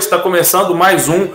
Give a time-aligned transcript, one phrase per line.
[0.00, 1.28] Está começando mais um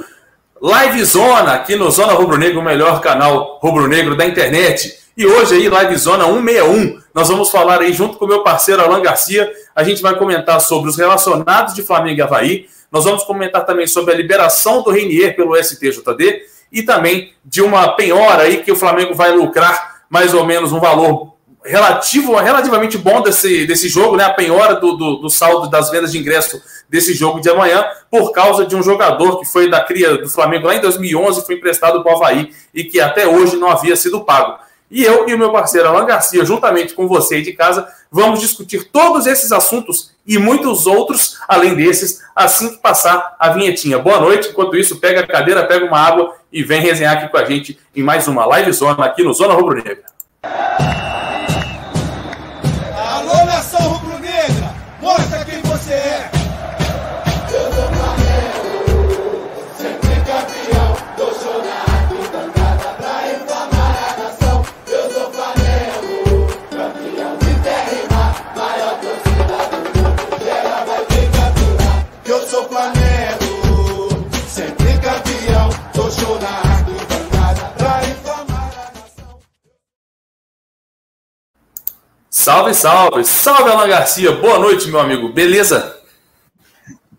[0.59, 4.97] Live Zona aqui no Zona Rubro Negro, o melhor canal rubro-negro da internet.
[5.15, 8.81] E hoje aí, Live Zona 161, nós vamos falar aí junto com o meu parceiro
[8.81, 9.49] Alan Garcia.
[9.75, 12.65] A gente vai comentar sobre os relacionados de Flamengo e Havaí.
[12.91, 16.41] Nós vamos comentar também sobre a liberação do Renier pelo STJD
[16.71, 20.79] e também de uma penhora aí que o Flamengo vai lucrar mais ou menos um
[20.79, 21.34] valor
[21.65, 24.23] relativo, relativamente bom desse, desse jogo, né?
[24.23, 28.31] A penhora do, do, do, saldo das vendas de ingresso desse jogo de amanhã, por
[28.31, 32.03] causa de um jogador que foi da cria do Flamengo lá em 2011, foi emprestado
[32.03, 34.59] para o Havaí e que até hoje não havia sido pago.
[34.89, 38.39] E eu e o meu parceiro Alan Garcia, juntamente com você aí de casa, vamos
[38.39, 43.97] discutir todos esses assuntos e muitos outros, além desses, assim que passar a vinhetinha.
[43.97, 44.49] Boa noite.
[44.49, 47.79] Enquanto isso, pega a cadeira, pega uma água e vem resenhar aqui com a gente
[47.95, 50.03] em mais uma live zona aqui no Zona Rubro Negra.
[82.45, 83.25] Salve, salve!
[83.25, 84.31] Salve, Alan Garcia!
[84.33, 85.29] Boa noite, meu amigo.
[85.29, 85.99] Beleza?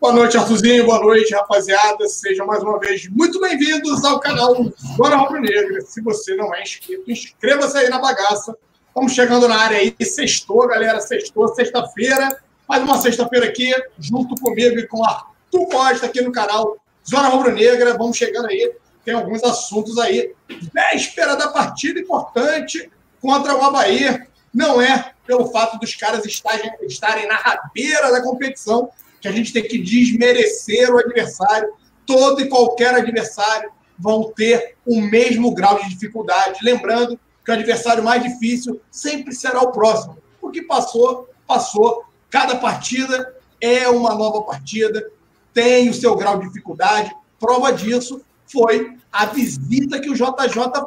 [0.01, 0.87] Boa noite, Arthurzinho.
[0.87, 2.07] Boa noite, rapaziada.
[2.07, 4.55] Sejam mais uma vez muito bem-vindos ao canal
[4.97, 5.81] Bora Rubro Negra.
[5.81, 8.57] Se você não é inscrito, inscreva-se aí na bagaça.
[8.87, 9.97] Estamos chegando na área aí.
[10.01, 11.01] Sextou, galera.
[11.01, 12.41] Sextou, sexta-feira.
[12.69, 17.51] Mais uma sexta-feira aqui, junto comigo e com Arthur Costa aqui no canal Zona Rubro
[17.51, 17.99] Negra.
[17.99, 18.73] Vamos chegando aí.
[19.05, 20.33] Tem alguns assuntos aí.
[20.73, 22.89] Véspera da partida importante
[23.21, 24.25] contra o Havaí.
[24.57, 28.89] Não é pelo fato dos caras estarem, estarem na rabeira da competição,
[29.21, 31.75] que a gente tem que desmerecer o adversário.
[32.07, 36.61] Todo e qualquer adversário vão ter o mesmo grau de dificuldade.
[36.63, 40.17] Lembrando que o adversário mais difícil sempre será o próximo.
[40.41, 42.07] O que passou, passou.
[42.31, 45.07] Cada partida é uma nova partida,
[45.53, 47.15] tem o seu grau de dificuldade.
[47.39, 50.31] Prova disso foi a visita que o JJ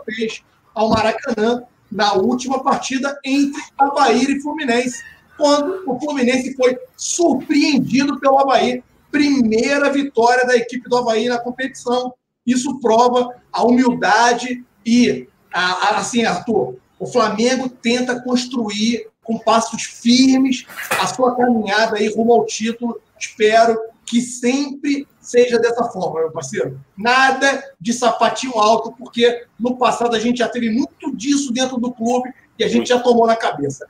[0.05, 0.43] fez
[0.73, 5.03] ao Maracanã na última partida entre Havaí e Fluminense,
[5.37, 8.83] quando o Fluminense foi surpreendido pelo Havaí.
[9.11, 12.13] Primeira vitória da equipe do Havaí na competição.
[12.45, 19.83] Isso prova a humildade e, a, a, assim, Arthur, o Flamengo tenta construir com passos
[19.83, 20.65] firmes
[20.99, 22.99] a sua caminhada aí rumo ao título.
[23.17, 26.79] Espero que sempre seja dessa forma, meu parceiro.
[26.97, 31.91] Nada de sapatinho alto, porque no passado a gente já teve muito disso dentro do
[31.91, 33.85] clube e a gente já tomou na cabeça.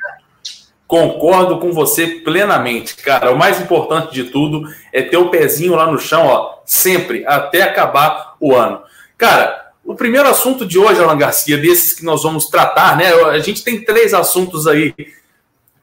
[0.86, 3.32] Concordo com você plenamente, cara.
[3.32, 7.62] O mais importante de tudo é ter o pezinho lá no chão, ó, sempre, até
[7.62, 8.82] acabar o ano.
[9.18, 13.14] Cara, o primeiro assunto de hoje, Alan Garcia, desses que nós vamos tratar, né?
[13.14, 14.94] A gente tem três assuntos aí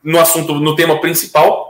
[0.05, 1.66] no assunto, no tema principal,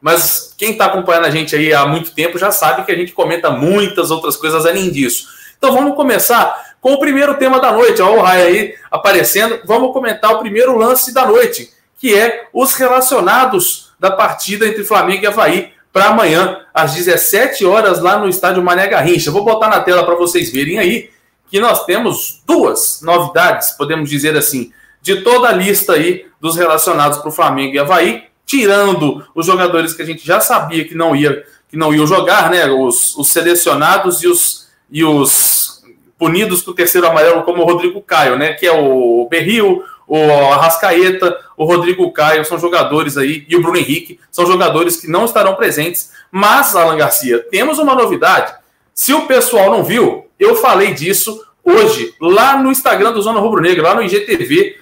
[0.00, 3.12] mas quem está acompanhando a gente aí há muito tempo já sabe que a gente
[3.12, 5.26] comenta muitas outras coisas além disso.
[5.56, 8.00] Então vamos começar com o primeiro tema da noite.
[8.00, 9.60] Olha o Rai aí aparecendo.
[9.64, 15.24] Vamos comentar o primeiro lance da noite, que é os relacionados da partida entre Flamengo
[15.24, 19.32] e Havaí para amanhã, às 17 horas, lá no estádio Mané Garrincha.
[19.32, 21.10] Vou botar na tela para vocês verem aí
[21.50, 24.70] que nós temos duas novidades, podemos dizer assim,
[25.00, 29.92] de toda a lista aí dos relacionados para o Flamengo e Havaí tirando os jogadores
[29.92, 32.66] que a gente já sabia que não ia que não iam jogar, né?
[32.66, 35.84] Os, os selecionados e os, e os
[36.18, 38.54] punidos com o terceiro amarelo, como o Rodrigo Caio, né?
[38.54, 40.16] Que é o Berril, o
[40.50, 45.26] Arrascaeta, o Rodrigo Caio, são jogadores aí, e o Bruno Henrique, são jogadores que não
[45.26, 46.10] estarão presentes.
[46.32, 48.54] Mas, Alan Garcia, temos uma novidade.
[48.94, 53.60] Se o pessoal não viu, eu falei disso hoje, lá no Instagram do Zona Rubro
[53.60, 54.78] Negro, lá no IGTV,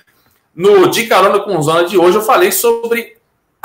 [0.55, 3.16] no De Carona com Zona de hoje, eu falei sobre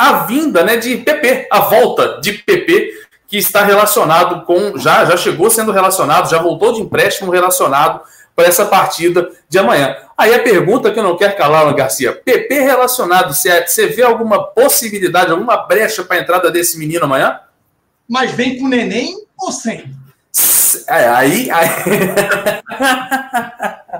[0.02, 4.76] a vinda né, de PP, a volta de PP, que está relacionado com.
[4.76, 8.02] Já, já chegou sendo relacionado, já voltou de empréstimo relacionado
[8.36, 9.96] para essa partida de amanhã.
[10.18, 14.02] Aí a pergunta que eu não quero calar, Alan Garcia: PP relacionado, você, você vê
[14.02, 17.40] alguma possibilidade, alguma brecha para a entrada desse menino amanhã?
[18.10, 19.96] Mas vem com neném ou sem?
[20.88, 21.52] É, aí.
[21.52, 21.70] aí...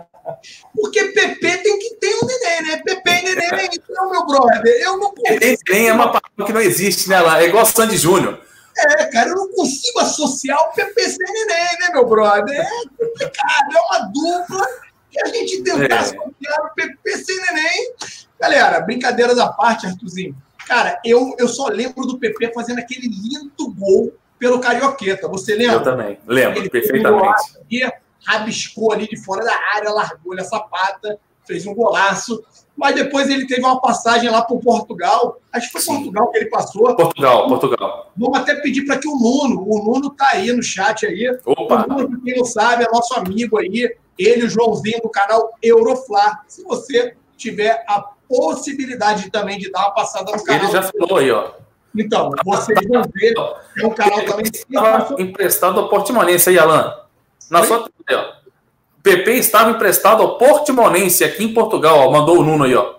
[0.76, 2.82] Porque PP tem que ter um neném, né?
[2.84, 5.40] PP e neném, então, meu brother, eu não consigo.
[5.70, 7.20] Neném é uma palavra que não existe, né?
[7.20, 7.42] Lá?
[7.42, 8.40] É igual Sandy Júnior.
[8.78, 12.60] É, cara, eu não consigo associar o PP sem neném, né, meu brother?
[12.60, 12.66] É
[12.98, 14.68] complicado, é uma dupla
[15.10, 16.00] que a gente tentar é.
[16.00, 17.94] associar o PP sem neném.
[18.40, 20.36] Galera, brincadeiras à parte, Arthurzinho.
[20.68, 25.28] Cara, eu, eu só lembro do PP fazendo aquele lindo gol pelo Carioqueta.
[25.28, 25.76] Você lembra?
[25.76, 27.58] Eu também, lembro, ele perfeitamente.
[28.26, 32.44] Rabiscou ali de fora da área, largou a sapata, fez um golaço.
[32.76, 35.40] Mas depois ele teve uma passagem lá para Portugal.
[35.52, 35.96] Acho que foi Sim.
[35.96, 36.96] Portugal que ele passou.
[36.96, 38.12] Portugal, Portugal.
[38.16, 41.30] Vamos até pedir para que o Nuno, o Nuno tá aí no chat aí.
[41.46, 41.86] Opa.
[41.86, 43.96] O Nuno, quem não sabe, é nosso amigo aí.
[44.18, 46.42] Ele, o Joãozinho, do canal Euroflá.
[46.48, 50.64] Se você tiver a possibilidade também de dar uma passada no canal.
[50.64, 51.52] Ele já falou aí, ó.
[51.98, 53.34] Então, vocês vão ver.
[53.78, 54.46] É um canal também.
[55.20, 56.96] Emprestado ao Portimonense aí, Alan.
[57.50, 57.68] Na Oi?
[57.68, 57.91] sua.
[59.02, 62.12] PP estava emprestado ao Portimonense aqui em Portugal, ó.
[62.12, 62.96] Mandou o Nuno aí, ó.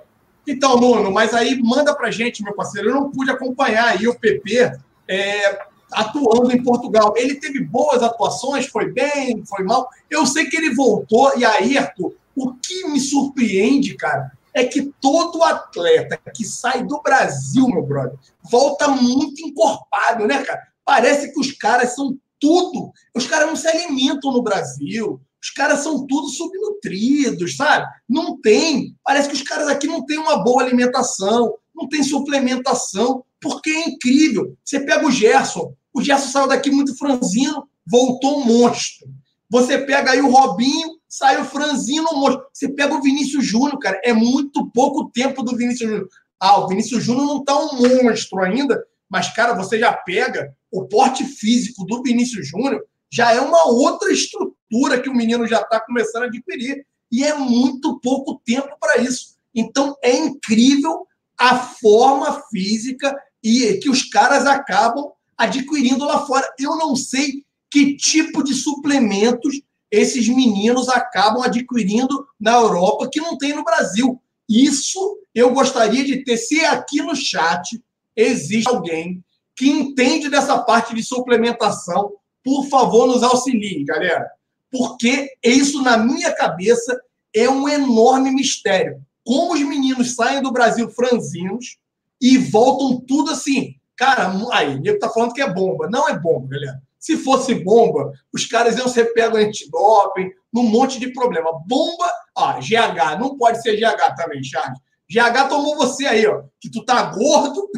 [0.47, 2.91] Então, Nuno, mas aí manda pra gente, meu parceiro.
[2.91, 4.73] Eu não pude acompanhar aí o PP
[5.09, 5.59] é,
[5.93, 7.15] atuando em Portugal.
[7.17, 9.89] Ele teve boas atuações, foi bem, foi mal.
[10.11, 14.93] Eu sei que ele voltou, e aí, Arthur, o que me surpreende, cara, é que
[15.01, 18.19] todo atleta que sai do Brasil, meu brother,
[18.51, 20.63] volta muito encorpado, né, cara?
[20.85, 22.91] Parece que os caras são tudo.
[23.15, 25.21] Os caras não se alimentam no Brasil.
[25.41, 27.87] Os caras são tudo subnutridos, sabe?
[28.09, 28.97] Não tem.
[29.05, 33.89] Parece que os caras aqui não têm uma boa alimentação, não tem suplementação, porque é
[33.89, 34.57] incrível.
[34.65, 35.73] Você pega o Gerson.
[35.95, 39.09] O Gerson saiu daqui muito franzino, voltou um monstro.
[39.49, 42.45] Você pega aí o Robinho, saiu franzino um monstro.
[42.53, 44.01] Você pega o Vinícius Júnior, cara.
[44.05, 46.09] É muito pouco tempo do Vinícius Júnior.
[46.41, 48.83] Ah, o Vinícius Júnior não tá um monstro ainda,
[49.13, 52.83] mas, cara, você já pega o porte físico do Vinícius Júnior,
[53.13, 56.87] já é uma outra estrutura que o menino já está começando a adquirir.
[57.11, 59.37] E é muito pouco tempo para isso.
[59.55, 61.07] Então, é incrível
[61.39, 63.15] a forma física
[63.45, 66.49] e que os caras acabam adquirindo lá fora.
[66.59, 69.61] Eu não sei que tipo de suplementos
[69.91, 74.19] esses meninos acabam adquirindo na Europa que não tem no Brasil.
[74.49, 76.39] Isso eu gostaria de ter.
[76.39, 77.79] Se aqui no chat
[78.17, 79.23] existe alguém
[79.57, 82.13] que entende dessa parte de suplementação,
[82.45, 84.31] por favor, nos auxilie, galera.
[84.71, 86.99] Porque isso, na minha cabeça,
[87.35, 89.01] é um enorme mistério.
[89.25, 91.77] Como os meninos saem do Brasil franzinos
[92.21, 93.77] e voltam tudo assim.
[93.97, 95.89] Cara, aí, o nego tá falando que é bomba.
[95.89, 96.83] Não é bomba, galera.
[96.99, 101.51] Se fosse bomba, os caras iam ser pegos antidoping, num monte de problema.
[101.67, 104.79] Bomba, ó, GH, não pode ser GH também, Charles.
[105.13, 107.69] GH tomou você aí, ó, que tu tá gordo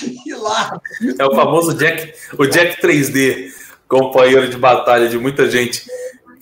[0.26, 0.78] e lá.
[1.18, 3.50] É o famoso Jack, o Jack 3D,
[3.88, 5.84] companheiro de batalha de muita gente.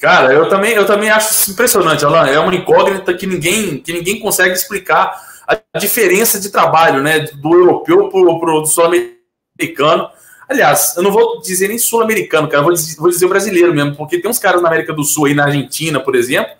[0.01, 2.27] Cara, eu também, eu também acho impressionante, Alan.
[2.27, 5.15] É uma incógnita que ninguém, que ninguém consegue explicar
[5.47, 10.09] a diferença de trabalho, né, do europeu pro, pro sul-americano.
[10.49, 14.19] Aliás, eu não vou dizer nem sul-americano, cara, vou dizer, vou dizer brasileiro mesmo, porque
[14.19, 16.53] tem uns caras na América do Sul aí, na Argentina, por exemplo,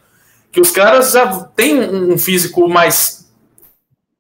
[0.53, 3.22] que os caras já têm um físico mais.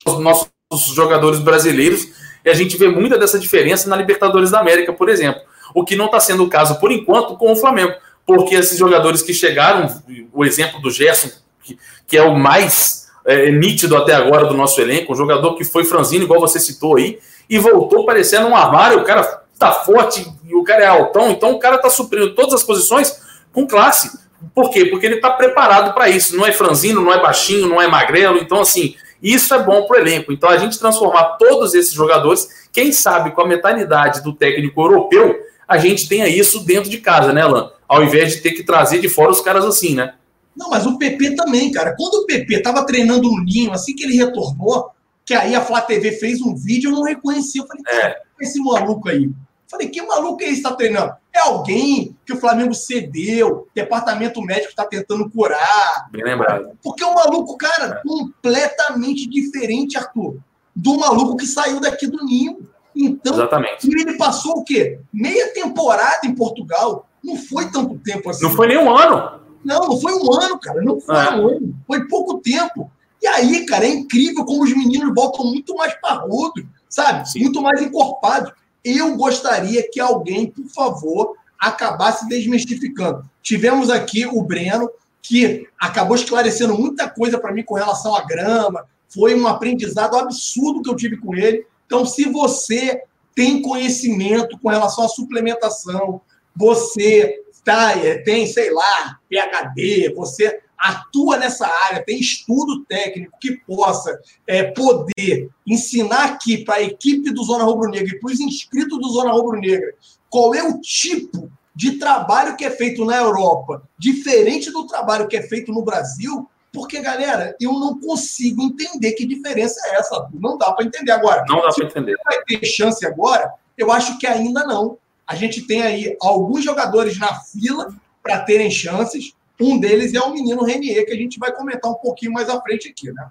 [0.06, 0.48] Os nossos
[0.94, 2.08] jogadores brasileiros,
[2.44, 5.42] e a gente vê muita dessa diferença na Libertadores da América, por exemplo.
[5.74, 7.94] O que não está sendo o caso, por enquanto, com o Flamengo,
[8.26, 10.02] porque esses jogadores que chegaram,
[10.32, 11.30] o exemplo do Gerson,
[11.62, 15.64] que, que é o mais é, nítido até agora do nosso elenco, um jogador que
[15.64, 17.18] foi franzino, igual você citou aí,
[17.48, 21.52] e voltou parecendo um armário, o cara tá forte e o cara é altão, então
[21.52, 23.20] o cara tá suprindo todas as posições
[23.52, 24.10] com classe.
[24.54, 24.86] Por quê?
[24.86, 26.36] Porque ele tá preparado para isso.
[26.36, 28.38] Não é franzino, não é baixinho, não é magrelo.
[28.38, 30.32] Então, assim, isso é bom pro elenco.
[30.32, 35.38] Então, a gente transformar todos esses jogadores, quem sabe com a mentalidade do técnico europeu,
[35.68, 37.70] a gente tenha isso dentro de casa, né, Alan?
[37.88, 40.14] Ao invés de ter que trazer de fora os caras assim, né?
[40.56, 41.94] Não, mas o PP também, cara.
[41.96, 44.90] Quando o PP tava treinando no Ninho, assim que ele retornou,
[45.24, 47.58] que aí a Flá TV fez um vídeo, eu não reconheci.
[47.58, 48.16] Eu falei, é.
[48.40, 49.30] esse maluco aí?
[49.70, 51.14] Falei, que maluco é esse que está treinando?
[51.34, 56.08] É alguém que o Flamengo cedeu, departamento médico está tentando curar.
[56.10, 56.76] Bem lembrado.
[56.82, 58.02] Porque o maluco, cara, é.
[58.06, 60.36] completamente diferente, Arthur,
[60.76, 62.68] do maluco que saiu daqui do Ninho.
[62.94, 63.88] Então, Exatamente.
[63.88, 65.00] ele passou o quê?
[65.12, 67.08] Meia temporada em Portugal.
[67.24, 68.42] Não foi tanto tempo assim.
[68.42, 69.40] Não foi nem um ano.
[69.64, 70.82] Não, não foi um ano, cara.
[70.82, 71.30] Não foi é.
[71.30, 71.74] um ano.
[71.86, 72.90] Foi pouco tempo.
[73.22, 77.28] E aí, cara, é incrível como os meninos voltam muito mais parrudos, sabe?
[77.30, 77.44] Sim.
[77.44, 78.52] Muito mais encorpados.
[78.84, 83.24] Eu gostaria que alguém, por favor, acabasse desmistificando.
[83.42, 84.90] Tivemos aqui o Breno,
[85.22, 88.84] que acabou esclarecendo muita coisa para mim com relação à grama.
[89.08, 91.64] Foi um aprendizado absurdo que eu tive com ele.
[91.86, 93.02] Então, se você
[93.34, 96.20] tem conhecimento com relação à suplementação,
[96.54, 97.92] você tá,
[98.24, 105.48] tem, sei lá, PHD, você atua nessa área, tem estudo técnico que possa é, poder
[105.66, 109.32] ensinar aqui para a equipe do Zona Rubro Negra e para os inscritos do Zona
[109.32, 109.94] Rubro Negra
[110.32, 115.36] qual é o tipo de trabalho que é feito na Europa, diferente do trabalho que
[115.36, 120.26] é feito no Brasil, porque, galera, eu não consigo entender que diferença é essa.
[120.32, 121.44] Não dá para entender agora.
[121.46, 122.16] Não dá para entender.
[122.24, 123.52] Vai ter chance agora?
[123.76, 124.96] Eu acho que ainda não.
[125.26, 129.34] a gente tem aí alguns jogadores na fila para terem chances.
[129.62, 132.60] Um deles é o menino Renier, que a gente vai comentar um pouquinho mais à
[132.60, 133.26] frente aqui, né?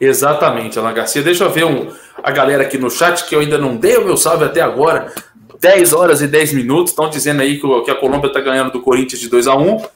[0.00, 1.22] Exatamente, Alan Garcia.
[1.22, 1.92] Deixa eu ver um,
[2.22, 5.12] a galera aqui no chat, que eu ainda não dei o meu salve até agora.
[5.60, 6.92] 10 horas e 10 minutos.
[6.92, 9.76] Estão dizendo aí que, que a Colômbia está ganhando do Corinthians de 2 a 1
[9.76, 9.88] uh,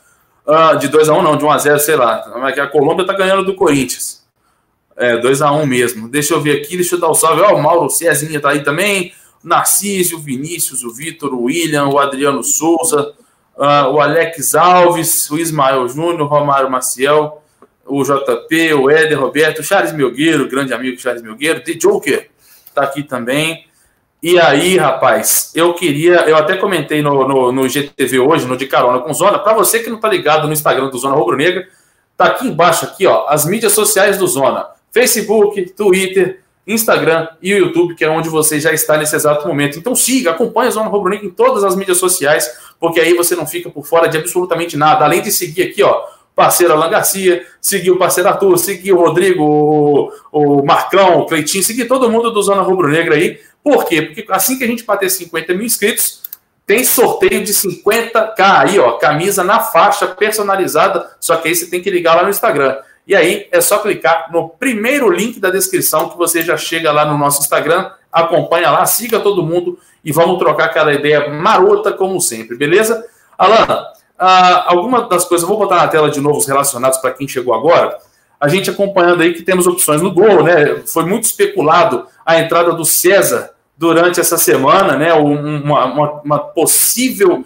[0.46, 2.32] ah, De 2 a 1 não, de 1 a 0 sei lá.
[2.40, 4.22] Mas que a Colômbia está ganhando do Corinthians.
[4.96, 6.08] É, 2 a 1 mesmo.
[6.08, 7.42] Deixa eu ver aqui, deixa eu dar o um salve.
[7.42, 9.12] Ó, o Mauro Cezinha tá aí também.
[9.42, 13.12] Narciso, Vinícius, o Vitor, o William, o Adriano Souza,
[13.56, 17.42] uh, o Alex Alves, o Ismael Júnior, Romário Maciel,
[17.86, 22.32] o JP, o Éder Roberto, Charles Milgueiro, grande amigo Charles Milgueiro, The Joker
[22.74, 23.66] tá aqui também.
[24.22, 28.66] E aí, rapaz, eu queria, eu até comentei no, no, no GTV hoje, no De
[28.66, 31.66] Carona com Zona, para você que não tá ligado no Instagram do Zona Rubro Negra,
[32.16, 34.66] tá aqui embaixo aqui, ó, as mídias sociais do Zona.
[34.92, 39.78] Facebook, Twitter, Instagram e o YouTube, que é onde você já está nesse exato momento.
[39.78, 43.34] Então siga, acompanhe a Zona Rubro Negra em todas as mídias sociais, porque aí você
[43.34, 45.04] não fica por fora de absolutamente nada.
[45.04, 46.02] Além de seguir aqui, ó,
[46.34, 51.64] parceiro Alan Garcia, seguir o parceiro Arthur, seguir o Rodrigo, o, o Marcão, o Cleitinho,
[51.64, 53.40] seguir todo mundo do Zona Rubro Negra aí.
[53.62, 54.02] Por quê?
[54.02, 56.22] Porque assim que a gente bater 50 mil inscritos,
[56.66, 61.82] tem sorteio de 50k aí, ó, camisa na faixa personalizada, só que aí você tem
[61.82, 62.76] que ligar lá no Instagram.
[63.06, 67.04] E aí é só clicar no primeiro link da descrição que você já chega lá
[67.04, 72.20] no nosso Instagram, acompanha lá, siga todo mundo e vamos trocar aquela ideia marota como
[72.20, 73.04] sempre, beleza?
[73.36, 73.86] Alana,
[74.18, 77.54] ah, alguma das coisas, vou botar na tela de novo os relacionados para quem chegou
[77.54, 77.98] agora.
[78.38, 80.82] A gente acompanhando aí que temos opções no gol, né?
[80.86, 85.12] Foi muito especulado a entrada do César durante essa semana, né?
[85.12, 87.44] Uma, uma, uma possível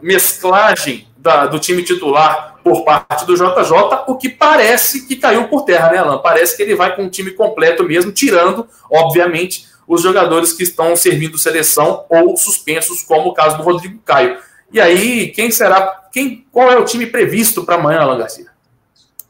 [0.00, 5.64] mesclagem da, do time titular por parte do JJ, o que parece que caiu por
[5.64, 6.18] terra, né, Alan?
[6.18, 10.94] Parece que ele vai com o time completo mesmo, tirando, obviamente, os jogadores que estão
[10.94, 14.38] servindo seleção ou suspensos, como o caso do Rodrigo Caio.
[14.70, 18.46] E aí, quem será, quem, qual é o time previsto para amanhã, Alan Garcia?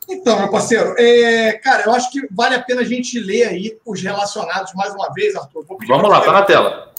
[0.09, 3.79] Então, meu parceiro, é, cara, eu acho que vale a pena a gente ler aí
[3.85, 5.65] os relacionados mais uma vez, Arthur.
[5.87, 6.93] vamos lá, tá na tela.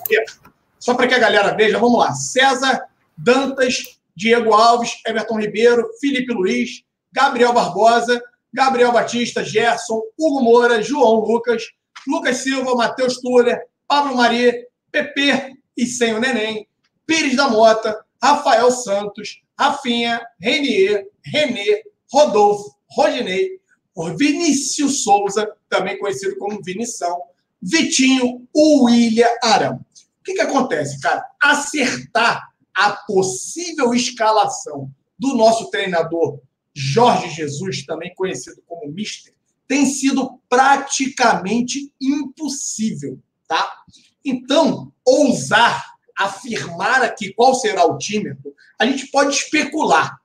[0.80, 2.14] Só para que a galera veja, vamos lá.
[2.14, 2.84] César,
[3.18, 8.22] Dantas, Diego Alves, Everton Ribeiro, Felipe Luiz, Gabriel Barbosa,
[8.54, 11.64] Gabriel Batista, Gerson, Hugo Moura, João Lucas,
[12.08, 14.54] Lucas Silva, Matheus Tuller, Pablo Maria,
[14.92, 16.68] Pepe e sem o Neném,
[17.06, 23.60] Pires da Mota, Rafael Santos, Rafinha, Renier, Renê, Rodolfo, Rodinei,
[24.18, 27.22] Vinícius Souza, também conhecido como Vinição,
[27.62, 29.76] Vitinho, William Arão.
[29.76, 31.24] O que, que acontece, cara?
[31.42, 32.49] Acertar
[32.80, 36.40] a possível escalação do nosso treinador
[36.74, 39.34] Jorge Jesus, também conhecido como Mister,
[39.68, 43.70] tem sido praticamente impossível, tá?
[44.24, 48.36] Então, ousar afirmar aqui qual será o time,
[48.80, 50.18] a gente pode especular.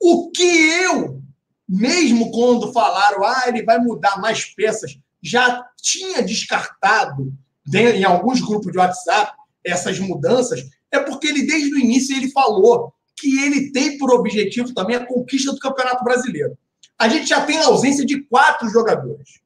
[0.00, 1.20] O que eu,
[1.68, 7.32] mesmo quando falaram, ah, ele vai mudar mais peças, já tinha descartado
[7.74, 9.32] em alguns grupos de WhatsApp
[9.64, 14.72] essas mudanças, é porque ele, desde o início, ele falou que ele tem por objetivo
[14.72, 16.56] também a conquista do Campeonato Brasileiro.
[16.98, 19.40] A gente já tem a ausência de quatro jogadores.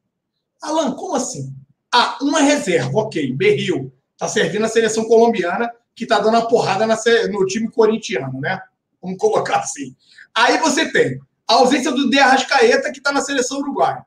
[0.61, 1.53] Alan, como assim?
[1.93, 3.91] Ah, uma reserva, ok, Berril.
[4.13, 8.59] Está servindo a seleção colombiana, que está dando uma porrada no time corintiano, né?
[9.01, 9.95] Vamos colocar assim.
[10.33, 14.05] Aí você tem a ausência do De Arrascaeta, que está na seleção uruguaia.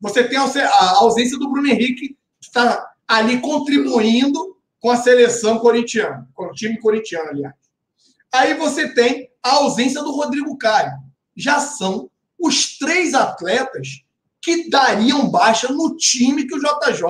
[0.00, 6.28] Você tem a ausência do Bruno Henrique, que está ali contribuindo com a seleção corintiana,
[6.34, 7.54] com o time corintiano, aliás.
[8.32, 10.92] Aí você tem a ausência do Rodrigo Caio.
[11.36, 14.02] Já são os três atletas
[14.40, 17.02] que dariam baixa no time que o JJ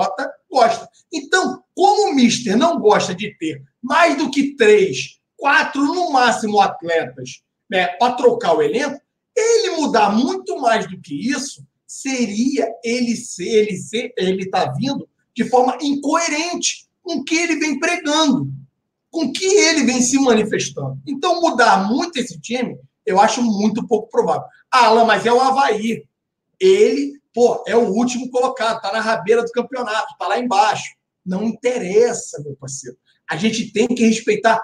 [0.51, 0.89] gosta.
[1.13, 6.61] Então, como o Mister não gosta de ter mais do que três, quatro no máximo
[6.61, 9.01] atletas né, para trocar o elenco,
[9.37, 15.09] ele mudar muito mais do que isso seria ele ser, ele ser, ele tá vindo
[15.35, 18.49] de forma incoerente com que ele vem pregando,
[19.11, 20.97] com que ele vem se manifestando.
[21.05, 24.45] Então, mudar muito esse time, eu acho muito pouco provável.
[24.71, 26.07] Ah, Alan, mas é o Havaí.
[26.61, 30.95] Ele, pô, é o último colocado, tá na rabeira do campeonato, tá lá embaixo.
[31.27, 32.97] Não interessa, meu parceiro.
[33.29, 34.63] A gente tem que respeitar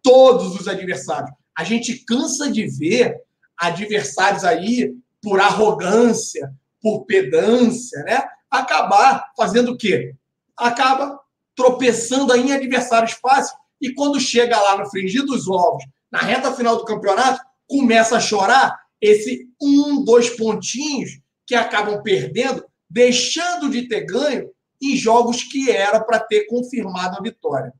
[0.00, 1.32] todos os adversários.
[1.58, 3.20] A gente cansa de ver
[3.58, 8.22] adversários aí por arrogância, por pedância, né?
[8.48, 10.14] Acabar fazendo o quê?
[10.56, 11.19] Acaba
[11.60, 16.76] tropeçando em adversários fáceis e quando chega lá no fringir dos ovos, na reta final
[16.76, 24.06] do campeonato, começa a chorar esse um, dois pontinhos que acabam perdendo, deixando de ter
[24.06, 24.48] ganho
[24.82, 27.74] em jogos que era para ter confirmado a vitória.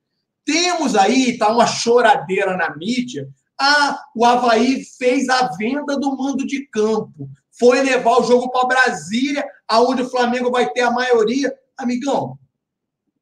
[0.44, 3.28] Temos aí, tá uma choradeira na mídia.
[3.58, 7.30] Ah, o Havaí fez a venda do mando de campo.
[7.58, 11.54] Foi levar o jogo para Brasília, aonde o Flamengo vai ter a maioria.
[11.78, 12.38] Amigão,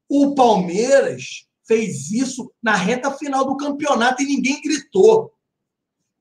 [0.09, 5.31] o Palmeiras fez isso na reta final do campeonato e ninguém gritou.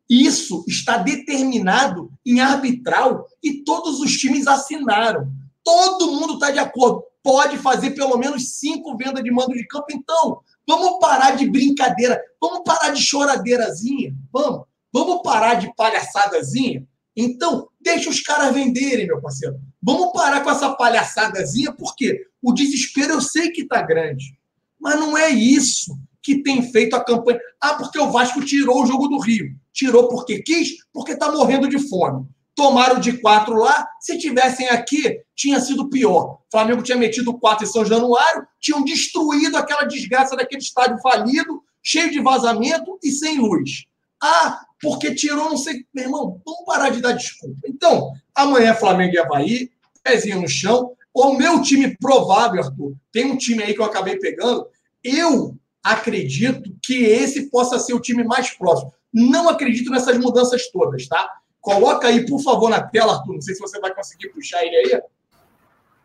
[0.09, 5.33] Isso está determinado em arbitral e todos os times assinaram.
[5.65, 7.03] Todo mundo está de acordo.
[7.23, 9.87] Pode fazer pelo menos cinco vendas de mando de campo.
[9.91, 12.21] Então, vamos parar de brincadeira.
[12.41, 14.15] Vamos parar de choradeirazinha.
[14.33, 14.65] Vamos.
[14.93, 16.87] Vamos parar de palhaçadazinha.
[17.15, 19.59] Então, deixa os caras venderem, meu parceiro.
[19.83, 24.39] Vamos parar com essa palhaçadazinha, porque o desespero eu sei que está grande.
[24.81, 27.41] Mas não é isso que tem feito a campanha.
[27.61, 29.55] Ah, porque o Vasco tirou o jogo do Rio.
[29.73, 32.27] Tirou porque quis, porque está morrendo de fome.
[32.55, 33.87] Tomaram de quatro lá.
[34.01, 36.35] Se tivessem aqui, tinha sido pior.
[36.35, 41.63] O Flamengo tinha metido quatro em São Januário, tinham destruído aquela desgraça daquele estádio falido,
[41.83, 43.87] cheio de vazamento e sem luz.
[44.21, 45.87] Ah, porque tirou não sei.
[45.95, 47.61] Meu irmão, vamos parar de dar desculpa.
[47.67, 49.71] Então, amanhã Flamengo e Havaí,
[50.03, 50.93] pezinho no chão.
[51.15, 54.69] O meu time provável, Arthur, tem um time aí que eu acabei pegando.
[55.03, 58.93] Eu acredito que esse possa ser o time mais próximo.
[59.13, 61.29] Não acredito nessas mudanças todas, tá?
[61.61, 63.35] Coloca aí, por favor, na tela, Arthur.
[63.35, 65.01] Não sei se você vai conseguir puxar ele aí.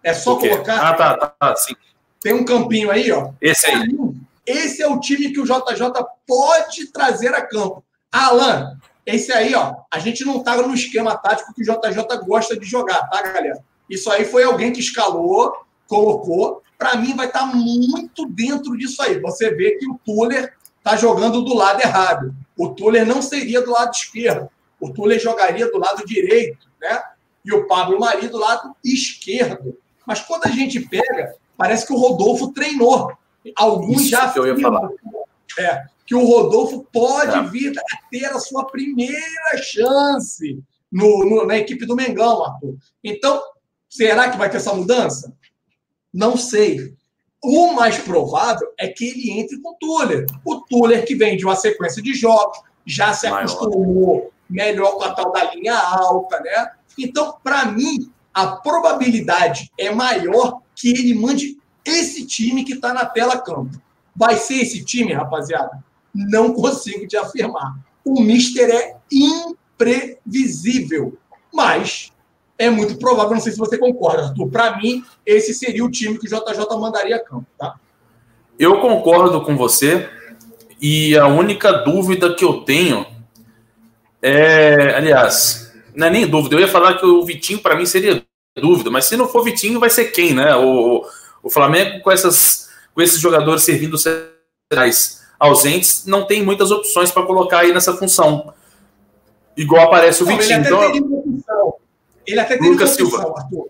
[0.04, 0.90] É só colocar.
[0.90, 1.76] Ah, tá, tá, tá, sim.
[2.22, 3.32] Tem um campinho aí, ó.
[3.42, 3.88] Esse aí.
[4.46, 5.90] Esse é o time que o JJ
[6.28, 7.84] pode trazer a campo.
[8.12, 9.76] Alan, esse aí, ó.
[9.92, 13.64] A gente não tá no esquema tático que o JJ gosta de jogar, tá, galera?
[13.90, 15.54] Isso aí foi alguém que escalou,
[15.88, 16.62] colocou.
[16.78, 19.20] Para mim, vai estar tá muito dentro disso aí.
[19.20, 22.36] Você vê que o Tuller está jogando do lado errado.
[22.58, 24.50] O Tuller não seria do lado esquerdo.
[24.80, 27.02] O Tuller jogaria do lado direito, né?
[27.46, 29.78] E o Pablo Mari do lado esquerdo.
[30.06, 33.12] Mas quando a gente pega, parece que o Rodolfo treinou.
[33.56, 34.90] Alguns Isso já que eu ia falar.
[35.58, 37.44] É, que o Rodolfo pode é.
[37.44, 40.62] vir a ter a sua primeira chance
[40.92, 42.76] no, no, na equipe do Mengão, Arthur.
[43.04, 43.42] Então,
[43.94, 45.32] Será que vai ter essa mudança?
[46.12, 46.96] Não sei.
[47.44, 50.26] O mais provável é que ele entre com o Tuller.
[50.44, 55.14] O Tuller que vem de uma sequência de jogos, já se acostumou melhor com a
[55.14, 56.72] tal da linha alta, né?
[56.98, 63.06] Então, para mim, a probabilidade é maior que ele mande esse time que está na
[63.06, 63.80] tela campo.
[64.16, 65.84] Vai ser esse time, rapaziada?
[66.12, 67.78] Não consigo te afirmar.
[68.04, 71.16] O Mister é imprevisível.
[71.54, 72.12] Mas
[72.58, 74.50] é muito provável, não sei se você concorda, Arthur.
[74.50, 77.76] Para mim, esse seria o time que o JJ mandaria a campo, tá?
[78.60, 80.08] Eu concordo com você.
[80.80, 83.06] E a única dúvida que eu tenho
[84.22, 84.96] é.
[84.96, 86.56] Aliás, não é nem dúvida.
[86.56, 88.24] Eu ia falar que o Vitinho, para mim, seria
[88.56, 90.56] dúvida, mas se não for Vitinho, vai ser quem, né?
[90.56, 91.06] O,
[91.42, 97.24] o Flamengo, com, essas, com esses jogadores servindo centrais ausentes, não tem muitas opções para
[97.24, 98.54] colocar aí nessa função.
[99.56, 100.60] Igual aparece o não, Vitinho.
[100.60, 101.23] Então,
[102.26, 103.34] ele até tem Lucas Silva.
[103.38, 103.70] Arthur.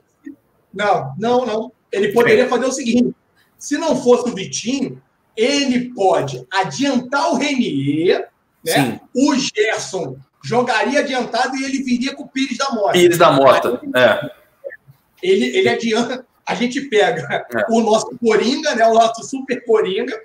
[0.74, 1.72] Não, não, não.
[1.92, 3.16] Ele poderia fazer o seguinte:
[3.58, 5.02] se não fosse o Vitinho,
[5.36, 8.30] ele pode adiantar o Renier,
[8.66, 9.00] né?
[9.16, 12.92] O Gerson jogaria adiantado e ele viria com o Pires da Mota.
[12.94, 14.32] Pires da Mota, é.
[15.22, 17.66] Ele, ele adianta, a gente pega é.
[17.70, 18.86] o nosso Coringa, né?
[18.88, 20.20] O nosso super Coringa,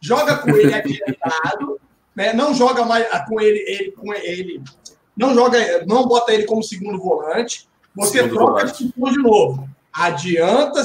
[0.00, 1.80] joga com ele adiantado,
[2.14, 2.32] né?
[2.32, 4.62] Não joga mais com ele, ele com ele
[5.16, 7.68] não joga, não bota ele como segundo volante.
[7.94, 8.84] Você segundo troca volante.
[8.84, 9.68] de de novo.
[9.92, 10.82] Adianta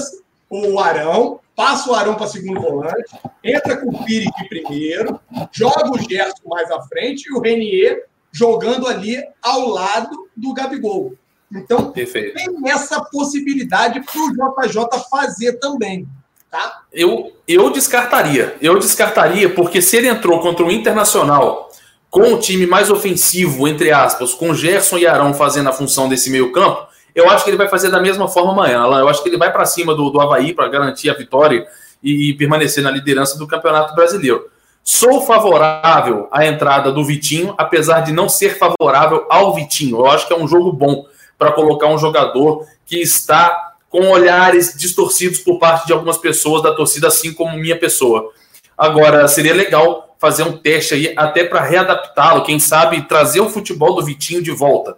[0.50, 5.20] o Arão, passa o Arão para segundo volante, entra com o Pires de primeiro,
[5.52, 11.14] joga o Gerson mais à frente e o Renier jogando ali ao lado do Gabigol.
[11.54, 12.34] Então, Perfeito.
[12.34, 16.08] tem essa possibilidade para o JJ fazer também.
[16.50, 16.84] Tá?
[16.92, 18.58] Eu, eu descartaria.
[18.62, 21.70] Eu descartaria, porque se ele entrou contra o Internacional
[22.12, 26.30] com o time mais ofensivo, entre aspas, com Gerson e Arão fazendo a função desse
[26.30, 28.84] meio-campo, eu acho que ele vai fazer da mesma forma amanhã.
[28.84, 31.66] Eu acho que ele vai para cima do, do Havaí para garantir a vitória
[32.04, 34.50] e, e, permanecer na liderança do Campeonato Brasileiro.
[34.84, 40.00] Sou favorável à entrada do Vitinho, apesar de não ser favorável ao Vitinho.
[40.00, 41.06] Eu acho que é um jogo bom
[41.38, 46.74] para colocar um jogador que está com olhares distorcidos por parte de algumas pessoas da
[46.74, 48.32] torcida, assim como minha pessoa.
[48.78, 53.96] Agora, seria legal fazer um teste aí até para readaptá-lo, quem sabe trazer o futebol
[53.96, 54.96] do Vitinho de volta.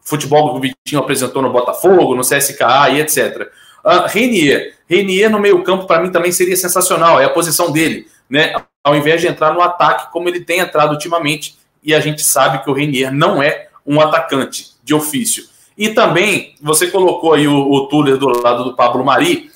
[0.00, 3.52] Futebol que o Vitinho apresentou no Botafogo, no CSKA e etc.
[3.84, 4.74] Uh, Renier.
[4.88, 7.20] Renier no meio-campo, para mim, também seria sensacional.
[7.20, 8.54] É a posição dele, né?
[8.82, 11.58] Ao invés de entrar no ataque, como ele tem entrado ultimamente.
[11.82, 15.44] E a gente sabe que o Renier não é um atacante de ofício.
[15.76, 19.50] E também, você colocou aí o, o Tuller do lado do Pablo Mari.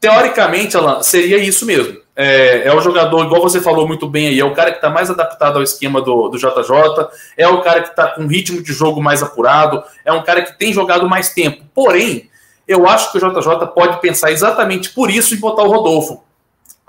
[0.00, 4.38] Teoricamente, Alan, seria isso mesmo É, é, o jogador, igual você falou muito bem aí,
[4.38, 7.80] é o cara que está mais adaptado ao esquema do, do JJ, é o cara
[7.80, 11.32] que está com ritmo de jogo mais apurado, é um cara que tem jogado mais
[11.32, 11.64] tempo.
[11.74, 12.28] Porém,
[12.68, 16.22] eu acho que o JJ pode pensar exatamente por isso em botar o Rodolfo,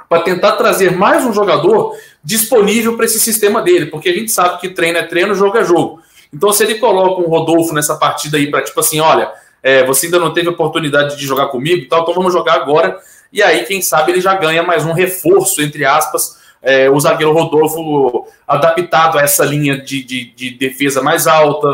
[0.10, 4.60] para tentar trazer mais um jogador disponível para esse sistema dele, porque a gente sabe
[4.60, 6.02] que treino é treino, jogo é jogo.
[6.34, 9.32] Então, se ele coloca um Rodolfo nessa partida aí para tipo assim, olha,
[9.64, 13.00] é, você ainda não teve oportunidade de jogar comigo, tal, então vamos jogar agora.
[13.32, 17.34] E aí, quem sabe, ele já ganha mais um reforço, entre aspas, é, o zagueiro
[17.34, 21.68] Rodolfo adaptado a essa linha de, de, de, defesa mais alta,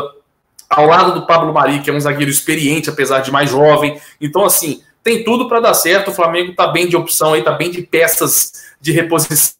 [0.70, 4.00] ao lado do Pablo Mari, que é um zagueiro experiente, apesar de mais jovem.
[4.20, 6.10] Então, assim, tem tudo para dar certo.
[6.10, 9.56] O Flamengo está bem de opção aí, está bem de peças de reposição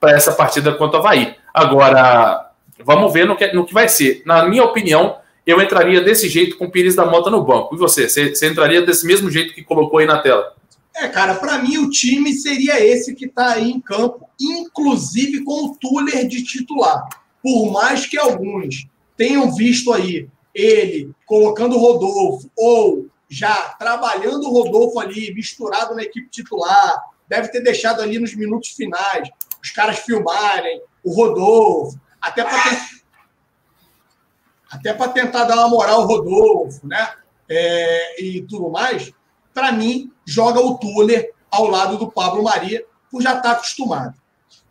[0.00, 1.36] para essa partida contra o Havaí.
[1.52, 2.50] Agora,
[2.82, 4.22] vamos ver no que, no que vai ser.
[4.24, 7.74] Na minha opinião, eu entraria desse jeito com o Pires da Mota no banco.
[7.74, 8.08] E você?
[8.08, 10.54] Você, você entraria desse mesmo jeito que colocou aí na tela?
[10.96, 15.66] É, cara, para mim o time seria esse que está aí em campo, inclusive com
[15.66, 17.08] o Tuller de titular.
[17.42, 24.52] Por mais que alguns tenham visto aí ele colocando o Rodolfo ou já trabalhando o
[24.52, 26.96] Rodolfo ali, misturado na equipe titular,
[27.28, 29.28] deve ter deixado ali nos minutos finais
[29.60, 32.94] os caras filmarem o Rodolfo, até para
[34.70, 37.14] até para tentar dar uma moral ao Rodolfo, né?
[37.48, 39.12] É, e tudo mais,
[39.54, 44.14] para mim, joga o Tuller ao lado do Pablo Maria, por já estar tá acostumado.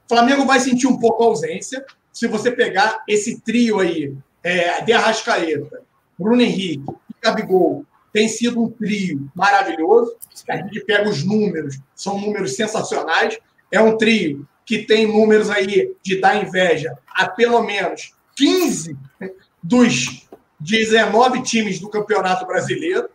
[0.05, 1.83] O Flamengo vai sentir um pouco a ausência.
[2.11, 5.81] Se você pegar esse trio aí, é, de Arrascaeta,
[6.19, 10.15] Bruno Henrique e Gabigol, tem sido um trio maravilhoso.
[10.49, 13.39] A gente pega os números, são números sensacionais.
[13.71, 18.95] É um trio que tem números aí de dar inveja a pelo menos 15
[19.61, 20.27] dos
[20.59, 23.09] 19 times do Campeonato Brasileiro.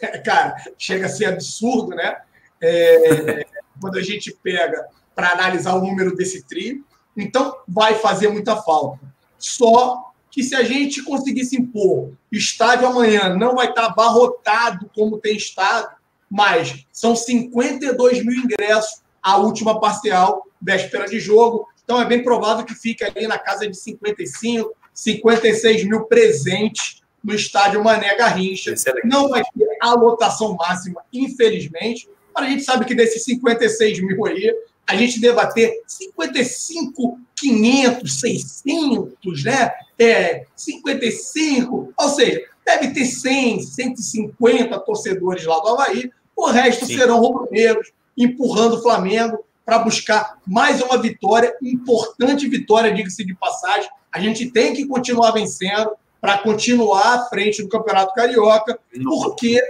[0.24, 2.16] Cara, chega a ser absurdo, né?
[2.60, 3.46] É,
[3.80, 6.84] quando a gente pega para analisar o número desse trio.
[7.16, 9.00] Então, vai fazer muita falta.
[9.36, 15.18] Só que se a gente conseguir se impor, estádio amanhã não vai estar abarrotado como
[15.18, 15.88] tem estado,
[16.30, 21.66] mas são 52 mil ingressos a última parcial, véspera de jogo.
[21.82, 27.34] Então, é bem provável que fique ali na casa de 55, 56 mil presentes no
[27.34, 28.72] estádio Mané Garrincha.
[28.72, 34.00] É não vai ter a lotação máxima, infelizmente, mas a gente sabe que desses 56
[34.00, 34.54] mil aí,
[34.86, 39.70] a gente deva ter 55, 500, 600, né?
[39.98, 46.96] É, 55, ou seja, deve ter 100, 150 torcedores lá do Havaí, o resto Sim.
[46.96, 53.90] serão rubro-negros, empurrando o Flamengo para buscar mais uma vitória, importante vitória, diga-se de passagem.
[54.10, 59.60] A gente tem que continuar vencendo para continuar à frente do Campeonato Carioca, porque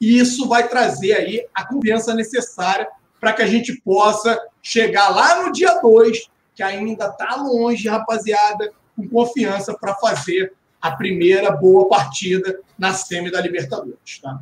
[0.00, 2.88] isso vai trazer aí a confiança necessária
[3.20, 8.72] para que a gente possa chegar lá no dia 2, que ainda está longe, rapaziada,
[8.96, 14.18] com confiança para fazer a primeira boa partida na semi da Libertadores.
[14.22, 14.40] Tá?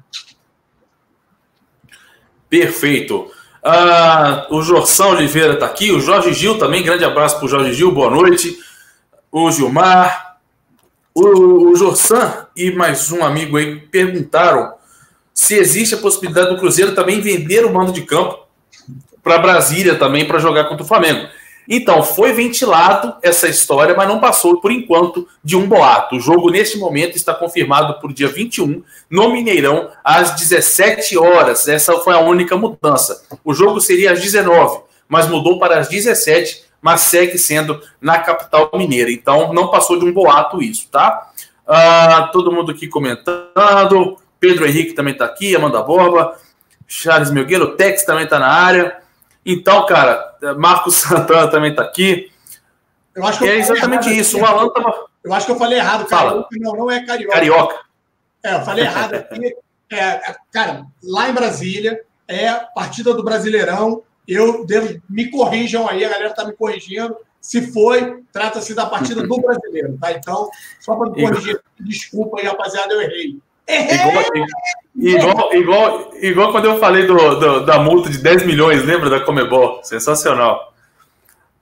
[2.49, 3.31] Perfeito.
[3.63, 7.75] Ah, o Jorção Oliveira está aqui, o Jorge Gil também, grande abraço para o Jorge
[7.75, 8.57] Gil, boa noite.
[9.31, 10.28] O Gilmar,
[11.25, 14.75] o, o Jorsan e mais um amigo aí perguntaram
[15.35, 18.47] se existe a possibilidade do Cruzeiro também vender o mando de campo
[19.23, 21.29] para Brasília também para jogar contra o Flamengo.
[21.71, 26.17] Então, foi ventilado essa história, mas não passou, por enquanto, de um boato.
[26.17, 31.69] O jogo, neste momento, está confirmado por dia 21, no Mineirão, às 17 horas.
[31.69, 33.23] Essa foi a única mudança.
[33.45, 38.71] O jogo seria às 19, mas mudou para as 17, mas segue sendo na capital
[38.75, 39.11] mineira.
[39.11, 41.31] Então, não passou de um boato isso, tá?
[41.67, 44.17] Ah, todo mundo aqui comentando.
[44.41, 46.37] Pedro Henrique também está aqui, Amanda Borba,
[46.87, 48.99] Charles Melgueiro, Tex também está na área.
[49.45, 52.31] Então, cara, Marcos Santana também está aqui.
[53.15, 54.37] Eu acho que é exatamente isso.
[54.37, 54.47] Aqui.
[54.47, 55.07] O Alan tava...
[55.25, 56.09] Eu acho que eu falei errado.
[56.09, 56.47] Fala.
[56.53, 57.35] Não, não é carioca.
[57.35, 57.81] Carioca.
[58.43, 59.55] É, eu falei errado aqui.
[59.91, 64.03] É, cara, lá em Brasília, é partida do Brasileirão.
[64.29, 67.17] Eu devo, me corrijam aí, a galera está me corrigindo.
[67.41, 70.13] Se foi, trata-se da partida do brasileiro, tá?
[70.13, 73.39] Então, só para me corrigir, desculpa aí, rapaziada, eu errei.
[74.95, 79.09] Igual, igual, igual, igual, quando eu falei do, do, da multa de 10 milhões, lembra
[79.09, 79.83] da Comebol?
[79.83, 80.75] Sensacional.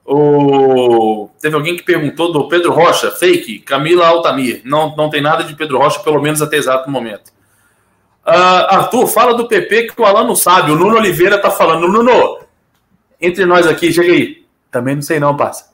[0.05, 1.29] O...
[1.41, 4.63] Teve alguém que perguntou do Pedro Rocha, fake, Camila Altamir.
[4.65, 7.33] Não, não tem nada de Pedro Rocha, pelo menos até exato momento.
[8.25, 10.73] Uh, Arthur, fala do PP que o Alan não sabe.
[10.73, 11.89] O Nuno Oliveira tá falando.
[11.89, 12.39] Nuno,
[13.21, 14.45] entre nós aqui, chega aí.
[14.71, 15.71] Também não sei não, passa.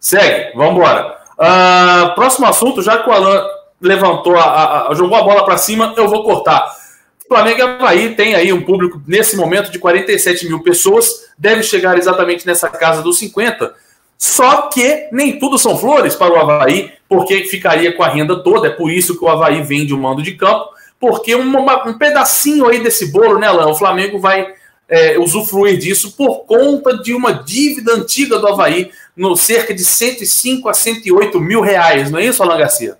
[0.00, 1.18] Segue, vamos embora.
[1.38, 3.44] Uh, próximo assunto, já que o Alan
[3.80, 6.72] levantou, a, a, jogou a bola para cima, eu vou cortar.
[7.32, 11.96] Flamengo e Havaí tem aí um público nesse momento de 47 mil pessoas, deve chegar
[11.96, 13.74] exatamente nessa casa dos 50.
[14.18, 18.68] Só que nem tudo são flores para o Havaí, porque ficaria com a renda toda.
[18.68, 20.68] É por isso que o Havaí vende o mando de campo,
[21.00, 23.66] porque uma, um pedacinho aí desse bolo, né, Lã?
[23.66, 24.52] O Flamengo vai
[24.92, 30.68] é, usufruir disso por conta de uma dívida antiga do Havaí, no cerca de 105
[30.68, 32.98] a 108 mil reais, não é isso, Alan Garcia?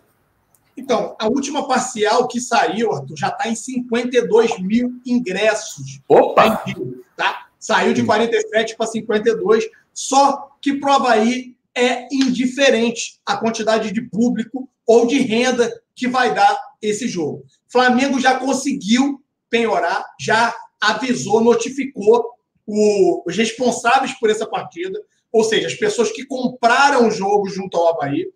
[0.75, 6.01] Então, a última parcial que saiu, Arthur, já está em 52 mil ingressos.
[6.09, 6.65] Opa!
[7.15, 7.47] Tá?
[7.59, 14.01] Saiu de 47 para 52, só que para o Havaí é indiferente a quantidade de
[14.01, 17.45] público ou de renda que vai dar esse jogo.
[17.69, 22.29] Flamengo já conseguiu penhorar, já avisou, notificou
[22.67, 27.77] o, os responsáveis por essa partida, ou seja, as pessoas que compraram o jogo junto
[27.77, 28.27] ao Havaí,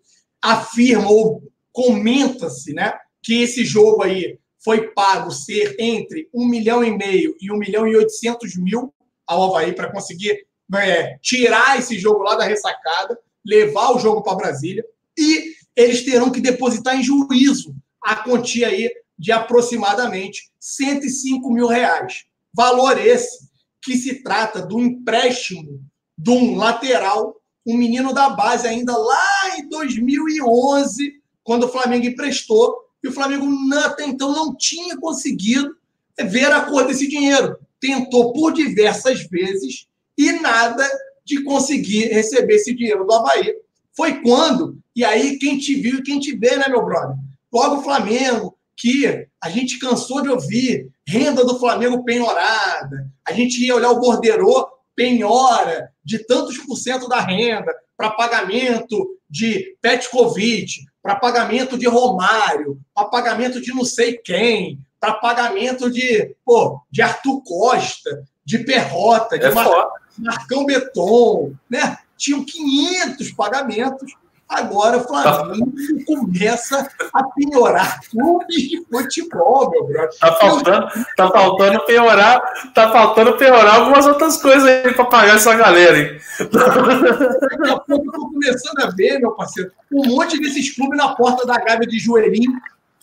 [0.41, 6.95] afirmam ou comenta-se né, que esse jogo aí foi pago ser entre 1 milhão e
[6.95, 8.93] meio e 1 milhão e 800 mil
[9.27, 14.35] ao Havaí para conseguir é, tirar esse jogo lá da ressacada, levar o jogo para
[14.35, 14.85] Brasília
[15.17, 22.26] e eles terão que depositar em juízo a quantia aí de aproximadamente 105 mil reais.
[22.53, 23.47] Valor esse
[23.81, 25.81] que se trata do empréstimo
[26.17, 32.75] de um lateral, um menino da base ainda lá em 2011, quando o Flamengo emprestou,
[33.03, 33.47] e o Flamengo
[33.85, 35.75] até então não tinha conseguido
[36.19, 37.57] ver a cor desse dinheiro.
[37.79, 40.87] Tentou por diversas vezes e nada
[41.23, 43.53] de conseguir receber esse dinheiro do Havaí.
[43.95, 47.15] Foi quando, e aí quem te viu e quem te vê, né, meu brother?
[47.53, 53.63] Logo o Flamengo, que a gente cansou de ouvir renda do Flamengo penhorada, a gente
[53.63, 60.85] ia olhar o borderô, penhora de tantos por cento da renda para pagamento de Petkovic,
[61.01, 67.01] para pagamento de Romário, para pagamento de não sei quem, para pagamento de, pô, de
[67.01, 69.69] Arthur Costa, de Perrota, de é Mar...
[70.17, 71.97] Marcão Beton, né?
[72.17, 74.13] Tinham 500 pagamentos
[74.49, 75.73] Agora o Flamengo
[76.05, 80.17] começa a piorar clubes de futebol, meu brother.
[80.19, 82.41] Tá faltando, tá faltando piorar,
[82.73, 86.19] tá faltando piorar algumas outras coisas aí para pagar essa galera, hein?
[86.39, 91.13] Daqui a pouco eu tô começando a ver, meu parceiro, um monte desses clubes na
[91.13, 92.53] porta da Gávea de joelhinho.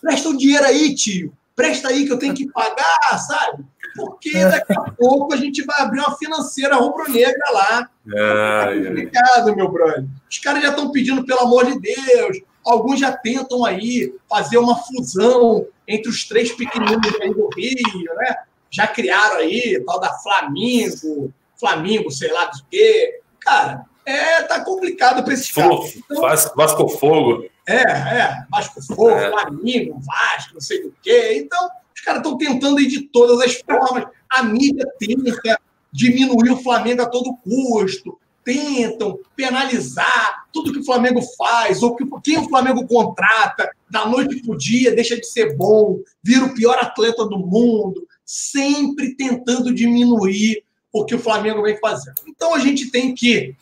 [0.01, 1.31] Presta um dinheiro aí, tio.
[1.55, 3.63] Presta aí que eu tenho que pagar, sabe?
[3.95, 7.89] Porque daqui a pouco a gente vai abrir uma financeira rubro-negra lá.
[8.13, 10.05] É, é complicado, meu brother.
[10.29, 12.41] Os caras já estão pedindo, pelo amor de Deus.
[12.65, 18.35] Alguns já tentam aí fazer uma fusão entre os três pequeninos aí do Rio, né?
[18.69, 23.21] Já criaram aí tal da Flamengo, Flamengo, sei lá do quê.
[23.39, 25.95] Cara, é, tá complicado para esses caras.
[25.95, 26.21] Então,
[26.55, 27.45] Vasco Fogo.
[27.67, 29.29] É, é, Vasco Fogo, é.
[29.29, 31.41] Flamengo, Vasco, não sei do quê.
[31.43, 31.69] Então,
[32.05, 34.05] caras estão tentando ir de todas as formas.
[34.29, 35.59] A mídia tenta
[35.91, 42.05] diminuir o Flamengo a todo custo, tentam penalizar tudo que o Flamengo faz, ou que,
[42.23, 46.53] quem o Flamengo contrata, da noite para o dia, deixa de ser bom, vira o
[46.53, 50.63] pior atleta do mundo, sempre tentando diminuir
[50.93, 52.15] o que o Flamengo vem fazendo.
[52.27, 53.55] Então a gente tem que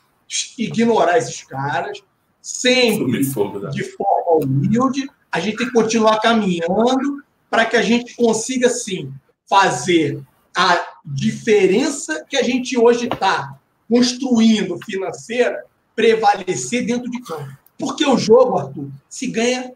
[0.57, 2.03] ignorar esses caras,
[2.41, 8.67] sempre de forma humilde, a gente tem que continuar caminhando para que a gente consiga,
[8.67, 9.13] sim,
[9.47, 10.19] fazer
[10.57, 15.63] a diferença que a gente hoje está construindo financeira
[15.95, 17.55] prevalecer dentro de campo.
[17.77, 19.71] Porque o jogo, Arthur, se ganha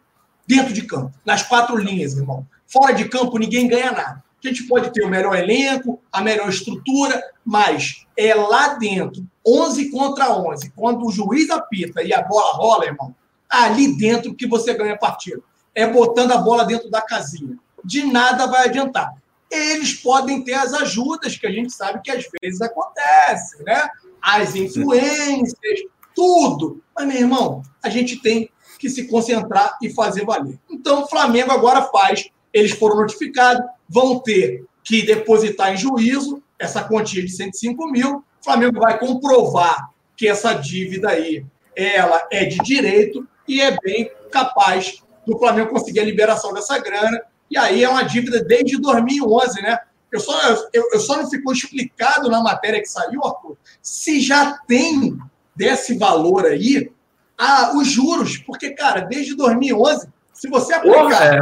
[0.47, 2.47] dentro de campo, nas quatro linhas, irmão.
[2.65, 4.23] Fora de campo, ninguém ganha nada.
[4.43, 9.91] A gente pode ter o melhor elenco, a melhor estrutura, mas é lá dentro, 11
[9.91, 13.15] contra 11, quando o juiz apita e a bola rola, irmão,
[13.47, 15.43] ali dentro que você ganha a partida.
[15.75, 17.55] É botando a bola dentro da casinha
[17.87, 19.13] de nada vai adiantar.
[19.49, 23.87] Eles podem ter as ajudas, que a gente sabe que às vezes acontece, né?
[24.21, 25.79] As influências,
[26.13, 26.83] tudo.
[26.93, 30.59] Mas, meu irmão, a gente tem que se concentrar e fazer valer.
[30.69, 32.29] Então, o Flamengo agora faz.
[32.51, 38.17] Eles foram notificados, vão ter que depositar em juízo essa quantia de 105 mil.
[38.17, 44.11] O Flamengo vai comprovar que essa dívida aí ela é de direito e é bem
[44.29, 49.61] capaz do Flamengo conseguir a liberação dessa grana e aí é uma dívida desde 2011,
[49.61, 49.79] né?
[50.11, 50.39] Eu só,
[50.73, 55.17] eu, eu só não ficou explicado na matéria que saiu, Arthur, se já tem
[55.55, 56.91] desse valor aí
[57.37, 61.41] a, os juros, porque, cara, desde 2011, se você aplicar é.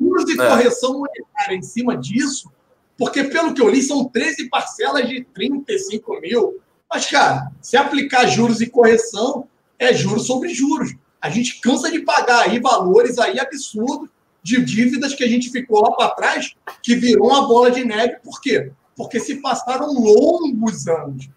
[0.00, 0.48] juros de é.
[0.48, 2.50] correção monetária em cima disso,
[2.96, 6.60] porque pelo que eu li, são 13 parcelas de 35 mil.
[6.92, 10.94] Mas, cara, se aplicar juros e correção, é juros sobre juros.
[11.20, 14.08] A gente cansa de pagar aí valores aí absurdos
[14.44, 18.16] de dívidas que a gente ficou lá para trás, que virou uma bola de neve.
[18.22, 18.70] Por quê?
[18.94, 21.30] Porque se passaram longos anos.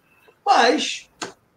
[0.44, 1.08] Mas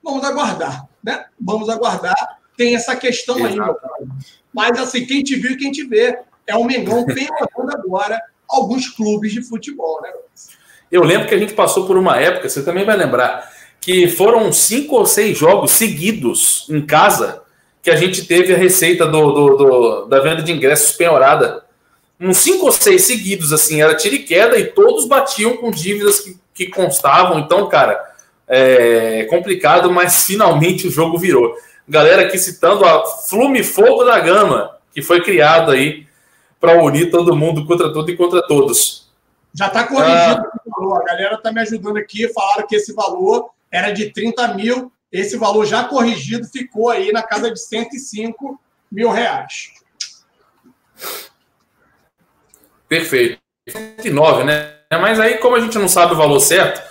[0.01, 1.25] vamos aguardar, né?
[1.39, 2.39] Vamos aguardar.
[2.55, 3.79] Tem essa questão Exato.
[3.99, 4.07] aí.
[4.53, 8.87] Mas assim, quem te viu e quem te vê é o Mengão levando agora alguns
[8.87, 10.09] clubes de futebol, né?
[10.89, 14.51] Eu lembro que a gente passou por uma época, você também vai lembrar, que foram
[14.53, 17.40] cinco ou seis jogos seguidos em casa
[17.81, 21.65] que a gente teve a receita do, do, do da venda de ingressos penhorada.
[22.19, 26.19] Uns cinco ou seis seguidos, assim, era tiro e queda e todos batiam com dívidas
[26.19, 27.39] que, que constavam.
[27.39, 27.99] Então, cara,
[28.47, 31.55] é complicado, mas finalmente o jogo virou.
[31.87, 36.05] Galera aqui citando a Flume Fogo da Gama, que foi criado aí
[36.59, 39.09] para unir todo mundo contra tudo e contra todos.
[39.53, 40.51] Já está corrigido ah.
[40.65, 41.01] o valor.
[41.01, 42.31] A galera está me ajudando aqui.
[42.31, 44.91] Falaram que esse valor era de 30 mil.
[45.11, 48.59] Esse valor já corrigido ficou aí na casa de 105
[48.91, 49.71] mil reais.
[52.87, 53.39] Perfeito.
[53.67, 54.73] 109, né?
[54.91, 56.81] Mas aí, como a gente não sabe o valor certo,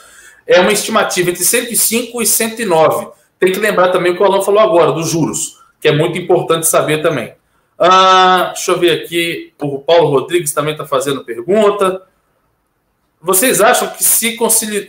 [0.46, 3.08] é uma estimativa entre 105 e 109.
[3.38, 6.18] Tem que lembrar também o que o Alan falou agora, dos juros, que é muito
[6.18, 7.34] importante saber também.
[7.78, 9.52] Ah, deixa eu ver aqui.
[9.60, 12.02] O Paulo Rodrigues também está fazendo pergunta.
[13.22, 14.38] Vocês acham que se,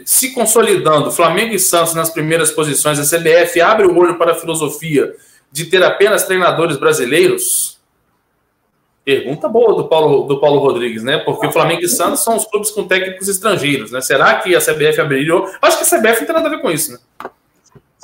[0.05, 4.35] se consolidando Flamengo e Santos nas primeiras posições, a CBF abre o olho para a
[4.35, 5.13] filosofia
[5.51, 7.77] de ter apenas treinadores brasileiros?
[9.03, 11.17] Pergunta boa do Paulo, do Paulo Rodrigues, né?
[11.17, 13.99] Porque o Flamengo e Santos são os clubes com técnicos estrangeiros, né?
[13.99, 15.33] Será que a CBF abriria?
[15.61, 16.99] Acho que a CBF não tem nada a ver com isso, né?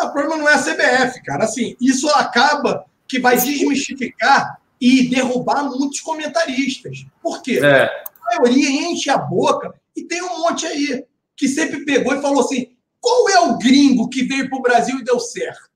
[0.02, 1.46] O problema não é a CBF, cara.
[1.46, 7.06] Assim, isso acaba que vai desmistificar e derrubar muitos comentaristas.
[7.22, 7.60] Por quê?
[7.63, 7.86] É.
[8.30, 11.03] A maioria enche a boca e tem um monte aí
[11.36, 14.99] que sempre pegou e falou assim: qual é o gringo que veio para o Brasil
[14.99, 15.67] e deu certo?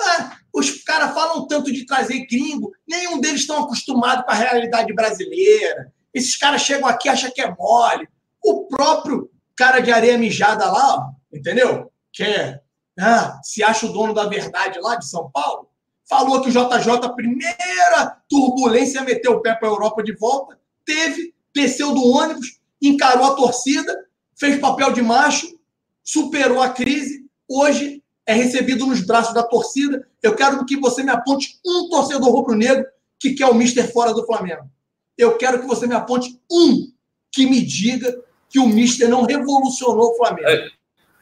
[0.00, 4.94] Ah, os caras falam tanto de trazer gringo, nenhum deles estão acostumado com a realidade
[4.94, 5.92] brasileira.
[6.14, 8.08] Esses caras chegam aqui acham que é mole.
[8.42, 11.90] O próprio cara de areia mijada lá, entendeu?
[12.12, 12.60] Que é,
[12.98, 15.68] ah, se acha o dono da verdade lá de São Paulo,
[16.08, 21.34] falou que o JJ, primeira turbulência, meteu o pé para a Europa de volta, teve,
[21.52, 23.94] desceu do ônibus, encarou a torcida,
[24.36, 25.58] fez papel de macho,
[26.04, 30.06] superou a crise, hoje é recebido nos braços da torcida.
[30.22, 32.84] Eu quero que você me aponte um torcedor rubro-negro
[33.18, 34.68] que quer o Mister fora do Flamengo.
[35.16, 36.92] Eu quero que você me aponte um
[37.32, 40.48] que me diga que o Mister não revolucionou o Flamengo.
[40.48, 40.68] É.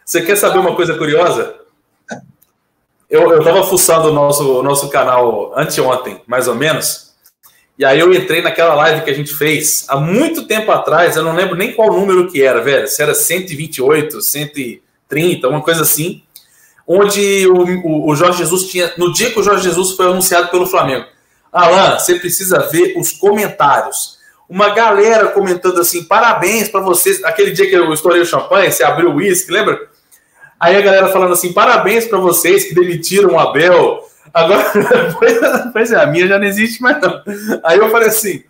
[0.05, 1.61] Você quer saber uma coisa curiosa?
[3.09, 7.06] Eu estava fuçando o nosso, nosso canal anteontem, mais ou menos,
[7.79, 11.23] e aí eu entrei naquela live que a gente fez há muito tempo atrás, eu
[11.23, 12.89] não lembro nem qual número que era, velho.
[12.89, 16.23] Se era 128, 130, uma coisa assim.
[16.87, 18.93] Onde o, o, Jorge Jesus tinha.
[18.97, 21.05] No dia que o Jorge Jesus foi anunciado pelo Flamengo.
[21.53, 24.17] Alan, você precisa ver os comentários.
[24.49, 27.23] Uma galera comentando assim: parabéns para vocês.
[27.25, 29.79] Aquele dia que eu estourei o champanhe, você abriu o uísque, lembra?
[30.59, 34.01] Aí a galera falando assim: parabéns para vocês que demitiram o Abel
[34.37, 34.70] Agora,
[35.72, 37.22] pois é, a minha já não existe mais não.
[37.64, 38.44] Aí eu falei assim,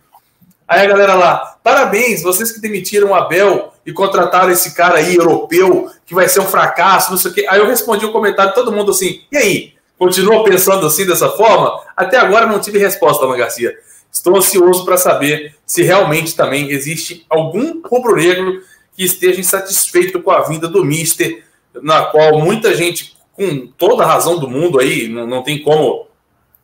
[0.67, 5.15] aí a galera lá, parabéns, vocês que demitiram o Abel e contrataram esse cara aí,
[5.15, 7.45] europeu, que vai ser um fracasso, não sei o quê.
[7.49, 9.73] Aí eu respondi o um comentário, todo mundo assim, e aí?
[9.97, 11.79] Continua pensando assim, dessa forma?
[11.95, 13.73] Até agora não tive resposta, Ana Garcia.
[14.11, 18.61] Estou ansioso para saber se realmente também existe algum rubro-negro
[18.93, 21.45] que esteja insatisfeito com a vinda do Mister,
[21.81, 26.07] na qual muita gente com toda a razão do mundo aí, não, não tem como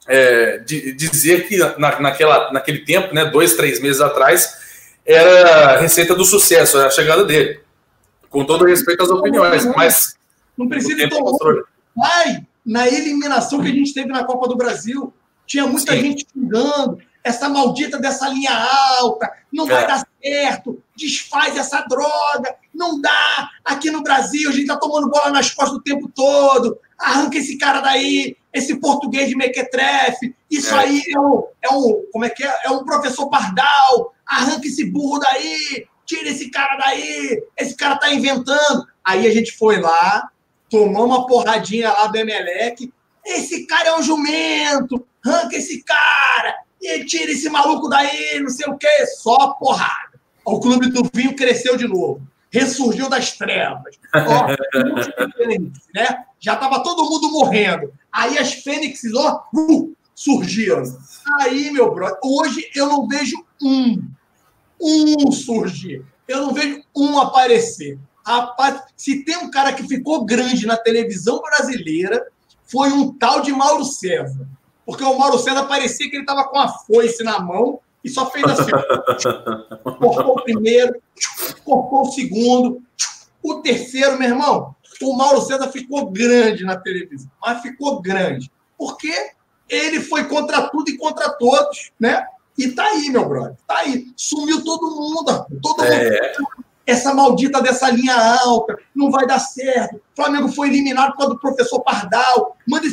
[0.07, 4.57] é, de, dizer que na, naquela, naquele tempo, né, dois, três meses atrás,
[5.05, 7.59] era a receita do sucesso, a chegada dele.
[8.29, 10.17] Com todo respeito às opiniões, mas.
[10.57, 11.63] Não precisa tomar.
[11.95, 15.13] Vai na eliminação que a gente teve na Copa do Brasil.
[15.45, 16.01] Tinha muita Sim.
[16.01, 18.51] gente xingando essa maldita dessa linha
[18.99, 19.87] alta, não vai é.
[19.87, 23.49] dar certo, desfaz essa droga, não dá.
[23.63, 26.77] Aqui no Brasil, a gente tá tomando bola nas costas o tempo todo.
[26.99, 30.35] Arranca esse cara daí, esse português de mequetrefe.
[30.51, 30.79] Isso é.
[30.79, 32.53] aí é um, é um, como é que é?
[32.65, 34.13] É um professor pardal.
[34.25, 37.41] Arranca esse burro daí, tira esse cara daí.
[37.57, 38.85] Esse cara tá inventando.
[39.03, 40.29] Aí a gente foi lá,
[40.69, 42.91] tomou uma porradinha lá do Emelec.
[43.25, 48.67] Esse cara é um jumento, arranca esse cara e tira esse maluco daí, não sei
[48.67, 50.19] o quê, só porrada.
[50.45, 52.21] O clube do vinho cresceu de novo,
[52.51, 53.97] ressurgiu das trevas.
[54.13, 54.47] Ó,
[55.93, 56.25] né?
[56.39, 57.93] Já estava todo mundo morrendo.
[58.11, 60.83] Aí as fênixes, ó, uh, surgiram.
[61.39, 64.03] Aí, meu brother, hoje eu não vejo um,
[64.81, 66.05] um surgir.
[66.27, 67.97] Eu não vejo um aparecer.
[68.25, 72.27] Rapaz, se tem um cara que ficou grande na televisão brasileira,
[72.65, 74.47] foi um tal de Mauro César.
[74.85, 78.29] Porque o Mauro César parecia que ele estava com a foice na mão e só
[78.29, 78.71] fez assim.
[79.83, 81.01] cortou o primeiro,
[81.63, 82.81] cortou o segundo,
[83.41, 84.75] o terceiro, meu irmão.
[85.01, 88.51] O Mauro César ficou grande na televisão, mas ficou grande.
[88.77, 89.13] Porque
[89.69, 92.25] ele foi contra tudo e contra todos, né?
[92.57, 93.55] E tá aí, meu brother.
[93.67, 94.05] Tá aí.
[94.15, 95.45] Sumiu todo mundo.
[95.61, 96.37] Todo é.
[96.37, 96.47] mundo.
[96.85, 99.95] Essa maldita dessa linha alta não vai dar certo.
[99.95, 102.57] O Flamengo foi eliminado por causa do professor Pardal.
[102.67, 102.85] Manda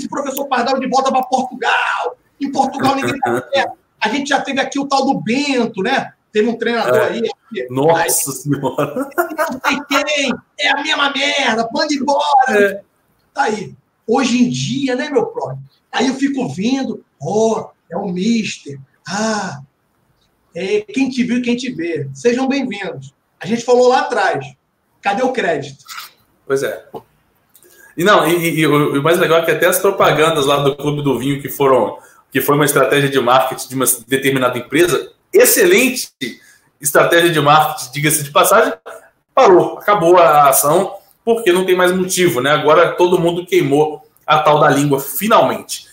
[0.51, 2.19] Pardal de volta para Portugal.
[2.41, 3.79] Em Portugal ninguém tá certo.
[4.01, 6.13] A gente já teve aqui o tal do Bento, né?
[6.33, 7.09] Teve um treinador é.
[7.09, 7.23] aí.
[7.71, 8.95] Nossa aí, Senhora!
[8.95, 10.35] Não sei quem.
[10.59, 11.69] É a mesma merda.
[11.73, 12.51] Manda embora.
[12.51, 12.83] É.
[13.33, 13.75] Tá aí.
[14.07, 15.63] Hoje em dia, né, meu próximo?
[15.93, 18.79] Aí eu fico vendo, ó, oh, é o Mister.
[19.09, 19.61] Ah,
[20.55, 22.09] é quem te viu e quem te vê.
[22.15, 23.15] Sejam bem-vindos.
[23.41, 24.55] A gente falou lá atrás.
[25.01, 25.85] Cadê o crédito?
[26.47, 26.87] Pois é.
[28.01, 31.03] E não, e, e, o mais legal é que até as propagandas lá do Clube
[31.03, 31.99] do Vinho, que foram,
[32.33, 36.09] que foi uma estratégia de marketing de uma determinada empresa, excelente
[36.81, 38.73] estratégia de marketing, diga-se de passagem,
[39.35, 42.53] parou, acabou a ação, porque não tem mais motivo, né?
[42.53, 45.87] Agora todo mundo queimou a tal da língua, finalmente.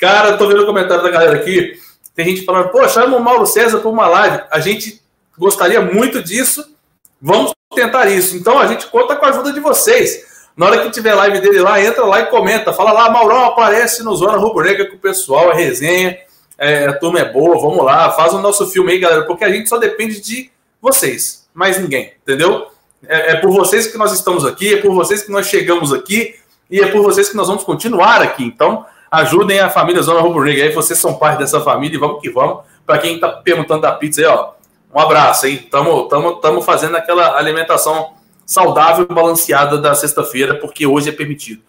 [0.00, 1.78] Cara, tô vendo o comentário da galera aqui.
[2.12, 4.42] Tem gente falando, pô, chama o Mauro César para uma live.
[4.50, 5.00] A gente
[5.38, 6.74] gostaria muito disso.
[7.20, 8.36] Vamos tentar isso.
[8.36, 10.31] Então a gente conta com a ajuda de vocês.
[10.56, 12.72] Na hora que tiver live dele lá, entra lá e comenta.
[12.72, 16.18] Fala lá, Maurão aparece no Zona Rubro Negra com o pessoal, é resenha,
[16.58, 19.50] é, a turma é boa, vamos lá, faz o nosso filme aí, galera, porque a
[19.50, 20.50] gente só depende de
[20.80, 22.66] vocês, mais ninguém, entendeu?
[23.06, 26.34] É, é por vocês que nós estamos aqui, é por vocês que nós chegamos aqui
[26.70, 28.44] e é por vocês que nós vamos continuar aqui.
[28.44, 32.20] Então, ajudem a família Zona Rubro Negra aí, vocês são parte dessa família e vamos
[32.20, 32.60] que vamos.
[32.86, 34.50] Para quem está perguntando da pizza aí, ó,
[34.94, 35.60] um abraço, hein?
[35.64, 38.12] Estamos tamo, tamo fazendo aquela alimentação
[38.52, 41.62] saudável e balanceada da sexta-feira, porque hoje é permitido.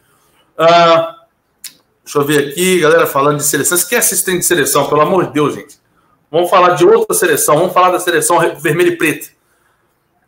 [0.58, 1.14] Uh,
[2.04, 3.78] deixa eu ver aqui, galera falando de seleção.
[3.78, 5.78] Você quer assistente de seleção, pelo amor de Deus, gente.
[6.32, 9.30] Vamos falar de outra seleção, vamos falar da seleção vermelha e preta.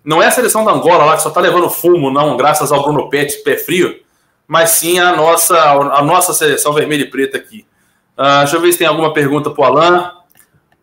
[0.03, 2.83] Não é a seleção da Angola lá que só tá levando fumo, não, graças ao
[2.83, 4.05] Bruno Pet, pé frio
[4.47, 7.65] mas sim a nossa, a nossa seleção vermelha e preta aqui.
[8.17, 10.11] Uh, deixa eu ver se tem alguma pergunta para o Alain.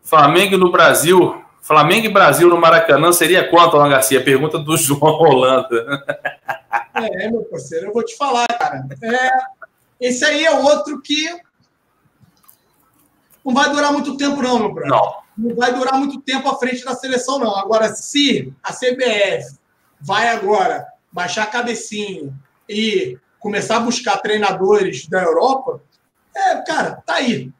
[0.02, 1.41] Flamengo no Brasil.
[1.62, 4.22] Flamengo e Brasil no Maracanã seria quanto, Alan Garcia?
[4.22, 6.04] Pergunta do João Holanda.
[6.92, 8.84] É, meu parceiro, eu vou te falar, cara.
[9.00, 9.30] É,
[10.00, 11.28] esse aí é outro que
[13.44, 14.90] não vai durar muito tempo, não, meu brother.
[14.90, 15.22] Não.
[15.38, 17.56] Não vai durar muito tempo à frente da seleção, não.
[17.56, 19.56] Agora, se a CBF
[20.00, 22.32] vai agora baixar a cabecinha
[22.68, 25.80] e começar a buscar treinadores da Europa,
[26.34, 27.50] é, cara, tá aí.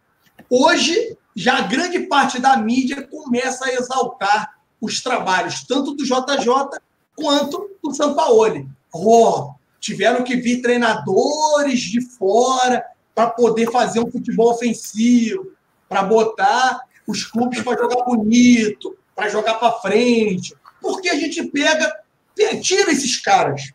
[0.51, 6.79] Hoje, já a grande parte da mídia começa a exaltar os trabalhos, tanto do JJ
[7.15, 8.69] quanto do Sampaoli.
[8.93, 15.53] Oh, tiveram que vir treinadores de fora para poder fazer um futebol ofensivo,
[15.89, 20.55] para botar os clubes para jogar bonito, para jogar para frente.
[20.81, 21.95] Porque a gente pega,
[22.63, 23.73] tira esses caras,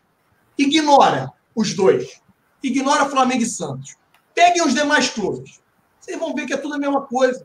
[0.56, 2.20] ignora os dois.
[2.62, 3.96] Ignora Flamengo e Santos.
[4.34, 5.60] Peguem os demais clubes.
[6.00, 7.44] Vocês vão ver que é tudo a mesma coisa.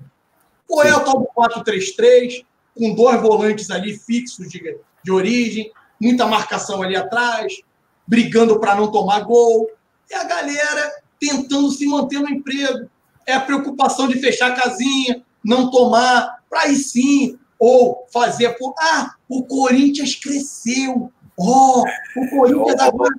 [0.70, 2.46] Ou é o tal do 4-3-3,
[2.78, 7.62] com dois volantes ali fixos de, de origem, muita marcação ali atrás,
[8.08, 9.70] brigando para não tomar gol.
[10.10, 12.90] E a galera tentando se manter no emprego.
[13.26, 18.74] É a preocupação de fechar a casinha, não tomar, para aí sim, ou fazer por.
[18.78, 21.12] Ah, o Corinthians cresceu.
[21.38, 21.84] Oh,
[22.18, 23.14] o Corinthians agora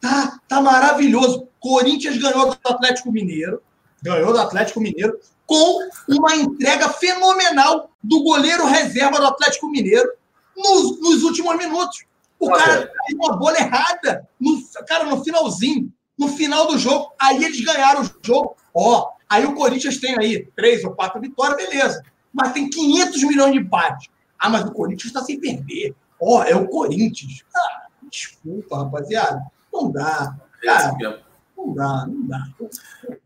[0.00, 1.46] Tá, tá maravilhoso.
[1.60, 3.62] Corinthians ganhou do Atlético Mineiro,
[4.02, 10.08] ganhou do Atlético Mineiro com uma entrega fenomenal do goleiro reserva do Atlético Mineiro
[10.56, 12.04] nos, nos últimos minutos.
[12.38, 17.12] O cara caiu uma bola errada, no, cara, no finalzinho, no final do jogo.
[17.18, 18.56] Aí eles ganharam o jogo.
[18.74, 22.02] Ó, aí o Corinthians tem aí três ou quatro vitórias, beleza.
[22.32, 24.08] Mas tem 500 milhões de empates.
[24.38, 25.94] Ah, mas o Corinthians está sem perder.
[26.20, 27.44] Ó, é o Corinthians.
[27.54, 29.42] Ah, desculpa, rapaziada.
[29.72, 30.34] Não dá.
[30.62, 31.22] Cara,
[31.66, 32.46] não dá, não dá.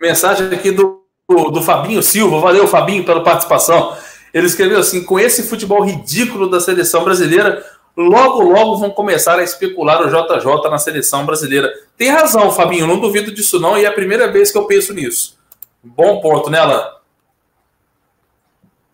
[0.01, 2.41] Mensagem aqui do, do Fabinho Silva.
[2.41, 3.97] Valeu, Fabinho, pela participação.
[4.33, 7.65] Ele escreveu assim: com esse futebol ridículo da seleção brasileira,
[7.97, 11.73] logo, logo vão começar a especular o JJ na seleção brasileira.
[11.97, 14.93] Tem razão, Fabinho, não duvido disso não, e é a primeira vez que eu penso
[14.93, 15.39] nisso.
[15.83, 16.95] Bom ponto, né, Alan?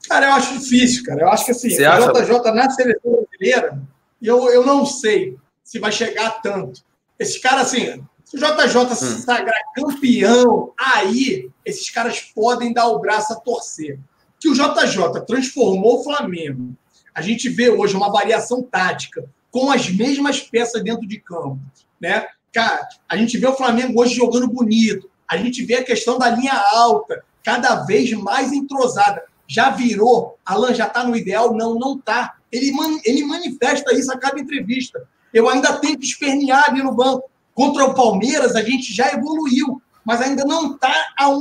[0.08, 1.22] Cara, eu acho difícil, cara.
[1.22, 2.12] Eu acho que assim, Você o acha?
[2.12, 3.80] JJ na seleção brasileira,
[4.20, 6.82] eu, eu não sei se vai chegar tanto.
[7.18, 9.18] Esses caras, assim, se o JJ se hum.
[9.22, 13.98] sagrar campeão, aí esses caras podem dar o braço a torcer.
[14.38, 16.76] Que o JJ transformou o Flamengo.
[17.12, 21.58] A gente vê hoje uma variação tática com as mesmas peças dentro de campo,
[22.00, 22.28] né?
[22.52, 25.10] Cara, a gente vê o Flamengo hoje jogando bonito.
[25.28, 29.24] A gente vê a questão da linha alta cada vez mais entrosada.
[29.44, 31.52] já virou, Alan já está no ideal?
[31.52, 32.36] Não, não está.
[32.52, 35.04] Ele, man, ele manifesta isso a cada entrevista.
[35.34, 37.28] Eu ainda tenho que espernear ali no banco.
[37.60, 40.94] Contra o Palmeiras, a gente já evoluiu, mas ainda não está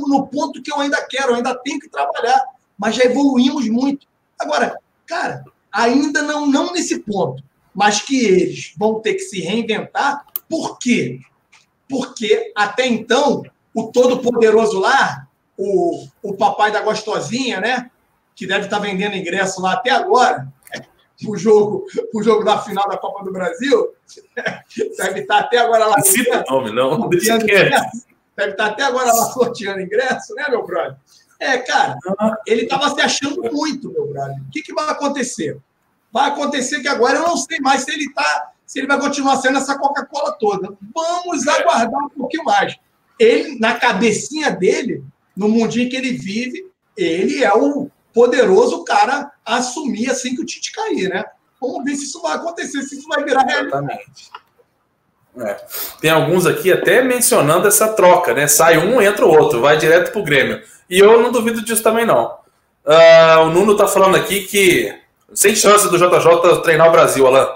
[0.06, 2.44] no ponto que eu ainda quero, eu ainda tenho que trabalhar.
[2.76, 4.06] Mas já evoluímos muito.
[4.38, 5.42] Agora, cara,
[5.72, 7.42] ainda não, não nesse ponto,
[7.74, 10.26] mas que eles vão ter que se reinventar.
[10.46, 11.20] Por quê?
[11.88, 13.42] Porque até então,
[13.74, 17.90] o todo-poderoso lá, o, o papai da gostosinha, né?
[18.36, 20.52] Que deve estar vendendo ingresso lá até agora,
[21.26, 21.86] o jogo,
[22.22, 23.94] jogo da final da Copa do Brasil,
[24.96, 26.00] deve estar até agora lá.
[26.00, 27.08] Cita o nome, não.
[27.08, 30.96] Deixa deve estar até agora lá sorteando ingresso, né, meu brother?
[31.38, 31.96] É, cara,
[32.46, 34.36] ele estava se achando muito, meu brother.
[34.36, 35.58] O que, que vai acontecer?
[36.12, 39.36] Vai acontecer que agora eu não sei mais se ele tá, se ele vai continuar
[39.36, 40.76] sendo essa Coca-Cola toda.
[40.94, 42.76] Vamos aguardar um pouquinho mais.
[43.18, 45.04] Ele, na cabecinha dele,
[45.36, 50.46] no mundinho que ele vive, ele é o poderoso cara a assumir assim que o
[50.46, 51.24] Tite cair, né?
[51.60, 54.00] Vamos ver se isso vai acontecer, se isso vai virar realidade.
[55.38, 55.56] É.
[56.00, 58.48] Tem alguns aqui até mencionando essa troca, né?
[58.48, 60.62] Sai um, entra o outro, vai direto pro Grêmio.
[60.88, 62.38] E eu não duvido disso também, não.
[62.84, 64.98] Uh, o Nuno tá falando aqui que
[65.32, 67.46] sem chance do JJ treinar o Brasil, Alain.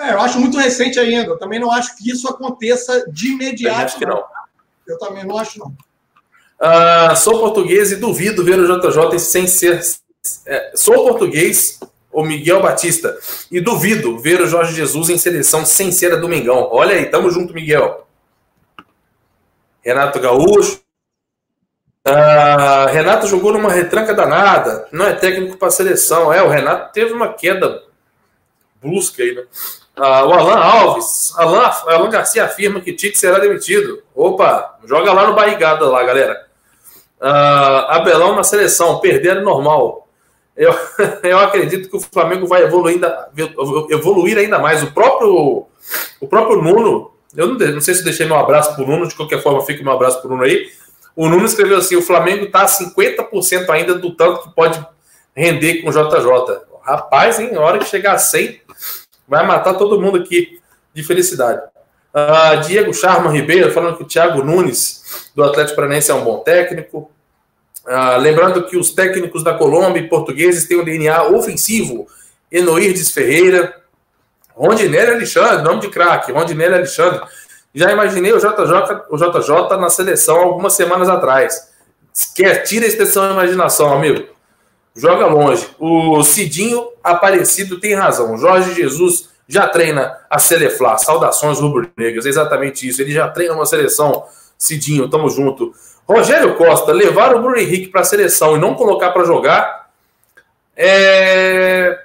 [0.00, 1.30] É, eu acho muito recente ainda.
[1.30, 3.78] Eu também não acho que isso aconteça de imediato.
[3.78, 4.24] Eu acho que não.
[4.86, 5.68] Eu também não acho, não.
[6.60, 9.80] Uh, sou português e duvido ver o JJ sem ser.
[10.46, 11.78] É, sou português,
[12.10, 13.18] o Miguel Batista,
[13.50, 16.68] e duvido ver o Jorge Jesus em seleção sem ser a Domingão.
[16.70, 18.06] Olha aí, tamo junto, Miguel.
[19.82, 20.80] Renato Gaúcho.
[22.06, 26.32] Uh, Renato jogou numa retranca danada, não é técnico para seleção.
[26.32, 27.82] É, o Renato teve uma queda
[28.80, 29.42] brusca aí, né?
[29.96, 34.02] Uh, o Alan Alves, Alan, Alan Garcia afirma que Tite será demitido.
[34.14, 36.46] Opa, joga lá no barrigada lá, galera.
[37.20, 40.03] Uh, Abelão na seleção, perder é normal.
[40.56, 40.74] Eu,
[41.22, 43.28] eu acredito que o Flamengo vai evoluir ainda,
[43.90, 44.82] evoluir ainda mais.
[44.82, 45.66] O próprio,
[46.20, 49.42] o próprio Nuno, eu não, não sei se deixei meu abraço pro Nuno, de qualquer
[49.42, 50.68] forma, fica meu abraço pro Nuno aí.
[51.16, 54.84] O Nuno escreveu assim: o Flamengo tá a 50% ainda do tanto que pode
[55.34, 56.60] render com o JJ.
[56.82, 58.60] Rapaz, a hora que chegar a 100,
[59.26, 60.60] Vai matar todo mundo aqui
[60.92, 61.60] de felicidade.
[62.14, 66.38] Uh, Diego Charma Ribeiro falando que o Thiago Nunes, do Atlético Paranaense, é um bom
[66.38, 67.10] técnico.
[67.86, 72.06] Uh, lembrando que os técnicos da Colômbia e portugueses têm um DNA ofensivo.
[72.50, 73.74] Enoirdes Ferreira,
[74.54, 77.20] Rondinelli Alexandre, nome de craque, Rondinelli Alexandre.
[77.74, 81.72] Já imaginei o JJ, o JJ na seleção algumas semanas atrás.
[82.34, 84.34] Quer, tira a extensão imaginação, amigo
[84.94, 85.68] joga longe.
[85.78, 88.38] O Cidinho Aparecido tem razão.
[88.38, 90.96] Jorge Jesus já treina a Seleflá.
[90.96, 92.24] Saudações rubro-negras.
[92.24, 93.02] Exatamente isso.
[93.02, 94.24] Ele já treina uma seleção.
[94.56, 95.74] Cidinho, tamo junto.
[96.06, 99.90] Rogério Costa, levar o Bruno Henrique para a seleção e não colocar para jogar.
[100.76, 102.00] É...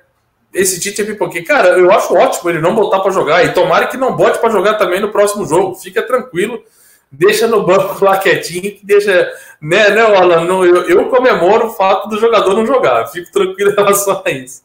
[0.54, 1.46] Esse Tite é pipoquinho.
[1.46, 3.46] Cara, eu acho ótimo ele não botar para jogar.
[3.46, 5.76] E tomara que não bote para jogar também no próximo jogo.
[5.76, 6.64] Fica tranquilo
[7.12, 9.34] deixa no banco lá quietinho, deixa.
[9.62, 10.46] Né, né, Alan?
[10.46, 14.32] Não, eu, eu comemoro o fato do jogador não jogar, fico tranquilo em relação a
[14.32, 14.64] isso.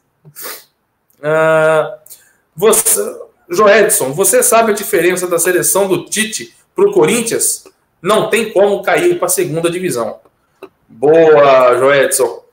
[1.19, 1.97] Uh,
[2.55, 3.19] você,
[3.49, 7.63] Joedson, você sabe a diferença da seleção do Tite para o Corinthians?
[8.05, 10.19] Não tem como cair para a segunda divisão.
[10.87, 12.43] Boa, Joedson.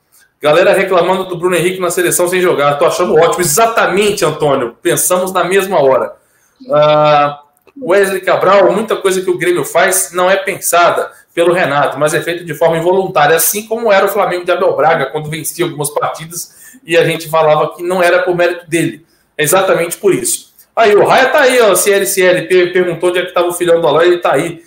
[0.40, 2.78] Galera reclamando do Bruno Henrique na seleção sem jogar.
[2.78, 3.42] Tô achando ótimo.
[3.42, 4.74] Exatamente, Antônio.
[4.80, 6.14] Pensamos na mesma hora.
[6.62, 12.14] Uh, Wesley Cabral, muita coisa que o Grêmio faz não é pensada pelo Renato, mas
[12.14, 15.66] é feita de forma involuntária, assim como era o Flamengo de Abel Braga quando vencia
[15.66, 19.04] algumas partidas e a gente falava que não era por mérito dele.
[19.36, 20.50] É exatamente por isso.
[20.74, 23.86] Aí, o Raia tá aí, ó, CLCL, perguntou onde é que estava o filhão do
[23.86, 24.62] Alain, ele tá aí,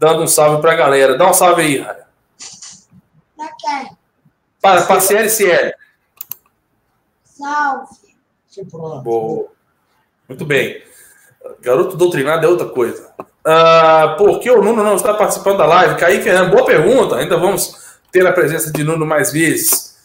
[0.00, 1.16] dando um salve pra galera.
[1.18, 2.06] Dá um salve aí, Raia.
[4.60, 5.74] Para, para CLCL.
[7.22, 8.00] Salve.
[9.04, 9.48] Boa.
[10.26, 10.82] Muito bem.
[11.60, 13.12] Garoto doutrinado é outra coisa.
[13.44, 15.96] Ah, por que o Nuno não está participando da live?
[15.96, 17.16] Kaique Fernando, boa pergunta.
[17.16, 19.96] Ainda vamos ter a presença de Nuno mais vezes.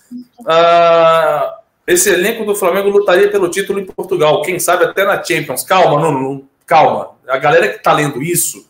[0.46, 4.42] Ah, esse elenco do Flamengo lutaria pelo título em Portugal.
[4.42, 5.64] Quem sabe até na Champions.
[5.64, 7.12] Calma, Nuno, calma.
[7.28, 8.68] A galera que está lendo isso,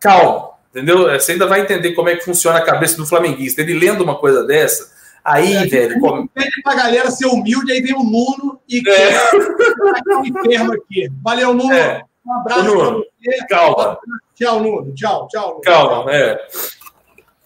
[0.00, 0.50] calma.
[0.70, 1.10] Entendeu?
[1.10, 3.62] Você ainda vai entender como é que funciona a cabeça do flamenguista.
[3.62, 4.90] Ele lendo uma coisa dessa,
[5.28, 6.00] Aí, é, velho.
[6.00, 6.28] Como...
[6.28, 8.82] Pede pra galera ser humilde, aí vem o Nuno e é.
[8.82, 9.30] quer
[10.24, 11.10] enfermo aqui.
[11.22, 11.72] Valeu, Nuno.
[11.72, 12.02] É.
[12.26, 13.46] Um abraço Nuno, você.
[13.46, 13.98] Calma.
[14.34, 14.94] Tchau, Nuno.
[14.94, 15.48] Tchau, tchau.
[15.48, 15.60] Nuno.
[15.60, 16.38] Calma, é.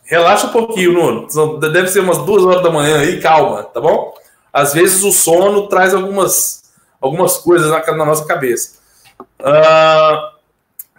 [0.05, 1.59] Relaxa um pouquinho, Nuno.
[1.59, 4.15] Deve ser umas duas horas da manhã aí, calma, tá bom?
[4.53, 8.79] Às vezes o sono traz algumas, algumas coisas na, na nossa cabeça.
[9.41, 10.32] Uh,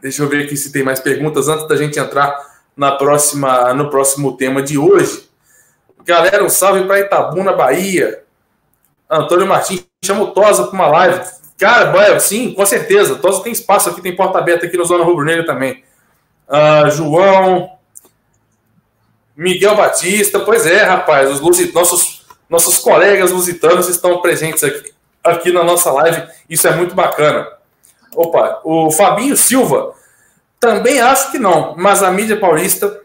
[0.03, 2.37] deixa eu ver aqui se tem mais perguntas antes da gente entrar
[2.75, 5.29] na próxima, no próximo tema de hoje.
[6.05, 8.21] Galera, um salve para Itabuna, Bahia.
[9.09, 11.21] Antônio Martins chama o Tosa para uma live.
[11.57, 13.15] Cara, sim, com certeza.
[13.15, 15.81] Tosa tem espaço aqui, tem porta aberta aqui no Zona Rubro Negro também.
[16.49, 17.71] Uh, João,
[19.37, 24.93] Miguel Batista, pois é, rapaz, os lusit nossos, nossos colegas lusitanos estão presentes aqui,
[25.23, 27.47] aqui na nossa live, isso é muito bacana.
[28.15, 29.93] Opa, o Fabinho Silva,
[30.59, 33.01] também acho que não, mas a mídia paulista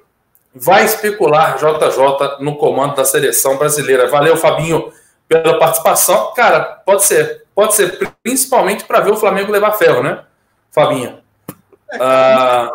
[0.55, 4.09] vai especular JJ no comando da seleção brasileira.
[4.09, 4.93] Valeu, Fabinho,
[5.27, 6.33] pela participação.
[6.35, 10.25] Cara, pode ser, pode ser, principalmente para ver o Flamengo levar ferro, né,
[10.71, 11.19] Fabinho?
[11.91, 12.73] É, ah,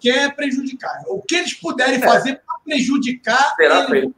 [0.00, 1.02] quer prejudicar.
[1.06, 2.00] O que eles puderem é.
[2.00, 3.54] fazer para prejudicar.
[3.60, 4.12] Ele,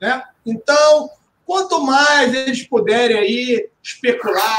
[0.00, 0.22] né?
[0.44, 1.10] Então,
[1.44, 4.58] quanto mais eles puderem aí especular,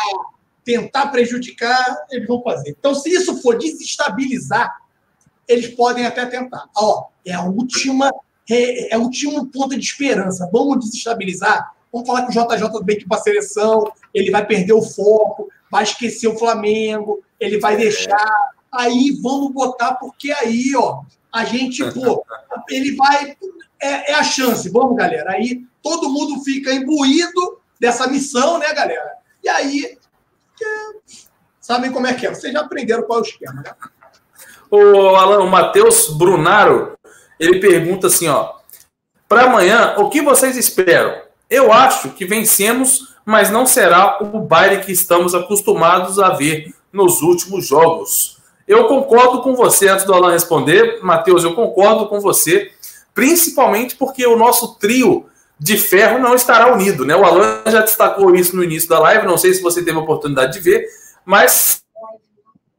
[0.63, 2.75] tentar prejudicar, eles vão fazer.
[2.77, 4.75] Então, se isso for desestabilizar,
[5.47, 6.65] eles podem até tentar.
[6.75, 8.11] Ó, é a última,
[8.49, 10.49] é, é o último ponto de esperança.
[10.51, 11.73] Vamos desestabilizar.
[11.91, 15.83] Vamos falar que o JJ bem para a seleção, ele vai perder o foco, vai
[15.83, 21.01] esquecer o Flamengo, ele vai deixar aí vamos botar, porque aí, ó,
[21.31, 22.23] a gente, pô,
[22.69, 23.35] ele vai.
[23.79, 25.31] É, é, a chance, vamos, galera.
[25.31, 29.17] Aí todo mundo fica imbuído dessa missão, né, galera?
[29.43, 29.97] E aí.
[30.63, 31.15] É,
[31.59, 32.33] sabem como é que é?
[32.33, 33.71] Vocês já aprenderam qual é o esquema, né?
[34.69, 36.97] O Alan, o Matheus Brunaro,
[37.39, 38.53] ele pergunta assim, ó.
[39.27, 41.21] Para amanhã, o que vocês esperam?
[41.49, 47.21] Eu acho que vencemos, mas não será o baile que estamos acostumados a ver nos
[47.21, 48.37] últimos jogos.
[48.67, 52.71] Eu concordo com você, antes do Alan responder, Matheus, eu concordo com você,
[53.13, 55.25] principalmente porque o nosso trio
[55.61, 57.15] de ferro não estará unido, né?
[57.15, 60.01] O Alan já destacou isso no início da live, não sei se você teve a
[60.01, 60.87] oportunidade de ver,
[61.23, 61.83] mas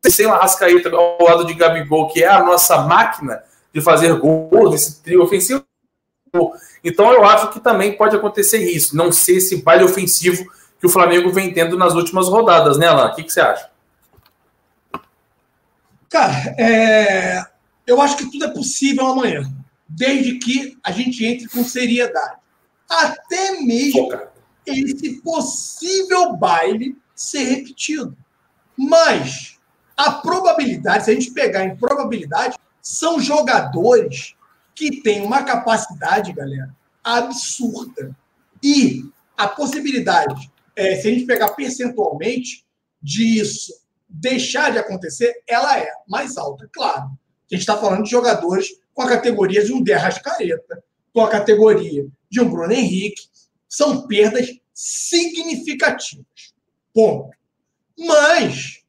[0.05, 3.41] sem o Arrascaeta ao lado de Gabigol, que é a nossa máquina
[3.73, 5.65] de fazer gols, esse trio ofensivo.
[6.83, 10.45] Então eu acho que também pode acontecer isso, não ser esse baile ofensivo
[10.81, 13.13] que o Flamengo vem tendo nas últimas rodadas, né, Alan?
[13.13, 13.71] O que, que você acha?
[16.11, 17.45] Cara, é...
[17.87, 19.49] eu acho que tudo é possível amanhã,
[19.89, 22.42] desde que a gente entre com seriedade.
[23.01, 24.11] Até mesmo
[24.67, 28.17] esse possível baile ser repetido.
[28.77, 29.59] Mas
[29.97, 34.35] a probabilidade, se a gente pegar em probabilidade, são jogadores
[34.75, 38.15] que têm uma capacidade, galera, absurda.
[38.63, 39.05] E
[39.37, 42.65] a possibilidade, é, se a gente pegar percentualmente,
[43.01, 43.73] disso
[44.09, 47.05] deixar de acontecer, ela é mais alta, claro.
[47.05, 52.07] A gente está falando de jogadores com a categoria de um Derrascaeta, com a categoria
[52.31, 53.23] de um Bruno Henrique.
[53.69, 56.27] São perdas significativas.
[56.93, 57.31] Ponto.
[57.99, 58.83] Mas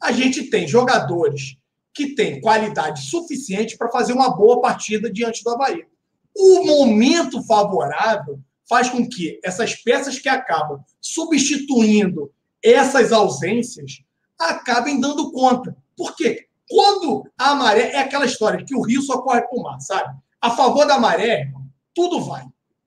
[0.00, 1.56] a gente tem jogadores
[1.94, 5.84] que têm qualidade suficiente para fazer uma boa partida diante do Havaí.
[6.34, 14.02] O momento favorável faz com que essas peças que acabam substituindo essas ausências
[14.38, 15.76] acabem dando conta.
[15.96, 16.46] Por quê?
[16.68, 20.16] Quando a maré é aquela história que o rio só corre para o mar, sabe?
[20.40, 21.52] A favor da maré,
[21.94, 22.44] tudo vai.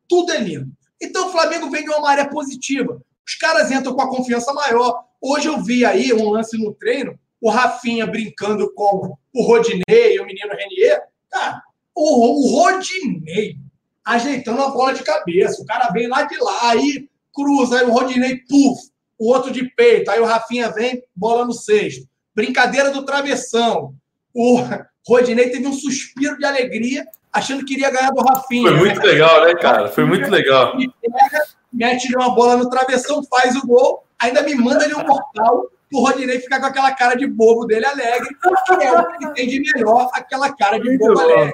[0.08, 0.72] Tudo é lindo.
[1.02, 3.02] Então o Flamengo vem de uma maré positiva.
[3.26, 5.04] Os caras entram com a confiança maior.
[5.22, 10.20] Hoje eu vi aí um lance no treino, o Rafinha brincando com o Rodinei e
[10.20, 11.02] o menino Renier.
[11.30, 11.62] Cara,
[11.94, 13.58] o, o Rodinei
[14.06, 15.62] ajeitando a bola de cabeça.
[15.62, 18.80] O cara vem lá de lá, aí cruza, aí o Rodinei, puf,
[19.18, 20.12] o outro de peito.
[20.12, 22.08] Aí o Rafinha vem, bola no sexto.
[22.36, 23.96] Brincadeira do travessão.
[24.34, 24.60] O
[25.08, 28.70] Rodinei teve um suspiro de alegria, achando que iria ganhar do Rafinha.
[28.70, 29.90] Foi muito legal, né, cara?
[29.90, 30.76] Foi muito legal.
[30.76, 35.06] Me pega, mete uma bola no travessão, faz o gol, ainda me manda ali um
[35.06, 39.34] mortal o Rodinei ficar com aquela cara de bobo dele alegre, que é o que
[39.34, 41.54] tem de melhor, aquela cara de bobo alegre.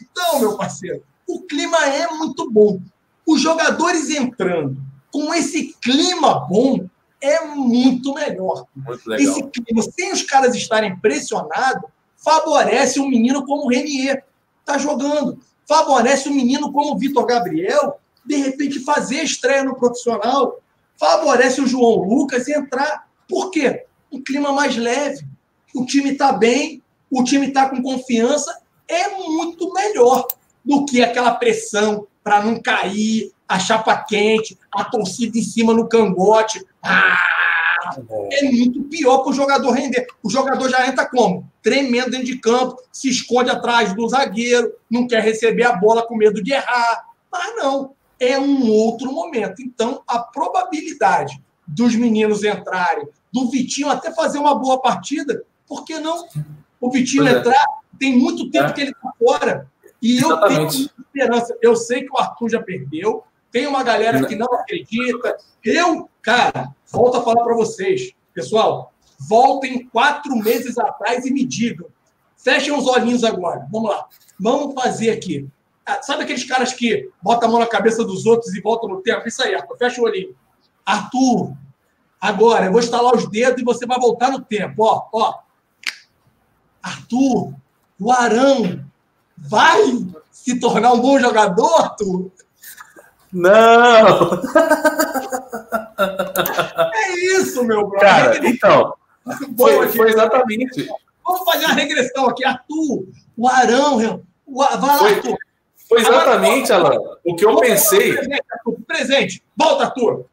[0.00, 2.80] Então, meu parceiro, o clima é muito bom.
[3.26, 4.76] Os jogadores entrando,
[5.10, 6.86] com esse clima bom,
[7.20, 8.66] é muito melhor.
[8.74, 14.24] Muito esse clima, sem os caras estarem pressionados, favorece um menino como o Renier,
[14.64, 15.38] tá jogando.
[15.66, 20.60] Favorece um menino como o Vitor Gabriel, de repente fazer estreia no profissional.
[20.98, 23.08] Favorece o João Lucas entrar.
[23.28, 23.86] Por quê?
[24.10, 25.26] Um clima mais leve.
[25.74, 28.60] O time está bem, o time está com confiança.
[28.86, 30.26] É muito melhor
[30.64, 35.88] do que aquela pressão para não cair, a chapa quente, a torcida em cima no
[35.88, 36.64] cangote.
[36.82, 37.18] Ah,
[38.30, 40.06] é muito pior para o jogador render.
[40.22, 41.50] O jogador já entra como?
[41.62, 46.16] Tremendo dentro de campo, se esconde atrás do zagueiro, não quer receber a bola com
[46.16, 47.04] medo de errar.
[47.30, 49.62] Mas não, é um outro momento.
[49.62, 55.98] Então, a probabilidade dos meninos entrarem, do Vitinho até fazer uma boa partida, por que
[55.98, 56.26] não?
[56.80, 57.32] O Vitinho é.
[57.32, 57.64] entrar,
[57.98, 58.72] tem muito tempo é.
[58.72, 59.70] que ele está fora.
[60.02, 60.60] E Exatamente.
[60.60, 61.56] eu tenho esperança.
[61.62, 65.36] Eu sei que o Arthur já perdeu, tem uma galera que não acredita.
[65.62, 68.92] Eu, cara, volto a falar para vocês, pessoal,
[69.28, 71.86] voltem quatro meses atrás e me digam.
[72.36, 73.68] Fechem os olhinhos agora.
[73.70, 74.08] Vamos lá.
[74.40, 75.48] Vamos fazer aqui.
[75.86, 79.02] Ah, sabe aqueles caras que botam a mão na cabeça dos outros e voltam no
[79.02, 79.28] tempo?
[79.28, 79.76] Isso aí, Arthur.
[79.76, 80.34] Fecha o olhinho.
[80.84, 81.52] Arthur,
[82.20, 84.82] agora eu vou estalar os dedos e você vai voltar no tempo.
[84.82, 85.38] Ó, ó.
[86.82, 87.54] Arthur,
[88.00, 88.84] o Arão
[89.36, 89.80] vai
[90.30, 92.32] se tornar um bom jogador, Arthur?
[93.32, 94.42] Não!
[96.94, 98.08] É isso, meu brother.
[98.08, 98.94] Cara, então,
[99.56, 100.88] foi, foi exatamente.
[101.24, 102.44] Vamos fazer uma regressão aqui.
[102.44, 103.04] Arthur,
[103.36, 105.36] o Arão, o, vai lá, foi, Arthur.
[105.88, 108.14] Foi exatamente, Alan, o que eu pensei.
[108.14, 109.42] Presente, Arthur, presente.
[109.56, 110.26] Volta, Arthur.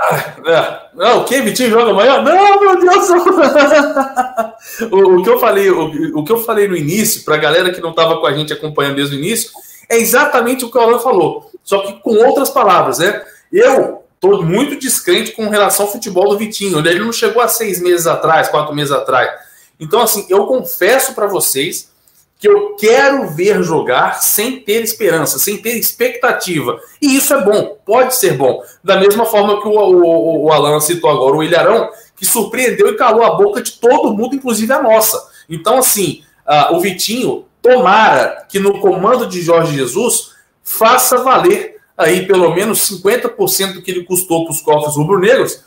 [0.00, 0.80] Ah, é.
[0.94, 1.40] Não, o que?
[1.40, 2.22] Vitinho joga amanhã?
[2.22, 3.10] Não, meu Deus!
[4.92, 7.72] o, o, que eu falei, o, o, que eu falei no início, para a galera
[7.72, 9.50] que não estava com a gente acompanhando desde o início,
[9.88, 13.22] é exatamente o que o Alan falou, só que com outras palavras, né?
[13.52, 16.78] Eu estou muito descrente com relação ao futebol do Vitinho.
[16.78, 19.30] Ele não chegou há seis meses atrás, quatro meses atrás.
[19.78, 21.90] Então, assim, eu confesso para vocês
[22.38, 26.80] que eu quero ver jogar sem ter esperança, sem ter expectativa.
[27.02, 28.62] E isso é bom, pode ser bom.
[28.82, 32.96] Da mesma forma que o, o, o Alan citou agora, o Ilharão, que surpreendeu e
[32.96, 35.22] calou a boca de todo mundo, inclusive a nossa.
[35.46, 40.37] Então, assim, uh, o Vitinho, tomara que no comando de Jorge Jesus
[40.68, 45.64] faça valer aí pelo menos 50% do que ele custou para os cofres rubro-negros,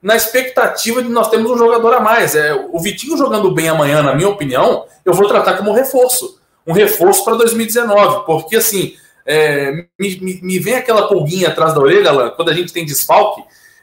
[0.00, 2.34] na expectativa de nós termos um jogador a mais.
[2.34, 6.38] É, o Vitinho jogando bem amanhã, na minha opinião, eu vou tratar como reforço.
[6.66, 8.94] Um reforço para 2019, porque assim,
[9.26, 12.86] é, me, me, me, vem aquela pulguinha atrás da orelha, Alan, quando a gente tem
[12.86, 13.42] desfalque,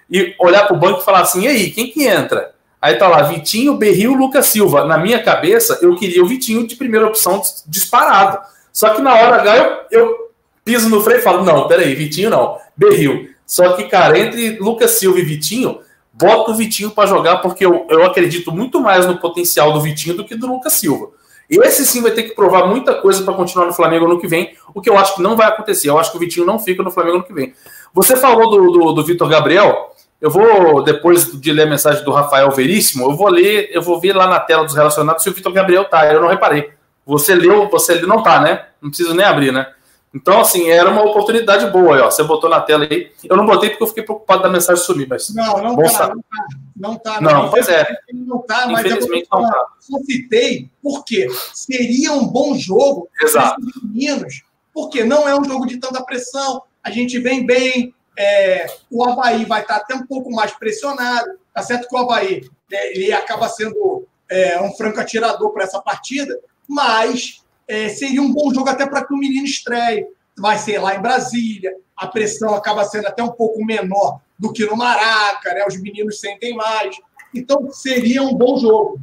[0.10, 2.54] e olhar para o banco e falar assim: e aí, quem que entra?
[2.82, 4.86] Aí tá lá, Vitinho, Berril, Lucas Silva.
[4.86, 8.40] Na minha cabeça, eu queria o Vitinho de primeira opção disparado.
[8.74, 9.58] Só que na hora H
[9.92, 10.31] eu, eu
[10.64, 13.30] piso no freio e falo: não, peraí, Vitinho não, Berril.
[13.46, 15.80] Só que, cara, entre Lucas Silva e Vitinho,
[16.14, 20.16] bota o Vitinho para jogar, porque eu, eu acredito muito mais no potencial do Vitinho
[20.16, 21.10] do que do Lucas Silva.
[21.50, 24.56] Esse sim vai ter que provar muita coisa para continuar no Flamengo no que vem,
[24.74, 25.90] o que eu acho que não vai acontecer.
[25.90, 27.54] Eu acho que o Vitinho não fica no Flamengo no que vem.
[27.94, 29.94] Você falou do, do, do Vitor Gabriel.
[30.22, 34.00] Eu vou, depois de ler a mensagem do Rafael Veríssimo, eu vou ler, eu vou
[34.00, 36.06] ver lá na tela dos relacionados se o Vitor Gabriel tá.
[36.06, 36.70] Eu não reparei.
[37.06, 38.68] Você leu, você não tá, né?
[38.82, 39.68] Não precisa nem abrir, né?
[40.14, 42.12] Então, assim, era uma oportunidade boa aí, ó.
[42.12, 43.12] Você botou na tela aí.
[43.24, 45.34] Eu não botei porque eu fiquei preocupado da mensagem sumir, mas.
[45.34, 46.48] Não, não tá, não tá.
[46.76, 47.22] Não tá.
[47.22, 47.88] Não, pois é.
[48.14, 49.66] Não tá, mas Infelizmente eu, não tá.
[49.80, 54.44] Só citei porque seria um bom jogo para os meninos,
[54.74, 56.64] porque não é um jogo de tanta pressão.
[56.84, 57.96] A gente vem bem.
[58.20, 61.40] É, o Havaí vai estar até um pouco mais pressionado.
[61.54, 65.82] Tá certo que o Havaí né, ele acaba sendo é, um franco atirador para essa
[65.82, 66.38] partida,
[66.68, 67.41] mas
[67.72, 70.06] é, seria um bom jogo até para que o menino estreie.
[70.38, 74.66] Vai ser lá em Brasília, a pressão acaba sendo até um pouco menor do que
[74.66, 75.64] no Maraca, né?
[75.66, 76.98] os meninos sentem mais.
[77.34, 79.00] Então, seria um bom jogo.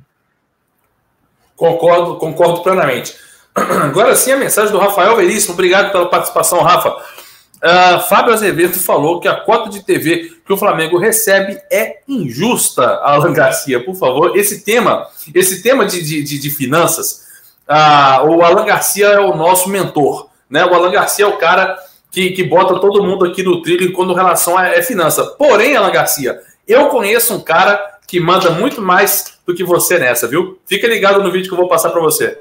[1.57, 3.17] Concordo, concordo plenamente.
[3.57, 5.55] Agora sim, a mensagem do Rafael Veríssimo.
[5.55, 6.91] Obrigado pela participação, Rafa.
[6.91, 12.85] Uh, Fábio Azevedo falou que a cota de TV que o Flamengo recebe é injusta,
[13.03, 14.37] Alan Garcia, por favor.
[14.37, 17.28] Esse tema, esse tema de, de, de finanças,
[17.69, 20.29] ah, o Alan Garcia é o nosso mentor.
[20.49, 20.65] Né?
[20.65, 21.79] O Alan Garcia é o cara
[22.11, 25.25] que, que bota todo mundo aqui no trilho quando relação a, é finança.
[25.39, 30.27] Porém, Alan Garcia, eu conheço um cara que manda muito mais do que você nessa,
[30.27, 30.59] viu?
[30.67, 32.39] Fica ligado no vídeo que eu vou passar para você.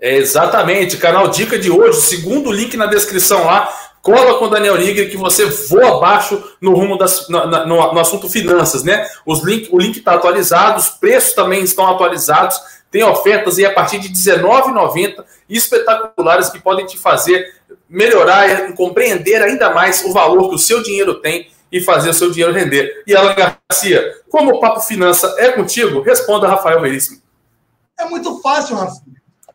[0.00, 3.68] É exatamente, canal Dica de hoje, segundo link na descrição lá,
[4.00, 7.98] cola com o Daniel Nigri que você voa abaixo no rumo das, no, no, no
[7.98, 9.08] assunto finanças, né?
[9.26, 13.74] Os link, o link está atualizado, os preços também estão atualizados, tem ofertas aí a
[13.74, 20.54] partir de R$19,90 espetaculares que podem te fazer melhorar compreender ainda mais o valor que
[20.54, 23.02] o seu dinheiro tem e fazer o seu dinheiro render.
[23.06, 27.20] E Alan Garcia, como o Papo Finança é contigo, responda Rafael Veríssimo.
[27.98, 29.02] É muito fácil, Rafa.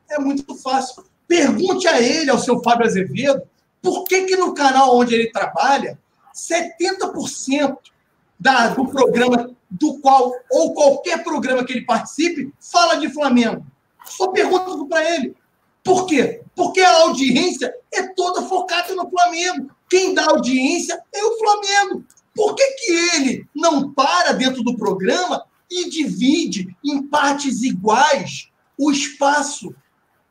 [0.10, 1.04] É muito fácil.
[1.28, 3.42] Pergunte a ele, ao seu Fábio Azevedo,
[3.82, 6.00] por que, que no canal onde ele trabalha,
[6.34, 7.78] 70%
[8.40, 13.66] da, do programa do qual, ou qualquer programa que ele participe, fala de Flamengo.
[14.06, 15.36] Só pergunto para ele.
[15.84, 16.42] Por quê?
[16.56, 19.70] Porque a audiência é toda focada no Flamengo.
[19.90, 22.06] Quem dá audiência é o Flamengo.
[22.36, 28.92] Por que, que ele não para dentro do programa e divide em partes iguais o
[28.92, 29.76] espaço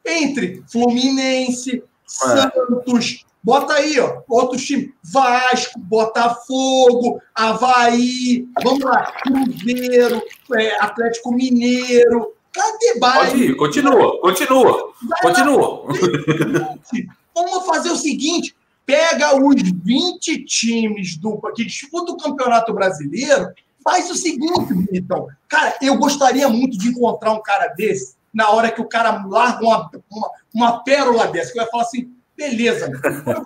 [0.05, 1.82] entre Fluminense,
[2.22, 2.50] ah.
[2.53, 10.22] Santos, bota aí, ó, outros times, Vasco, Botafogo, Havaí, vamos lá, Cruzeiro,
[10.55, 13.55] é, Atlético Mineiro, cadê baile?
[13.57, 15.84] Continua, continua, Vai continua.
[15.86, 16.74] Lá,
[17.34, 23.48] vamos fazer o seguinte, pega os 20 times do, que disputam o Campeonato Brasileiro,
[23.82, 25.26] faz o seguinte, então.
[25.48, 29.64] Cara, eu gostaria muito de encontrar um cara desse na hora que o cara larga
[29.64, 32.91] uma, uma, uma pérola dessa, que vai falar assim, beleza,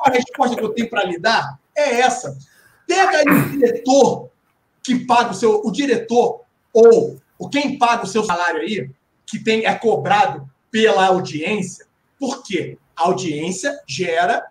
[0.05, 2.37] a resposta que eu tenho para lhe dar é essa.
[2.87, 4.31] Pega aí o diretor
[4.83, 8.89] que paga o seu, o diretor ou o quem paga o seu salário aí,
[9.27, 11.87] que tem é cobrado pela audiência,
[12.19, 12.79] por quê?
[12.95, 14.47] A audiência gera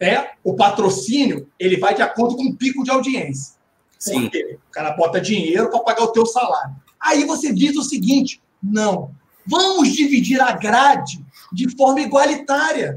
[0.00, 3.56] é, o patrocínio, ele vai de acordo com o pico de audiência.
[3.98, 4.22] Sim.
[4.22, 6.76] Porque o cara bota dinheiro para pagar o teu salário.
[7.00, 9.10] Aí você diz o seguinte: não,
[9.48, 12.94] vamos dividir a grade de forma igualitária.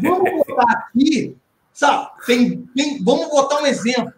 [0.00, 1.36] Vamos botar aqui,
[1.72, 2.08] sabe?
[2.26, 4.12] Tem, tem, vamos botar um exemplo.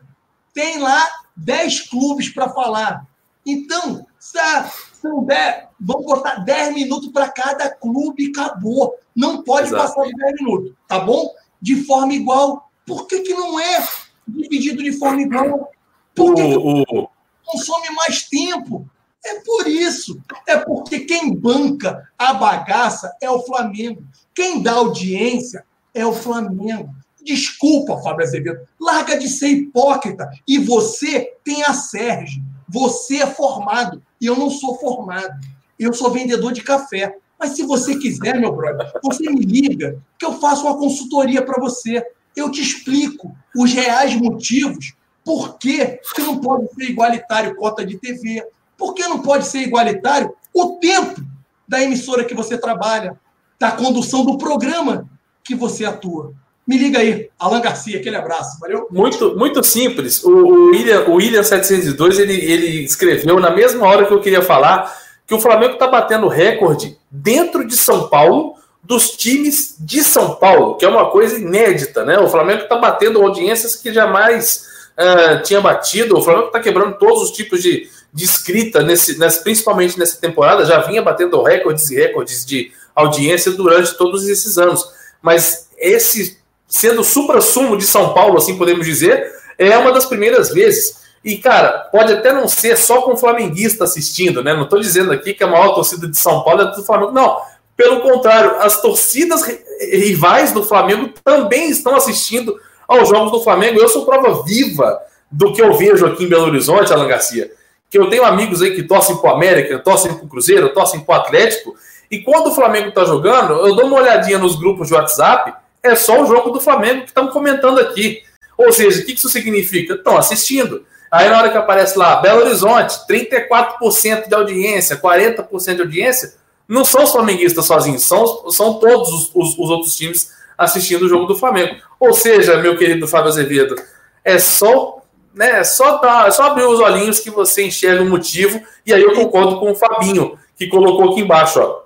[0.52, 3.06] Tem lá 10 clubes para falar.
[3.44, 8.94] Então, são 10, vamos botar 10 minutos para cada clube e acabou.
[9.16, 9.82] Não pode Exato.
[9.82, 11.34] passar de 10 minutos, tá bom?
[11.60, 12.70] De forma igual.
[12.86, 13.86] Por que, que não é
[14.26, 15.70] dividido de forma igual?
[16.14, 17.08] Porque o, o...
[17.44, 18.88] consome mais tempo.
[19.24, 20.20] É por isso.
[20.46, 24.02] É porque quem banca a bagaça é o Flamengo.
[24.34, 25.64] Quem dá audiência
[25.94, 26.94] é o Flamengo.
[27.24, 28.60] Desculpa, Fábio Azevedo.
[28.80, 30.28] Larga de ser hipócrita.
[30.46, 32.42] E você tem a Sérgio.
[32.68, 34.02] Você é formado.
[34.20, 35.34] E eu não sou formado.
[35.78, 37.16] Eu sou vendedor de café.
[37.38, 41.60] Mas se você quiser, meu brother, você me liga, que eu faço uma consultoria para
[41.60, 42.04] você.
[42.34, 44.94] Eu te explico os reais motivos
[45.24, 48.44] por que, que não pode ser igualitário cota de TV?
[48.82, 51.20] Por que não pode ser igualitário o tempo
[51.68, 53.16] da emissora que você trabalha,
[53.56, 55.08] da condução do programa
[55.44, 56.32] que você atua?
[56.66, 58.88] Me liga aí, Alan Garcia, aquele abraço, valeu?
[58.90, 60.24] Muito, muito simples.
[60.24, 64.92] O, William, o William 702 ele, ele escreveu na mesma hora que eu queria falar
[65.28, 70.74] que o Flamengo está batendo recorde dentro de São Paulo dos times de São Paulo,
[70.74, 72.18] que é uma coisa inédita, né?
[72.18, 74.66] O Flamengo está batendo audiências que jamais
[74.98, 76.18] uh, tinha batido.
[76.18, 80.80] O Flamengo está quebrando todos os tipos de, de escrita, nesse, principalmente nessa temporada, já
[80.80, 84.84] vinha batendo recordes e recordes de audiência durante todos esses anos.
[85.22, 86.38] Mas esse,
[86.68, 91.00] sendo supra-sumo de São Paulo, assim podemos dizer, é uma das primeiras vezes.
[91.24, 94.52] E, cara, pode até não ser só com flamenguista assistindo, né?
[94.54, 97.12] Não estou dizendo aqui que a maior torcida de São Paulo é do Flamengo.
[97.12, 97.38] Não,
[97.76, 99.42] pelo contrário, as torcidas
[99.80, 103.80] rivais do Flamengo também estão assistindo aos jogos do Flamengo.
[103.80, 105.00] Eu sou prova viva
[105.30, 107.50] do que eu vejo aqui em Belo Horizonte, Alan Garcia.
[107.92, 111.76] Que eu tenho amigos aí que torcem pro América, torcem pro Cruzeiro, torcem pro Atlético.
[112.10, 115.94] E quando o Flamengo tá jogando, eu dou uma olhadinha nos grupos de WhatsApp, é
[115.94, 118.22] só o jogo do Flamengo que estão comentando aqui.
[118.56, 119.92] Ou seja, o que isso significa?
[119.92, 120.86] Estão assistindo.
[121.10, 126.32] Aí na hora que aparece lá, Belo Horizonte, 34% de audiência, 40% de audiência,
[126.66, 131.08] não são os flamenguistas sozinhos, são, são todos os, os, os outros times assistindo o
[131.10, 131.76] jogo do Flamengo.
[132.00, 133.76] Ou seja, meu querido Fábio Azevedo,
[134.24, 135.01] é só,
[135.34, 139.14] né, só, é só abrir os olhinhos que você enxerga o motivo, e aí eu
[139.14, 141.82] concordo com o Fabinho, que colocou aqui embaixo, ó.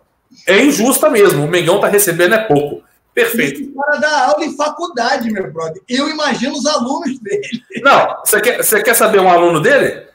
[0.47, 2.85] É injusta mesmo, o Mengão tá recebendo é pouco.
[3.15, 3.73] Perfeito.
[3.73, 5.83] Para dar aula em faculdade, meu brother.
[5.89, 7.65] Eu imagino os alunos dele.
[7.83, 10.07] Não, você quer, você quer saber um aluno dele?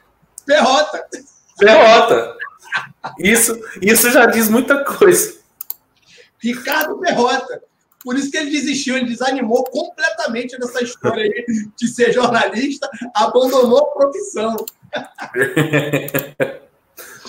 [0.46, 1.04] Perrota.
[1.58, 2.36] Perrota.
[3.18, 5.34] Isso, isso já diz muita coisa.
[6.38, 7.62] Ricardo Perrota.
[8.04, 11.44] Por isso que ele desistiu, ele desanimou completamente dessa história aí
[11.76, 14.56] de ser jornalista, abandonou a profissão.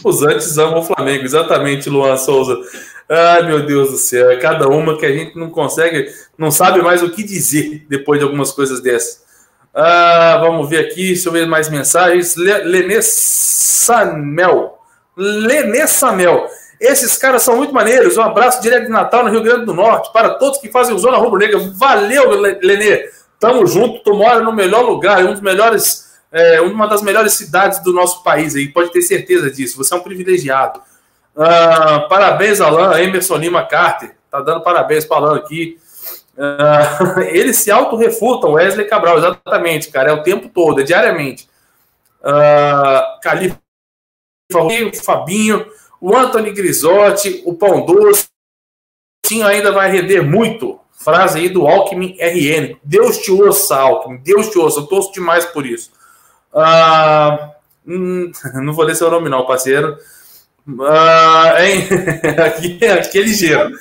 [0.03, 2.59] Os antes amam o Flamengo, exatamente, Luan Souza.
[3.09, 6.81] Ai, meu Deus do céu, é cada uma que a gente não consegue, não sabe
[6.81, 9.23] mais o que dizer depois de algumas coisas dessas.
[9.73, 12.35] Ah, vamos ver aqui, deixa eu ver mais mensagens.
[12.35, 14.77] Lenê Samel.
[15.17, 16.47] Lenê Samel.
[16.83, 18.17] Esses caras são muito maneiros.
[18.17, 20.99] Um abraço direto de Natal, no Rio Grande do Norte, para todos que fazem o
[20.99, 21.57] Zona Rubro Negra.
[21.75, 22.29] Valeu,
[22.61, 23.09] Lenê.
[23.39, 24.03] Tamo junto.
[24.03, 28.21] Tu mora no melhor lugar, um dos melhores, é, uma das melhores cidades do nosso
[28.21, 28.67] país aí.
[28.67, 29.77] Pode ter certeza disso.
[29.77, 30.81] Você é um privilegiado.
[31.33, 32.99] Uh, parabéns, Alan.
[33.01, 34.17] Emerson Lima Carter.
[34.29, 35.77] Tá dando parabéns para Alan aqui.
[36.37, 40.09] Uh, eles se auto-refutam, Wesley Cabral, exatamente, cara.
[40.11, 41.47] É o tempo todo, é diariamente.
[42.19, 43.57] Uh, Califa,
[45.01, 45.65] Fabinho
[46.03, 48.27] o Anthony Grisotti, o Pão Doce,
[49.45, 50.77] ainda vai render muito.
[50.91, 52.75] Frase aí do Alckmin RN.
[52.83, 54.17] Deus te ouça, Alckmin.
[54.17, 54.81] Deus te ouça.
[54.81, 55.93] Eu torço demais por isso.
[56.53, 57.53] Ah,
[57.87, 59.97] hum, não vou ler seu nome, não, parceiro.
[60.67, 61.87] Uh, hein?
[62.47, 63.71] aqui, aqui é ligeiro.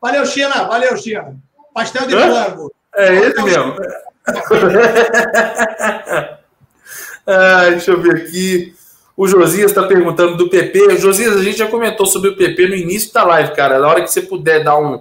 [0.00, 0.64] Valeu, China.
[0.64, 1.36] Valeu, China.
[1.72, 2.74] Pastel de frango.
[2.96, 3.76] É esse mesmo.
[7.28, 8.74] ah, deixa eu ver aqui.
[9.22, 10.98] O Josias está perguntando do PP.
[10.98, 13.78] Josias, a gente já comentou sobre o PP no início da live, cara.
[13.78, 15.00] Na hora que você puder dar um,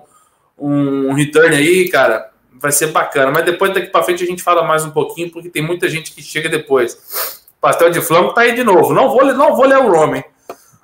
[0.59, 3.31] um return aí, cara, vai ser bacana.
[3.31, 6.11] Mas depois daqui para frente a gente fala mais um pouquinho, porque tem muita gente
[6.11, 7.41] que chega depois.
[7.59, 8.93] Pastel de flango tá aí de novo.
[8.93, 10.19] Não vou, não vou ler o Roman.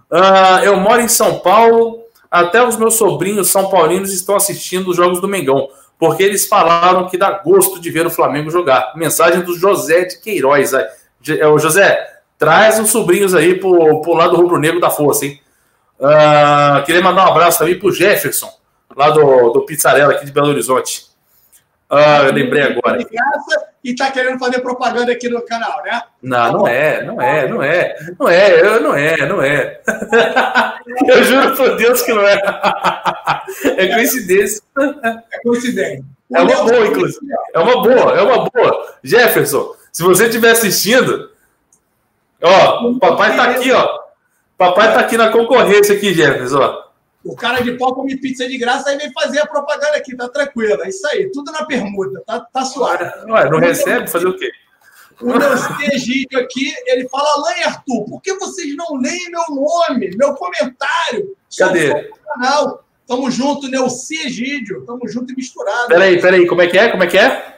[0.09, 1.99] Uh, eu moro em São Paulo.
[2.31, 5.69] Até os meus sobrinhos são paulinos estão assistindo os jogos do Mengão,
[5.99, 8.93] porque eles falaram que dá gosto de ver o Flamengo jogar.
[8.95, 10.73] Mensagem do José de Queiroz.
[10.73, 15.41] É, o José, traz os sobrinhos aí pro, pro lado rubro-negro da força, hein?
[15.99, 18.51] Uh, queria mandar um abraço também pro Jefferson,
[18.95, 21.07] lá do, do Pizzarela aqui de Belo Horizonte.
[21.89, 22.99] Ah, eu lembrei agora.
[23.83, 26.01] E tá querendo fazer propaganda aqui no canal, né?
[26.21, 27.95] Não, não é, não é, não é.
[28.19, 29.81] Não é, não é, não é.
[31.07, 32.41] Eu juro por Deus que não é.
[33.77, 34.61] É coincidência.
[35.31, 36.03] É coincidência.
[36.33, 37.25] É uma boa, inclusive.
[37.53, 38.95] É uma boa, é uma boa.
[39.01, 41.29] Jefferson, se você estiver assistindo,
[42.41, 43.99] ó, o papai tá aqui, ó.
[44.57, 46.87] Papai tá aqui na concorrência aqui, Jefferson, ó.
[47.23, 50.29] O cara de pau come pizza de graça, aí vem fazer a propaganda aqui, tá
[50.29, 50.81] tranquilo.
[50.83, 53.03] É isso aí, tudo na permuta, tá, tá suave.
[53.29, 54.09] Ué, não recebe?
[54.09, 54.49] Fazer o quê?
[55.19, 55.31] O
[55.93, 61.35] Egídio aqui, ele fala, Alain Arthur, por que vocês não leem meu nome, meu comentário?
[61.57, 62.11] Cadê?
[62.35, 62.83] Canal.
[63.07, 64.85] Tamo junto, Neuci Egídio.
[64.85, 65.87] Tamo junto e misturado.
[65.87, 66.89] Peraí, peraí, como é que é?
[66.89, 67.57] Como é que é?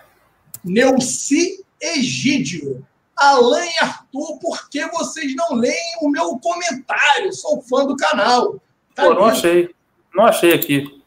[0.64, 2.86] Neuci Egídio.
[3.22, 7.34] Alain Arthur, por que vocês não leem o meu comentário?
[7.34, 8.56] Sou fã do canal.
[8.96, 9.70] Pô, não achei.
[10.16, 11.00] Não achei aqui.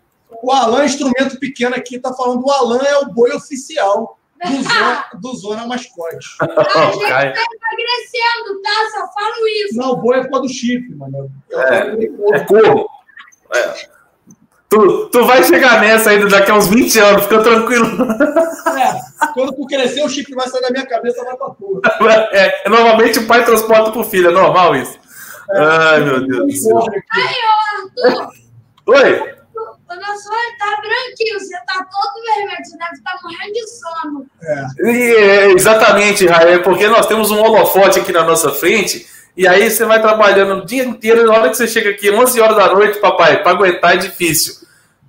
[0.42, 5.06] O Alan, instrumento pequeno aqui, tá falando o Alan é o boi oficial do Zona,
[5.20, 6.26] do zona Mascote.
[6.40, 8.90] A gente tá emagrecendo, tá?
[8.90, 9.78] Só falo isso.
[9.78, 11.30] Não, o boi é por do chifre, mano.
[11.50, 12.88] É, é corvo.
[13.54, 14.01] É.
[14.72, 17.84] Tu, tu vai chegar nessa ainda daqui a uns 20 anos, fica tranquilo.
[17.84, 21.82] É, quando tu crescer, o chifre vai sair da minha cabeça vai pra tua.
[22.32, 24.98] É, normalmente o pai transporta pro filho, é normal isso.
[25.54, 26.86] Ai, meu Deus do céu.
[27.12, 28.32] Aí, ô Arthur.
[28.86, 29.34] Oi.
[29.54, 33.66] O nosso olho tá branquinho, você tá todo vermelho, você deve estar tá morrendo de
[33.68, 34.26] sono.
[34.42, 35.48] É.
[35.48, 39.06] é exatamente, Raia, porque nós temos um holofote aqui na nossa frente,
[39.36, 42.10] e aí você vai trabalhando o dia inteiro, e na hora que você chega aqui,
[42.10, 44.61] 11 horas da noite, papai, para aguentar é difícil.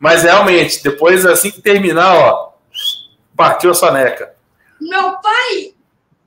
[0.04, 2.52] Mas realmente, depois, assim que terminar, ó,
[3.38, 4.34] partiu a soneca.
[4.82, 5.74] Meu pai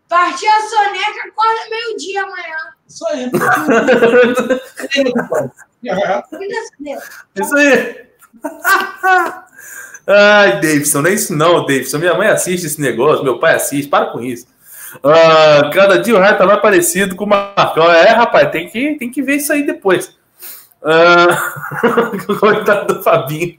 [0.09, 2.73] partiu a soneca, acorda meio-dia amanhã.
[2.89, 3.31] Isso aí.
[7.37, 8.07] Isso aí.
[10.07, 11.99] Ai, Davidson, não é isso não, Davidson.
[11.99, 14.47] Minha mãe assiste esse negócio, meu pai assiste, para com isso.
[15.05, 17.93] Ah, cada dia o raio tá mais parecido com o Marcão.
[17.93, 20.17] É, rapaz, tem que, tem que ver isso aí depois.
[20.83, 21.55] Ah,
[22.39, 23.57] coitado do Fabinho.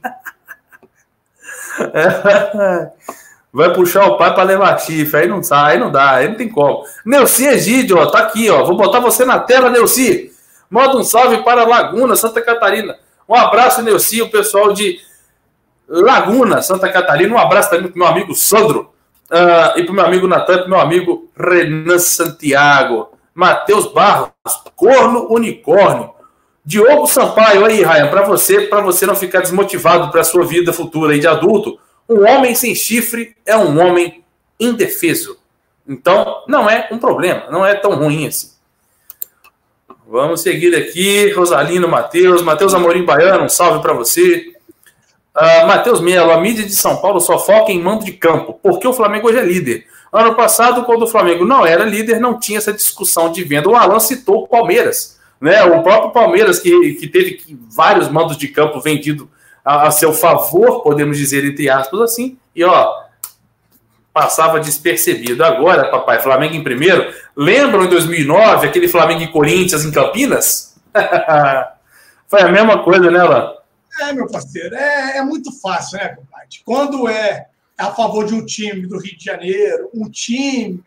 [3.52, 6.36] Vai puxar o pai para levar chifre, aí não sai, aí não dá, aí não
[6.36, 6.84] tem como.
[7.04, 8.62] Neuci Egídio, ó, tá aqui, ó.
[8.64, 10.32] Vou botar você na tela, Neuci.
[10.70, 12.96] Manda um salve para Laguna, Santa Catarina.
[13.26, 15.00] Um abraço, Neuci, o pessoal de
[15.88, 17.34] Laguna, Santa Catarina.
[17.34, 18.92] Um abraço também para meu amigo Sandro.
[19.30, 23.10] Uh, e para meu amigo Natan, para meu amigo Renan Santiago.
[23.34, 24.30] Matheus Barros,
[24.76, 26.17] Corno Unicórnio.
[26.68, 30.70] Diogo Sampaio, aí, Ryan, para você, para você não ficar desmotivado para a sua vida
[30.70, 34.22] futura aí de adulto, um homem sem chifre é um homem
[34.60, 35.38] indefeso.
[35.88, 38.50] Então, não é um problema, não é tão ruim assim.
[40.06, 41.32] Vamos seguir aqui.
[41.32, 44.52] Rosalino Matheus, Matheus Amorim Baiano, um salve para você.
[45.34, 48.86] Uh, Matheus Melo, a mídia de São Paulo só foca em mando de campo, porque
[48.86, 49.86] o Flamengo hoje é líder.
[50.12, 53.70] Ano passado, quando o Flamengo não era líder, não tinha essa discussão de venda.
[53.70, 55.62] O Alan citou o Palmeiras, né?
[55.64, 59.26] O próprio Palmeiras, que, que teve vários mandos de campo vendidos
[59.64, 63.04] a, a seu favor, podemos dizer, entre aspas, assim, e ó,
[64.12, 65.44] passava despercebido.
[65.44, 67.12] Agora, papai, Flamengo em primeiro.
[67.36, 70.76] Lembram em 2009 aquele Flamengo e Corinthians em Campinas?
[72.26, 73.54] Foi a mesma coisa, né, Lá?
[74.00, 76.48] É, meu parceiro, é, é muito fácil, né, compadre?
[76.64, 80.82] Quando é a favor de um time do Rio de Janeiro, um time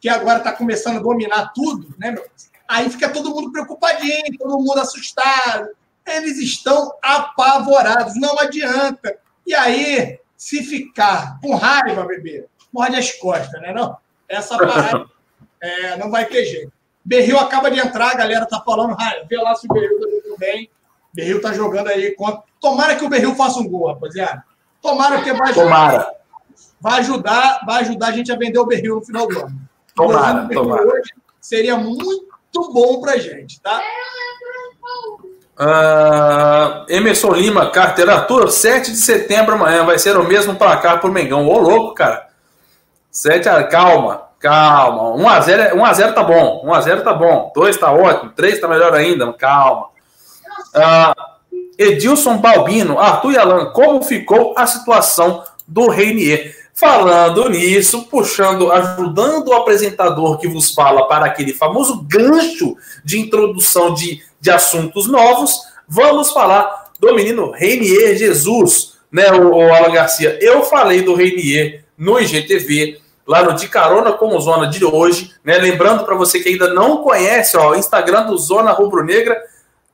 [0.00, 2.53] que agora está começando a dominar tudo, né, meu parceiro?
[2.68, 5.68] Aí fica todo mundo preocupadinho, todo mundo assustado
[6.06, 9.16] eles estão apavorados, não adianta.
[9.46, 13.72] E aí, se ficar com raiva, bebê, morde as costas, né?
[13.72, 13.96] Não?
[14.28, 15.06] Essa parada
[15.60, 16.72] é, não vai ter jeito.
[17.04, 20.08] Berril acaba de entrar, a galera tá falando, raiva, vê lá se o Berril tá
[20.08, 20.70] jogando bem.
[21.12, 22.14] Berril tá jogando aí.
[22.14, 22.42] Contra...
[22.60, 24.44] Tomara que o Berril faça um gol, rapaziada.
[24.80, 26.14] Tomara que vai Tomara.
[26.80, 29.60] Vai ajudar, vai ajudar a gente a vender o Berril no final do ano.
[29.94, 30.82] Tomara, tomara.
[30.82, 33.80] Hoje seria muito muito bom pra gente, tá?
[35.58, 41.12] Uh, Emerson Lima, carteira Arthur, 7 de setembro amanhã vai ser o mesmo placar pro
[41.12, 41.46] Mengão.
[41.48, 42.28] Ô, louco, cara.
[43.10, 43.64] 7 a...
[43.64, 45.16] Calma, calma.
[45.16, 46.64] 1x0 1x0 tá bom.
[46.66, 47.52] 1x0 tá bom.
[47.54, 48.32] 2 tá ótimo.
[48.32, 49.32] 3 tá melhor ainda.
[49.32, 49.88] Calma.
[50.74, 51.34] Uh,
[51.78, 56.63] Edilson Balbino, Arthur e Alan, como ficou a situação do Reinier?
[56.74, 63.94] Falando nisso, puxando, ajudando o apresentador que vos fala para aquele famoso gancho de introdução
[63.94, 70.36] de, de assuntos novos, vamos falar do menino Reinier Jesus, né, o, o Alan Garcia.
[70.42, 75.30] Eu falei do Reinier no IGTV, lá no De Carona com o Zona de hoje,
[75.44, 75.56] né?
[75.58, 79.40] Lembrando para você que ainda não conhece, ó, o Instagram do Zona Rubro Negra,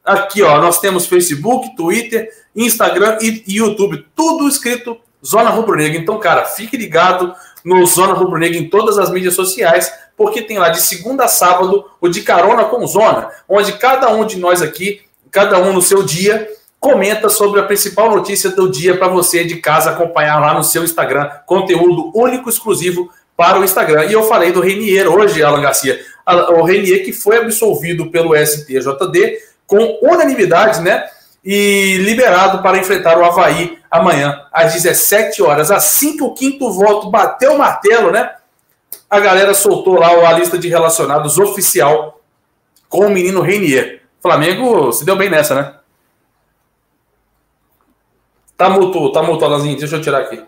[0.02, 5.98] aqui, ó, nós temos Facebook, Twitter, Instagram e YouTube, tudo escrito Zona Rubro Negra.
[5.98, 10.58] Então, cara, fique ligado no Zona Rubro Negra em todas as mídias sociais, porque tem
[10.58, 14.62] lá de segunda a sábado o de carona com Zona, onde cada um de nós
[14.62, 16.48] aqui, cada um no seu dia,
[16.78, 20.82] comenta sobre a principal notícia do dia para você de casa acompanhar lá no seu
[20.82, 24.06] Instagram, conteúdo único exclusivo para o Instagram.
[24.06, 29.38] E eu falei do Renier hoje, Alan Garcia, o Renier que foi absolvido pelo STJD
[29.66, 31.04] com unanimidade, né?
[31.44, 35.70] E liberado para enfrentar o Havaí amanhã, às 17 horas.
[35.70, 38.34] Assim que o quinto voto bateu o martelo, né?
[39.08, 42.20] A galera soltou lá a lista de relacionados oficial
[42.88, 44.02] com o menino Reinier.
[44.20, 45.76] Flamengo se deu bem nessa, né?
[48.56, 49.78] Tá muto, tá muto, Alanzinho.
[49.78, 50.44] Deixa eu tirar aqui.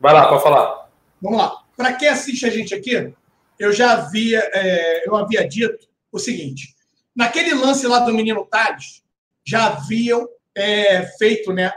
[0.00, 0.88] Vai lá, pode falar.
[1.22, 1.52] Vamos lá.
[1.76, 3.12] Para quem assiste a gente aqui,
[3.58, 6.74] eu já havia, é, eu havia dito o seguinte:
[7.14, 9.02] naquele lance lá do menino Tales,
[9.48, 11.72] já haviam é, feito, né?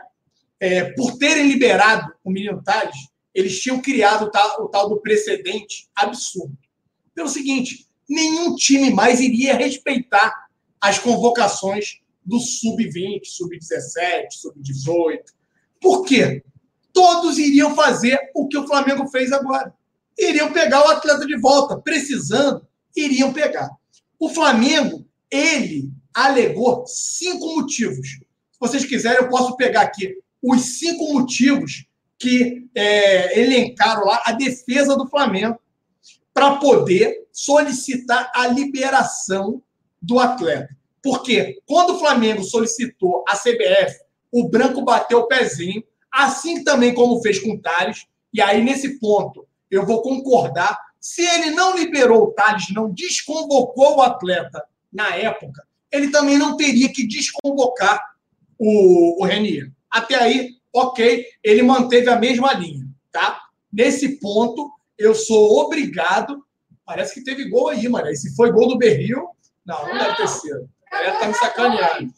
[0.60, 2.98] É, por terem liberado o menino Tales,
[3.34, 6.58] eles tinham criado o tal, o tal do precedente absurdo.
[7.16, 10.34] Pelo seguinte, nenhum time mais iria respeitar
[10.82, 15.20] as convocações do sub-20, sub-17, sub-18.
[15.80, 16.44] Por quê?
[16.92, 19.74] Todos iriam fazer o que o Flamengo fez agora.
[20.20, 23.70] Iriam pegar o atleta de volta, precisando, iriam pegar.
[24.20, 28.08] O Flamengo, ele alegou cinco motivos.
[28.08, 31.86] Se vocês quiserem, eu posso pegar aqui os cinco motivos
[32.18, 35.60] que é, elencaram lá a defesa do Flamengo
[36.34, 39.62] para poder solicitar a liberação
[40.02, 40.76] do atleta.
[41.02, 44.00] Porque quando o Flamengo solicitou a CBF,
[44.32, 49.00] o Branco bateu o pezinho, assim também como fez com o Thales, e aí nesse
[49.00, 50.78] ponto eu vou concordar.
[51.00, 56.56] Se ele não liberou o Thales, não desconvocou o atleta na época, ele também não
[56.56, 58.02] teria que desconvocar
[58.58, 59.72] o, o Renier.
[59.90, 63.42] Até aí, ok, ele manteve a mesma linha, tá?
[63.72, 66.44] Nesse ponto, eu sou obrigado.
[66.86, 68.08] Parece que teve gol aí, mano.
[68.08, 69.28] E se foi gol do Berril,
[69.66, 70.70] não, não deve ter sido.
[70.94, 72.14] Ele tá me sacaneando.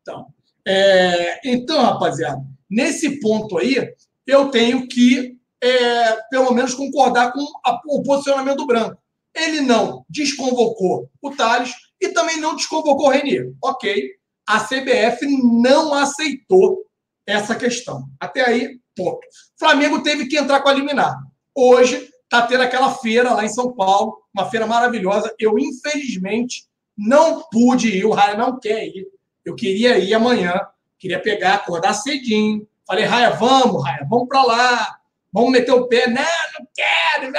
[0.00, 0.26] Então,
[0.66, 3.92] é, então, rapaziada, nesse ponto aí,
[4.26, 8.96] eu tenho que, é, pelo menos, concordar com a, o posicionamento do Branco.
[9.34, 11.72] Ele não desconvocou o Thales,
[12.04, 13.52] e também não desconvocou o Renier.
[13.62, 14.10] Ok,
[14.46, 16.84] a CBF não aceitou
[17.26, 18.04] essa questão.
[18.20, 19.26] Até aí, ponto.
[19.58, 21.16] Flamengo teve que entrar com a liminar.
[21.54, 25.34] Hoje está tendo aquela feira lá em São Paulo, uma feira maravilhosa.
[25.38, 29.06] Eu, infelizmente, não pude ir, o Raia não quer ir.
[29.44, 30.60] Eu queria ir amanhã,
[30.98, 32.66] queria pegar, acordar cedinho.
[32.86, 34.98] Falei, Raia, vamos, Raia, vamos para lá.
[35.32, 36.06] Vamos meter o pé.
[36.06, 37.32] Não, não quero.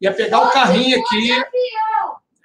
[0.00, 1.30] Ia pegar o carrinho aqui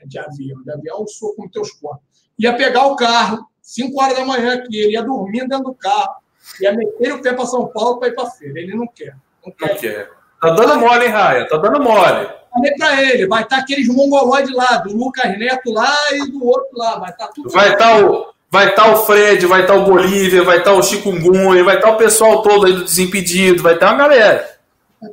[0.09, 0.61] de avião.
[0.63, 2.03] De avião, sou como teus corpos.
[2.37, 6.15] Ia pegar o carro, 5 horas da manhã, que ele ia dormir dentro do carro,
[6.59, 8.59] ia meter o pé para São Paulo para ir para a feira.
[8.59, 9.15] Ele não quer.
[9.45, 9.73] Não quer.
[9.73, 10.09] Não quer.
[10.41, 11.47] Tá dando mole, hein, Raia?
[11.47, 12.29] Tá dando mole.
[12.51, 16.43] Falei para ele, vai estar tá aqueles mongolóides lá, do Lucas Neto lá e do
[16.45, 16.97] outro lá.
[16.97, 17.49] Vai estar tá tudo.
[17.49, 18.33] Vai estar tá o.
[18.51, 21.63] Vai estar tá o Fred, vai estar tá o Bolívia, vai estar tá o Chikungunya,
[21.63, 24.58] vai estar o pessoal todo aí do Desimpedido, vai estar uma galera.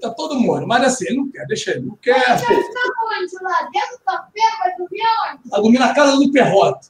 [0.01, 0.67] Tá todo mundo.
[0.67, 1.87] Mas assim, ele não quer, deixa ele.
[1.87, 2.29] Não quer.
[2.29, 3.43] Mas ele tá onde?
[3.43, 4.41] Lá dentro do café?
[4.59, 5.49] Vai dormir onde?
[5.49, 6.89] Vai dormir na casa do Perrota.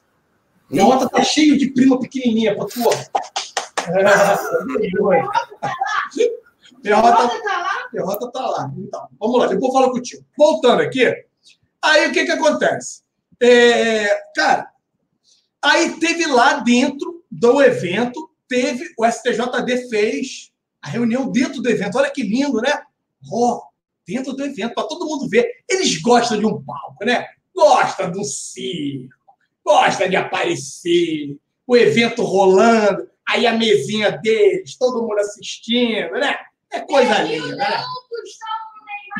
[0.69, 2.81] Perrota tá cheio de prima pequenininha pra tu.
[6.81, 7.89] Perrota tá lá?
[7.91, 8.71] Perrota tá lá.
[8.77, 10.25] Então, vamos lá, depois eu falo contigo.
[10.37, 11.05] Voltando aqui,
[11.81, 13.01] aí o que que acontece?
[13.41, 14.69] É, cara,
[15.61, 20.51] aí teve lá dentro do evento, teve, o STJD fez
[20.81, 21.97] a reunião dentro do evento.
[21.97, 22.81] Olha que lindo, né?
[23.31, 23.61] Ó,
[24.07, 25.49] dentro do evento, para todo mundo ver.
[25.69, 27.27] Eles gostam de um palco, né?
[27.53, 29.13] Gostam do circo,
[29.65, 36.37] gostam de aparecer, o evento rolando, aí a mesinha deles, todo mundo assistindo, né?
[36.71, 37.83] É coisa linda, né?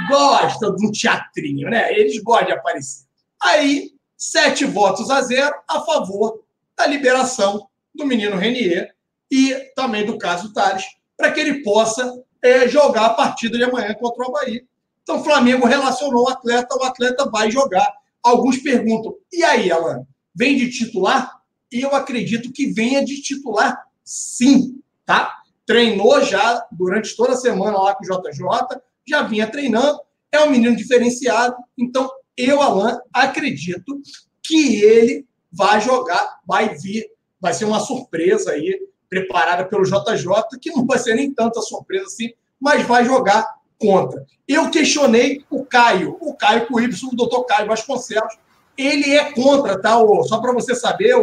[0.07, 1.91] Gostam de um teatrinho, né?
[1.91, 3.05] Eles gostam de aparecer.
[3.41, 6.43] Aí sete votos a zero a favor
[6.75, 8.95] da liberação do menino Renier
[9.29, 10.85] e também do caso Tales,
[11.17, 14.65] para que ele possa é, jogar a partida de amanhã contra o Havaí.
[15.03, 17.93] Então, o Flamengo relacionou o atleta, o atleta vai jogar.
[18.23, 21.41] Alguns perguntam, e aí, Alan, vem de titular?
[21.71, 25.41] Eu acredito que venha de titular, sim, tá?
[25.65, 29.99] Treinou já durante toda a semana lá com o JJ, já vinha treinando,
[30.31, 34.01] é um menino diferenciado, então eu, Alan, acredito
[34.43, 37.09] que ele vai jogar, vai vir,
[37.39, 38.77] vai ser uma surpresa aí,
[39.09, 44.25] preparada pelo JJ, que não vai ser nem tanta surpresa assim, mas vai jogar contra.
[44.47, 48.38] Eu questionei o Caio, o Caio com Y, o doutor Caio Vasconcelos,
[48.77, 49.97] ele é contra, tá?
[50.23, 51.15] Só para você saber,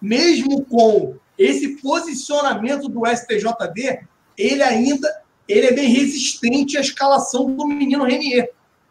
[0.00, 4.00] mesmo com esse posicionamento do STJD,
[4.36, 5.08] ele ainda
[5.48, 8.50] ele é bem resistente à escalação do menino Renier.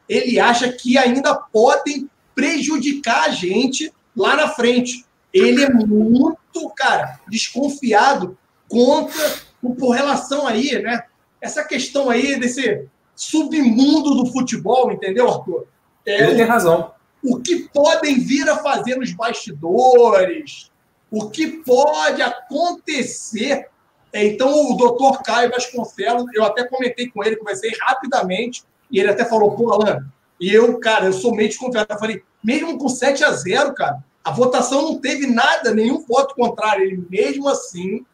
[0.10, 5.06] Ele acha que ainda podem prejudicar a gente lá na frente.
[5.34, 8.38] Ele é muito, cara, desconfiado
[8.68, 9.36] contra,
[9.78, 11.04] por relação aí, né?
[11.42, 15.68] Essa questão aí desse submundo do futebol, entendeu, Arthur?
[16.06, 16.92] É, ele tem razão.
[17.24, 20.72] O que podem vir a fazer nos bastidores,
[21.12, 23.68] o que pode acontecer.
[24.14, 29.10] É, então, o doutor Caio Vasconcelos, eu até comentei com ele, conversei rapidamente, e ele
[29.10, 30.08] até falou, pô, Alan,
[30.40, 31.88] e eu, cara, eu sou meio desconfiado.
[31.90, 36.36] Eu falei, mesmo com 7 a 0 cara, a votação não teve nada, nenhum voto
[36.36, 36.84] contrário.
[36.84, 38.06] Ele, mesmo assim,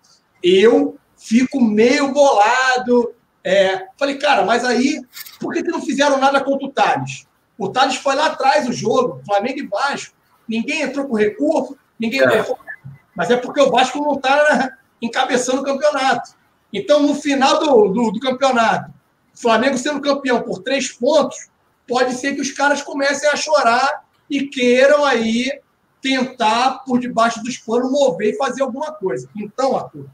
[0.43, 3.15] eu fico meio bolado.
[3.43, 5.01] É, falei, cara, mas aí,
[5.39, 7.25] por que, que não fizeram nada contra o Thales?
[7.57, 10.15] O Thales foi lá atrás do jogo, Flamengo e Vasco.
[10.47, 12.45] Ninguém entrou com recurso, ninguém é.
[13.15, 14.69] Mas é porque o Vasco não está
[15.01, 16.35] encabeçando o campeonato.
[16.71, 18.93] Então, no final do, do, do, campeonato,
[19.35, 21.49] o Flamengo sendo campeão por três pontos,
[21.87, 25.63] pode ser que os caras comecem a chorar e queiram aí
[26.03, 29.27] tentar, por debaixo dos panos, mover e fazer alguma coisa.
[29.35, 30.05] Então, Arthur,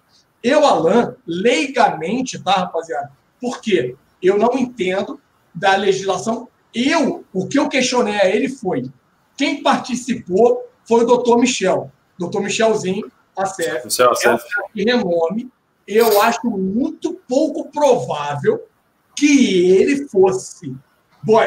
[0.41, 3.11] eu, Alan, leigamente, tá, rapaziada?
[3.41, 3.95] Por quê?
[4.21, 5.19] Eu não entendo
[5.53, 6.47] da legislação.
[6.73, 8.89] Eu, o que eu questionei a ele foi:
[9.35, 14.37] quem participou foi o doutor Michel doutor Michelzinho, a CEF, Michel, é um
[14.75, 15.49] renome.
[15.87, 18.67] Eu acho muito pouco provável
[19.15, 20.75] que ele fosse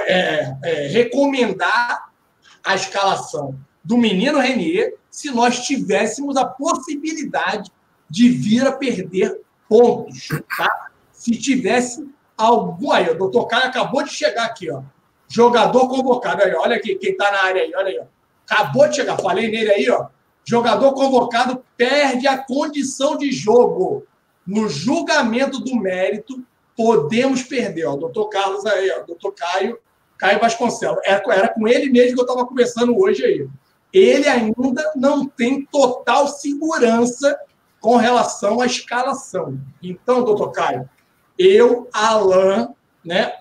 [0.06, 2.10] é, é, recomendar
[2.64, 3.54] a escalação
[3.84, 7.70] do menino Renier se nós tivéssemos a possibilidade
[8.08, 10.28] de vir a perder pontos.
[10.56, 10.90] Tá?
[11.12, 12.06] Se tivesse
[12.36, 12.92] algum.
[12.92, 14.82] Aí, o doutor Caio acabou de chegar aqui, ó.
[15.28, 16.42] Jogador convocado.
[16.42, 17.98] Aí, olha aqui, quem está na área aí, olha aí.
[17.98, 18.04] Ó.
[18.48, 20.06] Acabou de chegar, falei nele aí, ó.
[20.44, 24.06] Jogador convocado perde a condição de jogo.
[24.46, 26.42] No julgamento do mérito,
[26.76, 27.86] podemos perder.
[27.86, 29.78] O doutor Carlos aí, ó, doutor Caio,
[30.18, 30.98] Caio Vasconcelos.
[31.04, 33.48] Era, era com ele mesmo que eu estava conversando hoje aí.
[33.92, 37.38] Ele ainda não tem total segurança
[37.80, 39.60] com relação à escalação.
[39.82, 40.88] Então, doutor Caio,
[41.38, 42.68] eu, Alain,
[43.04, 43.34] né?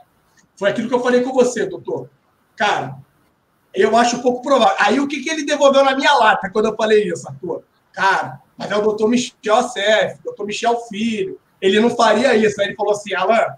[0.57, 2.09] Foi aquilo que eu falei com você, doutor.
[2.55, 2.97] Cara,
[3.73, 4.75] eu acho pouco provável.
[4.79, 7.63] Aí o que, que ele devolveu na minha lata quando eu falei isso, Arthur?
[7.93, 11.39] Cara, mas é o doutor Michel Acef, doutor Michel Filho.
[11.61, 12.59] Ele não faria isso.
[12.59, 13.55] Aí ele falou assim, Alan,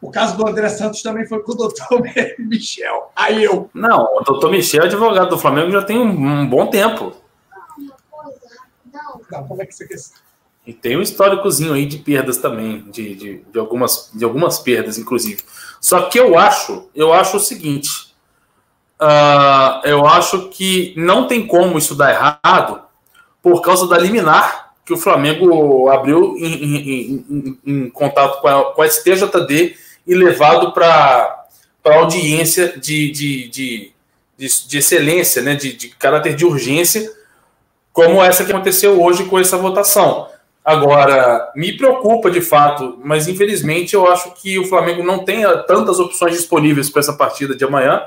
[0.00, 2.02] o caso do André Santos também foi com o doutor
[2.38, 3.10] Michel.
[3.16, 3.68] Aí eu.
[3.74, 7.12] Não, o doutor Michel é advogado do Flamengo já tem um, bom tempo.
[9.30, 9.96] Não, como é que você quer
[10.66, 14.98] E tem um históricozinho aí de perdas também, de, de, de, algumas, de algumas perdas,
[14.98, 15.42] inclusive.
[15.80, 18.08] Só que eu acho, eu acho o seguinte
[19.00, 22.82] uh, eu acho que não tem como isso dar errado
[23.42, 28.72] por causa da liminar que o Flamengo abriu em, em, em, em contato com a,
[28.72, 29.76] com a STJD
[30.08, 31.44] e levado para
[31.84, 33.92] audiência de, de, de,
[34.38, 37.12] de, de excelência, né, de, de caráter de urgência,
[37.92, 40.28] como essa que aconteceu hoje com essa votação.
[40.64, 45.98] Agora, me preocupa de fato, mas infelizmente eu acho que o Flamengo não tem tantas
[45.98, 48.02] opções disponíveis para essa partida de amanhã.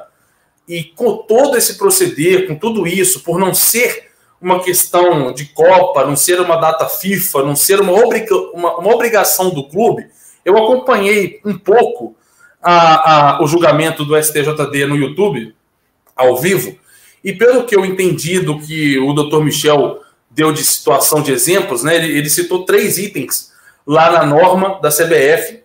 [0.67, 6.05] E com todo esse proceder, com tudo isso, por não ser uma questão de Copa,
[6.05, 10.07] não ser uma data FIFA, não ser uma, obriga uma, uma obrigação do clube,
[10.43, 12.15] eu acompanhei um pouco
[12.61, 15.55] a, a, o julgamento do STJD no YouTube,
[16.15, 16.75] ao vivo,
[17.23, 19.99] e pelo que eu entendi do que o doutor Michel
[20.29, 23.51] deu de situação de exemplos, né, ele, ele citou três itens
[23.85, 25.61] lá na norma da CBF,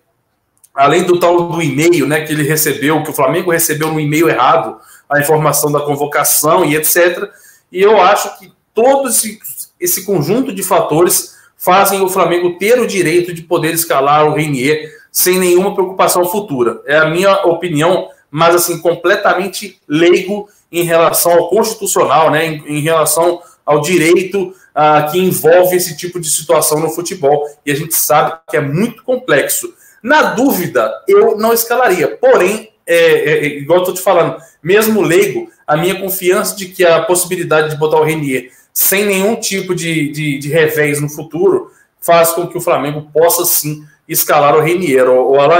[0.74, 4.28] além do tal do e-mail né, que ele recebeu, que o Flamengo recebeu no e-mail
[4.28, 4.78] errado,
[5.08, 7.30] a informação da convocação e etc.
[7.72, 9.38] E eu acho que todo esse,
[9.80, 14.90] esse conjunto de fatores fazem o Flamengo ter o direito de poder escalar o Renier
[15.10, 16.80] sem nenhuma preocupação futura.
[16.86, 22.80] É a minha opinião, mas assim, completamente leigo em relação ao constitucional, né, em, em
[22.80, 27.44] relação ao direito uh, que envolve esse tipo de situação no futebol.
[27.64, 29.72] E a gente sabe que é muito complexo.
[30.02, 32.16] Na dúvida, eu não escalaria.
[32.16, 36.66] Porém, é, é, é igual eu estou te falando, mesmo leigo, a minha confiança de
[36.66, 41.08] que a possibilidade de botar o Renier sem nenhum tipo de, de, de revés no
[41.08, 45.06] futuro faz com que o Flamengo possa sim escalar o Renier.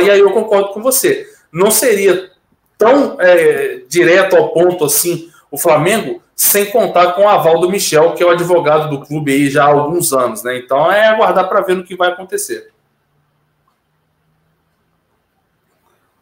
[0.04, 1.26] E aí eu concordo com você.
[1.50, 2.30] Não seria
[2.76, 8.12] tão é, direto ao ponto assim o Flamengo sem contar com o aval do Michel,
[8.12, 10.58] que é o advogado do clube aí já há alguns anos, né?
[10.58, 12.70] Então é aguardar para ver no que vai acontecer.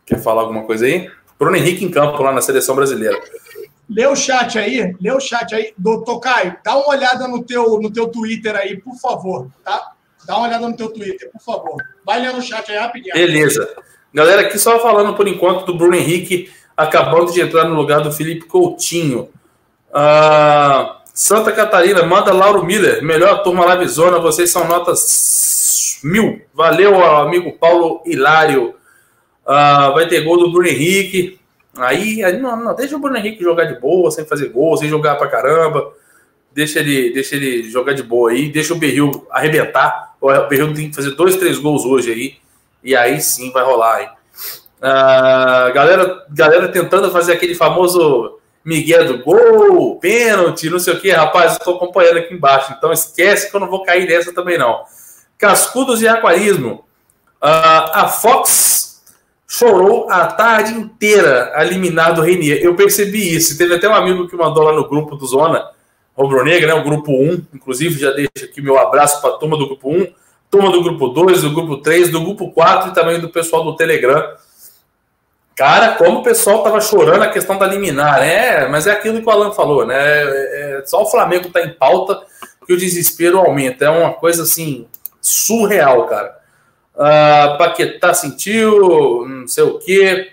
[0.06, 1.10] Quer falar alguma coisa aí?
[1.36, 3.20] Bruno Henrique em campo lá na seleção brasileira.
[3.88, 5.74] Lê o chat aí, lê o chat aí.
[5.76, 9.92] Doutor Caio, dá uma olhada no teu, no teu Twitter aí, por favor, tá?
[10.26, 11.76] Dá uma olhada no teu Twitter, por favor.
[12.04, 13.14] Vai lendo o chat aí rapidinho.
[13.14, 13.76] Beleza.
[14.12, 18.12] Galera, aqui só falando por enquanto do Bruno Henrique acabando de entrar no lugar do
[18.12, 19.28] Felipe Coutinho.
[19.90, 26.42] Uh, Santa Catarina, manda Lauro Miller, melhor turma Lavisona, vocês são notas mil.
[26.52, 28.74] Valeu, amigo Paulo Hilário.
[29.46, 31.38] Uh, vai ter gol do Bruno Henrique.
[31.76, 34.88] Aí, aí não, não, deixa o Bruno Henrique jogar de boa, sem fazer gol, sem
[34.88, 35.92] jogar pra caramba.
[36.52, 40.14] Deixa ele, deixa ele jogar de boa aí, deixa o Berril arrebentar.
[40.20, 42.34] O Berril tem que fazer dois, três gols hoje aí.
[42.82, 44.06] E aí sim vai rolar aí.
[44.78, 51.10] Uh, galera, galera tentando fazer aquele famoso Miguel do gol, pênalti, não sei o que,
[51.10, 54.84] rapaz, estou acompanhando aqui embaixo, então esquece que eu não vou cair nessa também não.
[55.36, 56.84] Cascudos e Aquarismo.
[57.42, 58.83] Uh, a Fox
[59.56, 62.58] chorou a tarde inteira eliminado o Renier.
[62.60, 63.56] Eu percebi isso.
[63.56, 65.70] Teve até um amigo que mandou lá no grupo do Zona
[66.16, 67.46] Rubro Negra, né, o grupo 1.
[67.54, 70.12] Inclusive, já deixo aqui meu abraço para a turma do grupo 1,
[70.50, 73.76] turma do grupo 2, do grupo 3, do grupo 4 e também do pessoal do
[73.76, 74.34] Telegram.
[75.54, 78.66] Cara, como o pessoal tava chorando a questão da liminar, né?
[78.66, 79.96] Mas é aquilo que o Alan falou, né?
[79.96, 82.20] É, é só o Flamengo tá em pauta
[82.66, 83.84] que o desespero aumenta.
[83.84, 84.86] É uma coisa assim
[85.20, 86.43] surreal, cara.
[86.94, 90.32] Uh, Paquetá sentiu, não sei o quê.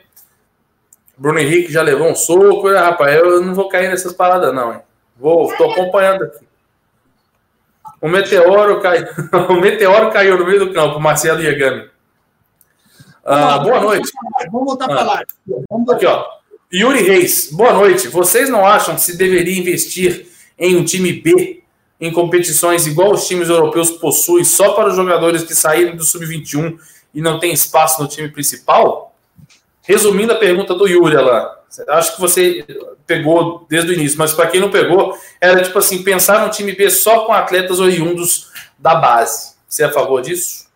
[1.18, 2.70] Bruno Henrique já levou um soco.
[2.70, 4.74] E, rapaz, eu não vou cair nessas paradas, não.
[4.74, 4.82] Hein?
[5.18, 6.46] Vou, tô acompanhando aqui.
[8.00, 9.08] O meteoro caiu.
[9.50, 11.90] o meteoro caiu no meio do campo, Marcelo Iagami.
[13.24, 14.12] Uh, boa noite.
[14.52, 15.24] Vamos voltar para lá.
[15.92, 16.26] Aqui, ó.
[16.74, 18.08] Yuri Reis, boa noite.
[18.08, 20.28] Vocês não acham que se deveria investir
[20.58, 21.61] em um time B
[22.02, 26.80] em competições igual os times europeus possuem só para os jogadores que saíram do sub-21
[27.14, 29.16] e não tem espaço no time principal?
[29.84, 31.60] Resumindo a pergunta do Yuri lá,
[31.90, 32.66] acho que você
[33.06, 36.74] pegou desde o início, mas para quem não pegou, era tipo assim, pensar no time
[36.74, 38.50] B só com atletas oriundos
[38.80, 39.54] da base.
[39.68, 40.70] Você é a favor disso?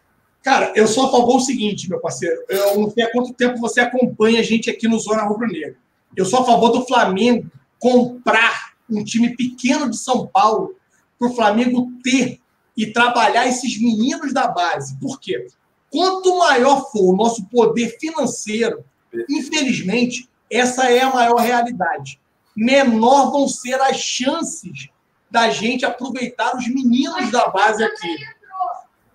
[0.43, 2.39] Cara, eu sou a favor do seguinte, meu parceiro.
[2.47, 5.75] Eu não sei há quanto tempo você acompanha a gente aqui no Zona Rubro Negra.
[6.15, 7.49] Eu sou a favor do Flamengo
[7.79, 10.75] comprar um time pequeno de São Paulo
[11.17, 12.39] para o Flamengo ter
[12.75, 14.97] e trabalhar esses meninos da base.
[14.99, 15.47] Por quê?
[15.89, 18.83] Quanto maior for o nosso poder financeiro,
[19.29, 22.19] infelizmente, essa é a maior realidade.
[22.55, 24.89] Menor vão ser as chances
[25.29, 28.15] da gente aproveitar os meninos da base aqui.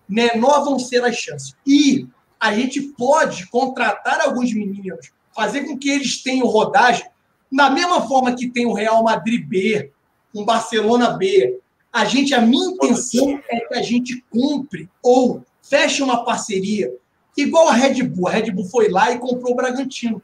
[0.08, 1.54] Menor vão ser as chances.
[1.66, 2.06] E
[2.38, 7.06] a gente pode contratar alguns meninos, fazer com que eles tenham rodagem,
[7.52, 9.92] da mesma forma que tem o Real Madrid B,
[10.34, 11.60] um Barcelona B,
[11.92, 16.92] a gente, a minha intenção é que a gente compre ou feche uma parceria,
[17.36, 18.28] igual a Red Bull.
[18.28, 20.22] A Red Bull foi lá e comprou o Bragantino.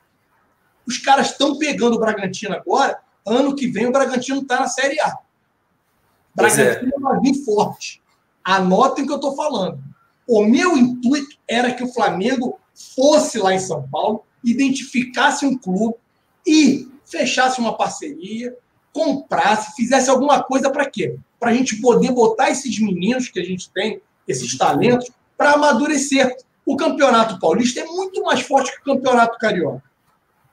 [0.86, 3.00] Os caras estão pegando o Bragantino agora.
[3.26, 5.18] Ano que vem o Bragantino está na Série A.
[6.34, 7.00] O Bragantino é.
[7.00, 8.00] vai vir forte.
[8.44, 9.82] Anotem o que eu estou falando.
[10.28, 12.60] O meu intuito era que o Flamengo
[12.94, 15.96] fosse lá em São Paulo, identificasse um clube
[16.46, 18.56] e fechasse uma parceria,
[18.96, 21.16] comprasse, fizesse alguma coisa para quê?
[21.38, 26.34] Para a gente poder botar esses meninos que a gente tem, esses talentos, para amadurecer.
[26.64, 29.82] O Campeonato Paulista é muito mais forte que o Campeonato Carioca.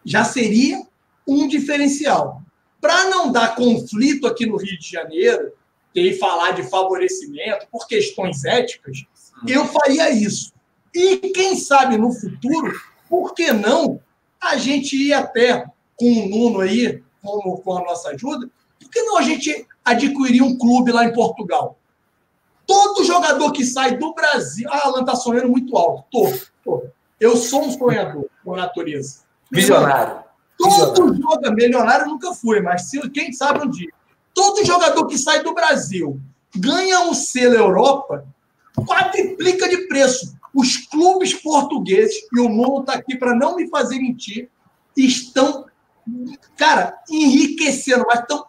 [0.04, 0.86] Já seria
[1.26, 2.42] um diferencial.
[2.82, 5.54] Para não dar conflito aqui no Rio de Janeiro,
[5.96, 9.06] e falar de favorecimento por questões éticas,
[9.48, 10.52] eu faria isso.
[10.94, 12.74] E quem sabe no futuro,
[13.08, 14.02] por que não
[14.42, 15.66] a gente ir até
[15.96, 20.44] com o Nuno aí, com, com a nossa ajuda, por que não a gente adquirir
[20.44, 21.78] um clube lá em Portugal?
[22.68, 24.68] Todo jogador que sai do Brasil.
[24.72, 26.06] Ah, Alan está sonhando muito alto.
[26.12, 26.34] Tô,
[26.64, 26.84] tô.
[27.20, 29.22] Eu sou um sonhador por natureza.
[29.52, 30.24] Visionário.
[30.58, 33.90] Todo jogador, milionário nunca fui, mas se, quem sabe um dia.
[34.34, 36.20] Todo jogador que sai do Brasil
[36.56, 38.26] ganha um selo Europa,
[38.86, 40.36] quadriplica de preço.
[40.54, 44.50] Os clubes portugueses, e o mundo está aqui para não me fazer mentir,
[44.96, 45.66] estão
[46.58, 48.46] cara, enriquecendo, mas estão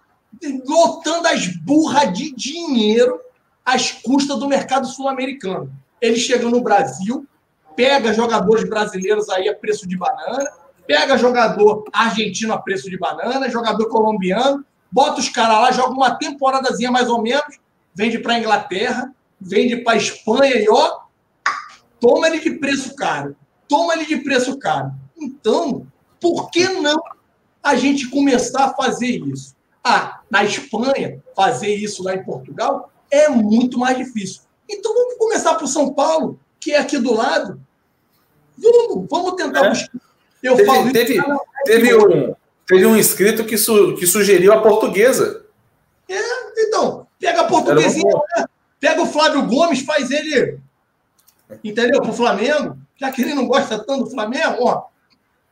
[0.66, 3.20] lotando as burras de dinheiro
[3.64, 5.72] às custas do mercado sul-americano.
[6.00, 7.26] Eles chegam no Brasil,
[7.74, 10.50] pega jogadores brasileiros aí a preço de banana,
[10.86, 16.16] pega jogador argentino a preço de banana, jogador colombiano, bota os caras lá, joga uma
[16.16, 17.58] temporadazinha mais ou menos,
[17.94, 21.00] vende para Inglaterra, vende para Espanha e ó,
[22.00, 23.36] toma ele de preço caro.
[23.66, 24.92] Toma ele de preço caro.
[25.16, 25.86] Então,
[26.20, 27.00] por que não
[27.64, 29.54] a gente começar a fazer isso?
[29.82, 34.42] Ah, na Espanha, fazer isso lá em Portugal é muito mais difícil.
[34.68, 37.60] Então vamos começar por São Paulo, que é aqui do lado.
[38.56, 39.68] Vamos, vamos tentar É.
[39.70, 39.90] buscar.
[40.42, 41.24] Eu Teve, falo teve, isso,
[41.64, 42.34] teve um,
[42.66, 45.42] teve um inscrito que, su- que sugeriu a portuguesa.
[46.56, 48.44] Então, pega a portuguesinha, né?
[48.78, 50.58] pega o Flávio Gomes, faz ele,
[51.62, 52.02] entendeu?
[52.02, 54.84] Pro Flamengo, já que ele não gosta tanto do Flamengo, ó,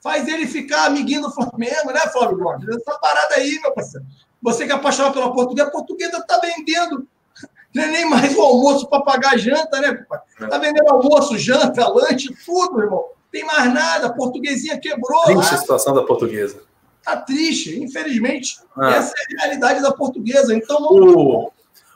[0.03, 2.69] faz ele ficar amiguinho do Flamengo, né, Flávio Gomes?
[2.69, 4.05] Essa parada aí, meu parceiro.
[4.43, 7.07] Você que é apaixonado pela portuguesa, a portuguesa tá vendendo.
[7.75, 10.21] Não é nem mais o almoço para pagar a janta, né, papai?
[10.51, 13.05] Tá vendendo almoço, janta, lanche, tudo, irmão.
[13.31, 15.23] Tem mais nada, a portuguesinha quebrou.
[15.23, 15.59] Triste a lá.
[15.59, 16.61] situação da portuguesa.
[17.03, 18.59] Tá triste, infelizmente.
[18.77, 18.91] Ah.
[18.91, 20.55] Essa é a realidade da portuguesa.
[20.55, 21.53] Então, vamos O,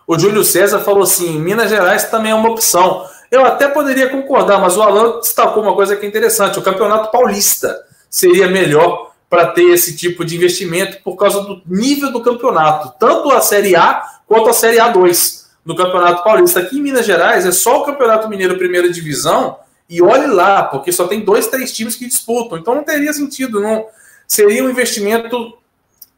[0.07, 3.05] o Júlio César falou assim: Minas Gerais também é uma opção.
[3.31, 7.11] Eu até poderia concordar, mas o Alan destacou uma coisa que é interessante: o Campeonato
[7.11, 7.85] Paulista
[8.17, 13.31] seria melhor para ter esse tipo de investimento por causa do nível do campeonato, tanto
[13.31, 16.61] a Série A quanto a Série A2 no Campeonato Paulista.
[16.61, 20.91] Aqui em Minas Gerais é só o Campeonato Mineiro Primeira Divisão e olhe lá, porque
[20.91, 23.85] só tem dois, três times que disputam, então não teria sentido, não
[24.27, 25.53] seria um investimento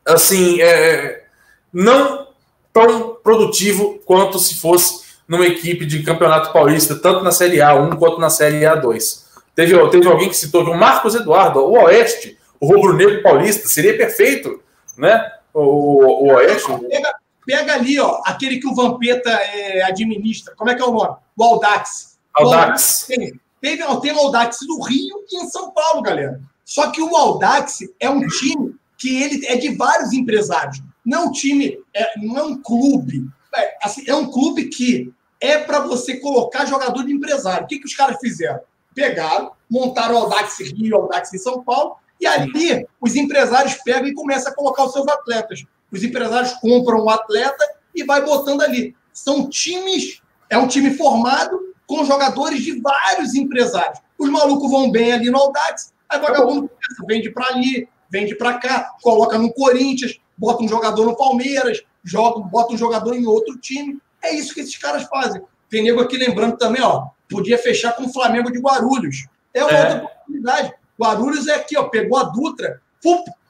[0.07, 1.25] assim, é,
[1.73, 2.29] não
[2.73, 8.21] tão produtivo quanto se fosse numa equipe de campeonato paulista, tanto na Série A1 quanto
[8.21, 9.27] na Série A2.
[9.59, 13.67] Teve, teve alguém que citou que o Marcos Eduardo, o Oeste, o Rubro Negro Paulista,
[13.67, 14.63] seria perfeito,
[14.97, 15.33] né?
[15.53, 16.71] O, o, o Oeste.
[16.89, 17.15] Pega,
[17.45, 20.55] pega ali, ó, aquele que o Vampeta é, administra.
[20.55, 21.17] Como é que é o nome?
[21.37, 22.21] O Aldax.
[22.35, 23.07] Audax.
[23.09, 26.41] Tem, teve, tem o Aldax no Rio e em São Paulo, galera.
[26.65, 30.81] Só que o Aldax é um time que ele é de vários empresários.
[31.05, 33.27] Não é um time, é, não é um clube.
[33.57, 37.65] É, assim, é um clube que é para você colocar jogador de empresário.
[37.65, 38.61] O que, que os caras fizeram?
[38.95, 44.09] Pegaram, montaram o Aldax Rio, o Aldax em São Paulo, e ali os empresários pegam
[44.09, 45.65] e começam a colocar os seus atletas.
[45.91, 48.95] Os empresários compram o atleta e vai botando ali.
[49.13, 50.21] São times,
[50.51, 53.99] é um time formado com jogadores de vários empresários.
[54.19, 56.71] Os malucos vão bem ali no Audax, aí vagabundo
[57.07, 62.41] vende para ali, vende para cá, coloca no Corinthians, bota um jogador no Palmeiras, joga,
[62.41, 63.99] bota um jogador em outro time.
[64.23, 65.43] É isso que esses caras fazem.
[65.71, 69.27] Tem nego aqui lembrando também, ó, podia fechar com o Flamengo de Guarulhos.
[69.55, 69.83] É uma É.
[69.83, 70.73] outra oportunidade.
[71.01, 72.81] Guarulhos é aqui, ó, pegou a Dutra,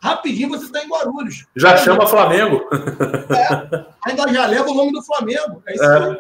[0.01, 1.47] rapidinho você está em Guarulhos.
[1.57, 2.65] Já chama Flamengo.
[4.07, 5.63] Ainda já leva o nome do Flamengo.
[5.67, 6.11] É isso É.
[6.11, 6.19] aí.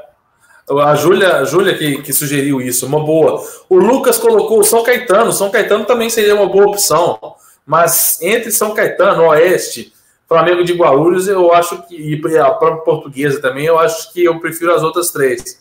[0.82, 3.42] A Júlia, Júlia que, que sugeriu isso, uma boa.
[3.70, 5.32] O Lucas colocou o São Caetano.
[5.32, 7.18] São Caetano também seria uma boa opção.
[7.64, 9.94] Mas entre São Caetano, Oeste,
[10.28, 11.96] Flamengo de Guarulhos, eu acho que.
[11.96, 15.58] E a própria portuguesa também, eu acho que eu prefiro as outras três.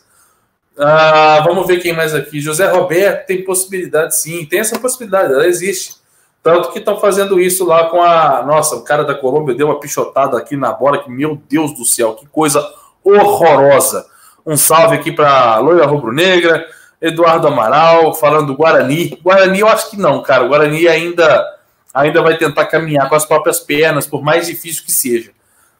[0.78, 2.40] Ah, vamos ver quem mais aqui.
[2.40, 4.46] José Roberto tem possibilidade, sim.
[4.46, 5.96] Tem essa possibilidade, ela existe.
[6.42, 8.42] Tanto que estão fazendo isso lá com a.
[8.46, 11.84] Nossa, o cara da Colômbia deu uma pichotada aqui na bola, que, meu Deus do
[11.84, 12.64] céu, que coisa
[13.02, 14.06] horrorosa.
[14.46, 16.66] Um salve aqui para Loira Rubro Negra,
[17.02, 19.18] Eduardo Amaral, falando do Guarani.
[19.22, 20.44] Guarani, eu acho que não, cara.
[20.44, 21.44] O Guarani ainda,
[21.92, 25.32] ainda vai tentar caminhar com as próprias pernas, por mais difícil que seja.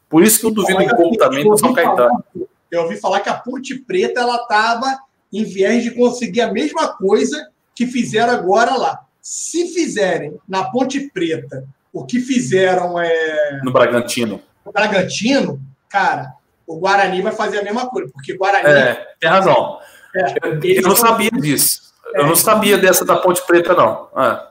[0.09, 2.25] Por isso que eu duvido um pouco também do São Caetano.
[2.71, 4.99] Eu ouvi falar que a Ponte Preta ela estava
[5.33, 9.01] em viés de conseguir a mesma coisa que fizeram agora lá.
[9.21, 14.41] Se fizerem na Ponte Preta o que fizeram é, No Bragantino.
[14.65, 16.35] no Bragantino, cara,
[16.67, 19.79] o Guarani vai fazer a mesma coisa, porque Guarani É, tem razão.
[20.15, 21.89] é, Eu eles não sabia disso.
[22.15, 24.09] Eu não sabia dessa da Ponte Preta, não.
[24.17, 24.49] É.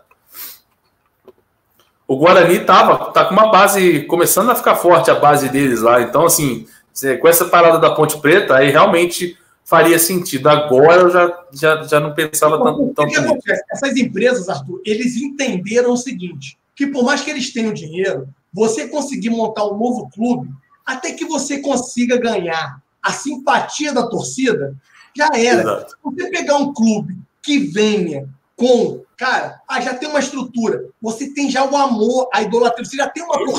[2.07, 6.01] O Guarani tava, tá com uma base, começando a ficar forte a base deles lá.
[6.01, 6.65] Então, assim,
[7.19, 10.47] com essa parada da Ponte Preta, aí realmente faria sentido.
[10.47, 13.63] Agora eu já, já, já não pensava tanto, tanto que acontece?
[13.71, 18.87] Essas empresas, Arthur, eles entenderam o seguinte: que por mais que eles tenham dinheiro, você
[18.87, 20.49] conseguir montar um novo clube,
[20.85, 24.75] até que você consiga ganhar a simpatia da torcida,
[25.15, 25.61] já era.
[25.61, 25.97] Exato.
[26.03, 31.49] Você pegar um clube que venha com, cara, ah, já tem uma estrutura, você tem
[31.49, 33.51] já o amor, a idolatria, você já tem uma Muito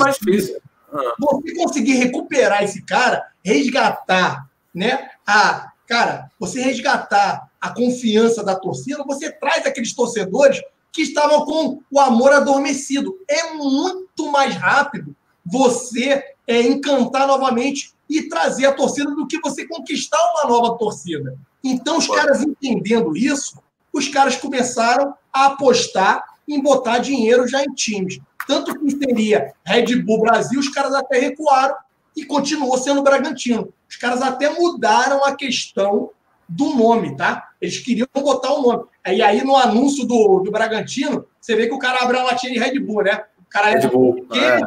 [0.93, 1.15] difícil.
[1.19, 5.11] você conseguir recuperar esse cara, resgatar, né?
[5.27, 10.61] A, cara, você resgatar a confiança da torcida, você traz aqueles torcedores
[10.93, 13.19] que estavam com o amor adormecido.
[13.29, 19.67] É muito mais rápido você é, encantar novamente e trazer a torcida do que você
[19.67, 21.39] conquistar uma nova torcida.
[21.63, 23.59] Então, os caras entendendo isso,
[23.93, 28.19] os caras começaram a apostar em botar dinheiro já em times.
[28.49, 31.77] Tanto que seria Red Bull Brasil, os caras até recuaram
[32.17, 33.71] e continuou sendo Bragantino.
[33.87, 36.11] Os caras até mudaram a questão
[36.49, 37.51] do nome, tá?
[37.61, 38.85] Eles queriam botar o nome.
[39.07, 42.51] E aí, no anúncio do, do Bragantino, você vê que o cara abre a latinha
[42.51, 43.23] de Red Bull, né?
[43.39, 44.27] O cara Red Bull.
[44.33, 44.61] É.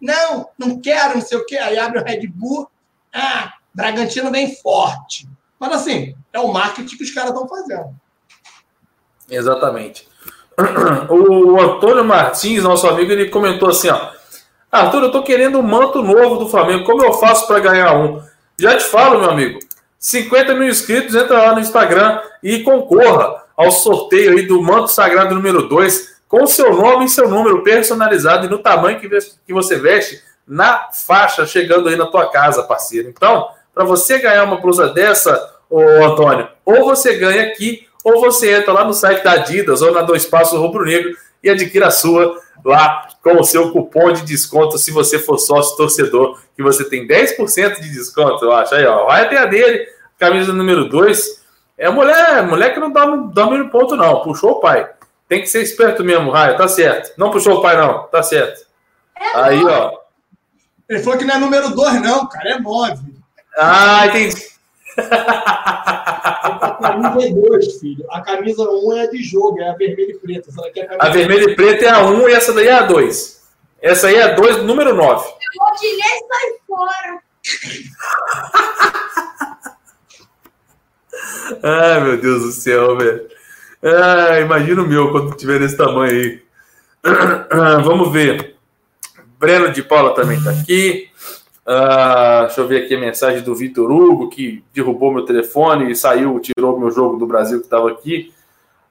[0.00, 1.56] Não, não quero, não sei o quê.
[1.56, 2.70] Aí abre o Red Bull.
[3.12, 5.28] Ah, Bragantino vem forte.
[5.58, 7.96] Mas assim, é o marketing que os caras estão fazendo.
[9.28, 10.06] Exatamente.
[11.08, 14.08] O Antônio Martins, nosso amigo, ele comentou assim, ó.
[14.70, 16.84] Arthur, eu tô querendo um manto novo do Flamengo.
[16.84, 18.20] Como eu faço para ganhar um?
[18.58, 19.58] Já te falo, meu amigo.
[19.98, 25.34] 50 mil inscritos, entra lá no Instagram e concorra ao sorteio aí do manto sagrado
[25.34, 30.20] número 2, com seu nome e seu número personalizado e no tamanho que você veste
[30.46, 33.08] na faixa chegando aí na tua casa, parceiro.
[33.08, 38.54] Então, para você ganhar uma blusa dessa, ô Antônio, ou você ganha aqui, ou você
[38.54, 41.90] entra lá no site da Adidas ou na Dois Passos Rubro Negro e adquira a
[41.90, 46.84] sua lá com o seu cupom de desconto se você for sócio torcedor, que você
[46.84, 48.74] tem 10% de desconto, eu acho.
[48.74, 49.86] Aí, ó, vai até a dele,
[50.18, 51.42] camisa número 2.
[51.76, 54.22] É mulher, mulher que não dá, dorme no ponto, não.
[54.22, 54.88] Puxou o pai.
[55.28, 57.12] Tem que ser esperto mesmo, Raio, tá certo.
[57.18, 58.66] Não puxou o pai, não, tá certo.
[59.16, 59.92] É Aí, ó.
[60.88, 63.02] Ele falou que não é número 2, não, cara, é 9.
[63.58, 64.53] Ah, entendi.
[64.96, 68.06] A camisa é dois, filho.
[68.10, 70.50] A camisa 1 um é a de jogo, é a vermelha e preta.
[70.76, 72.82] É a, a vermelha e preta é a 1 um, e essa daí é a
[72.82, 73.42] 2.
[73.82, 75.04] Essa aí é a 2, número 9.
[75.04, 75.14] Eu
[75.58, 77.22] vou tirar e sai fora.
[81.62, 83.28] Ai, meu Deus do céu, velho.
[83.82, 86.42] Ah, imagina o meu quando tiver desse tamanho aí.
[87.84, 88.56] Vamos ver.
[89.38, 91.10] Breno de Paula também está aqui.
[91.66, 95.96] Uh, deixa eu ver aqui a mensagem do Vitor Hugo, que derrubou meu telefone e
[95.96, 98.32] saiu, tirou meu jogo do Brasil que estava aqui.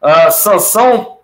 [0.02, 1.20] Uh, Sansão.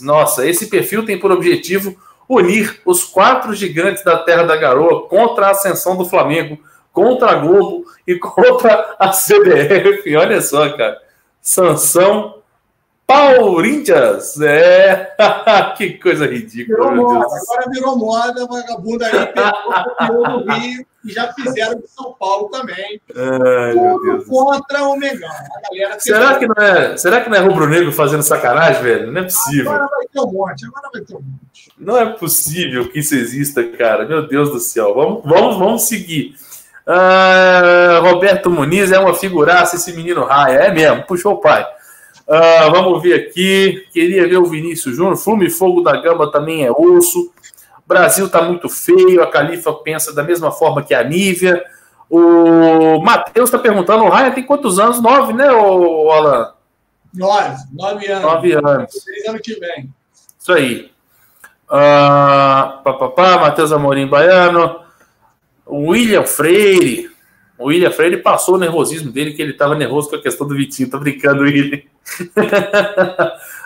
[0.00, 1.96] Nossa, esse perfil tem por objetivo
[2.28, 6.58] unir os quatro gigantes da Terra da Garoa contra a ascensão do Flamengo,
[6.92, 10.16] contra a Globo e contra a CBF.
[10.16, 10.98] Olha só, cara.
[11.42, 12.36] Sansão
[13.06, 14.40] Paulinhas!
[14.40, 15.14] É!
[15.76, 16.90] que coisa ridícula.
[16.90, 19.26] Virou moda, agora virou moda, vagabunda aí
[19.98, 23.00] pegou no Rio e já fizeram de São Paulo também.
[23.14, 25.28] Ai, Tudo contra o Megão.
[25.98, 29.12] será, que não é, será que não é rubro-negro fazendo sacanagem, velho?
[29.12, 29.70] Não é possível.
[29.70, 31.72] Agora vai ter um monte, agora vai ter um monte.
[31.78, 34.06] Não é possível que isso exista, cara.
[34.06, 34.94] Meu Deus do céu.
[34.94, 36.34] Vamos, vamos, vamos seguir.
[36.86, 40.58] Ah, Roberto Muniz é uma figuraça, esse menino raia.
[40.58, 41.66] É mesmo, puxou o pai.
[42.26, 43.86] Uh, vamos ver aqui.
[43.92, 45.16] Queria ver o Vinícius Júnior.
[45.16, 47.32] Flume Fogo da Gama também é osso.
[47.86, 49.22] Brasil tá muito feio.
[49.22, 51.62] A Califa pensa da mesma forma que a Nívia.
[52.08, 55.00] O Matheus está perguntando: o Ryan tem quantos anos?
[55.00, 56.52] Nove, né, o Alan?
[57.12, 57.56] Nove.
[57.72, 58.22] Nove anos.
[58.22, 58.90] Nove anos.
[59.04, 59.92] Três anos que vem.
[60.38, 60.90] Isso aí.
[61.66, 64.80] Uh, pá, Matheus Amorim Baiano.
[65.66, 67.13] William Freire.
[67.58, 70.54] O William Freire passou o nervosismo dele, que ele estava nervoso com a questão do
[70.54, 70.90] Vitinho.
[70.90, 71.80] Tô brincando, William.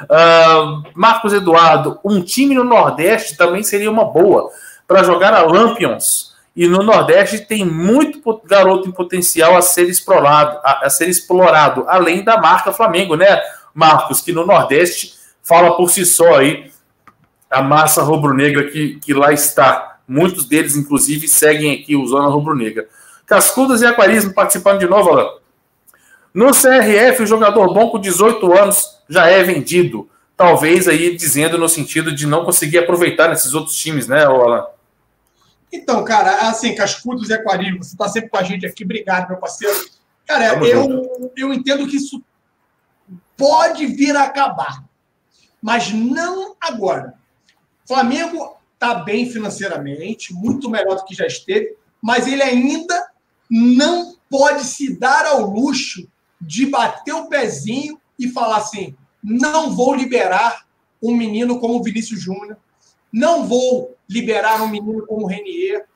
[0.02, 4.50] uh, Marcos Eduardo, um time no Nordeste também seria uma boa
[4.86, 6.36] para jogar a Lampions.
[6.54, 11.84] E no Nordeste tem muito garoto em potencial a ser explorado, a, a ser explorado,
[11.88, 13.40] além da marca Flamengo, né,
[13.72, 14.20] Marcos?
[14.20, 16.70] Que no Nordeste fala por si só aí
[17.50, 19.98] a massa rubro-negra que, que lá está.
[20.06, 22.88] Muitos deles, inclusive, seguem aqui usando a rubro-negra.
[23.28, 25.30] Cascudas e Aquarismo participando de novo, Alan.
[26.32, 30.08] No CRF, o jogador bom com 18 anos já é vendido.
[30.34, 34.66] Talvez aí dizendo no sentido de não conseguir aproveitar nesses outros times, né, Alan?
[35.70, 38.82] Então, cara, assim, Cascudos e Aquarismo, você está sempre com a gente aqui.
[38.82, 39.76] Obrigado, meu parceiro.
[40.26, 42.22] Cara, eu, eu entendo que isso
[43.36, 44.84] pode vir a acabar,
[45.60, 47.12] mas não agora.
[47.86, 53.10] Flamengo está bem financeiramente, muito melhor do que já esteve, mas ele ainda
[53.50, 56.08] não pode se dar ao luxo
[56.40, 60.66] de bater o pezinho e falar assim: não vou liberar
[61.02, 62.56] um menino como Vinícius Júnior,
[63.12, 65.86] não vou liberar um menino como Renier,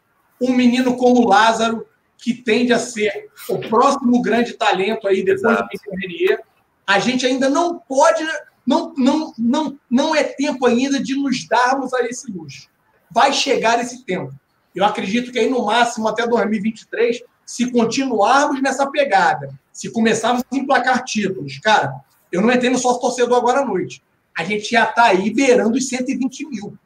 [0.40, 5.78] um menino como Lázaro, que tende a ser o próximo grande talento aí depois Exato.
[5.84, 6.42] do Renier.
[6.86, 8.24] A gente ainda não pode,
[8.66, 12.68] não, não, não, não é tempo ainda de nos darmos a esse luxo.
[13.10, 14.32] Vai chegar esse tempo.
[14.74, 20.56] Eu acredito que aí no máximo até 2023 se continuarmos nessa pegada, se começarmos a
[20.56, 21.94] emplacar títulos, cara,
[22.30, 24.02] eu não entrei no sócio torcedor agora à noite.
[24.34, 26.78] a gente já está aí beirando os 120 mil.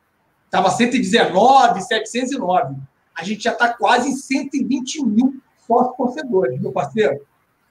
[0.45, 2.75] Estava 119, 709.
[3.17, 7.21] A gente já está quase em 120 mil sócios torcedores, meu parceiro.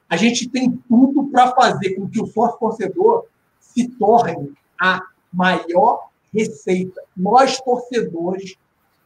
[0.10, 3.26] A gente tem tudo para fazer com que o sócio torcedor
[3.60, 5.02] se torne a
[5.32, 7.02] maior receita.
[7.16, 8.56] Nós, torcedores,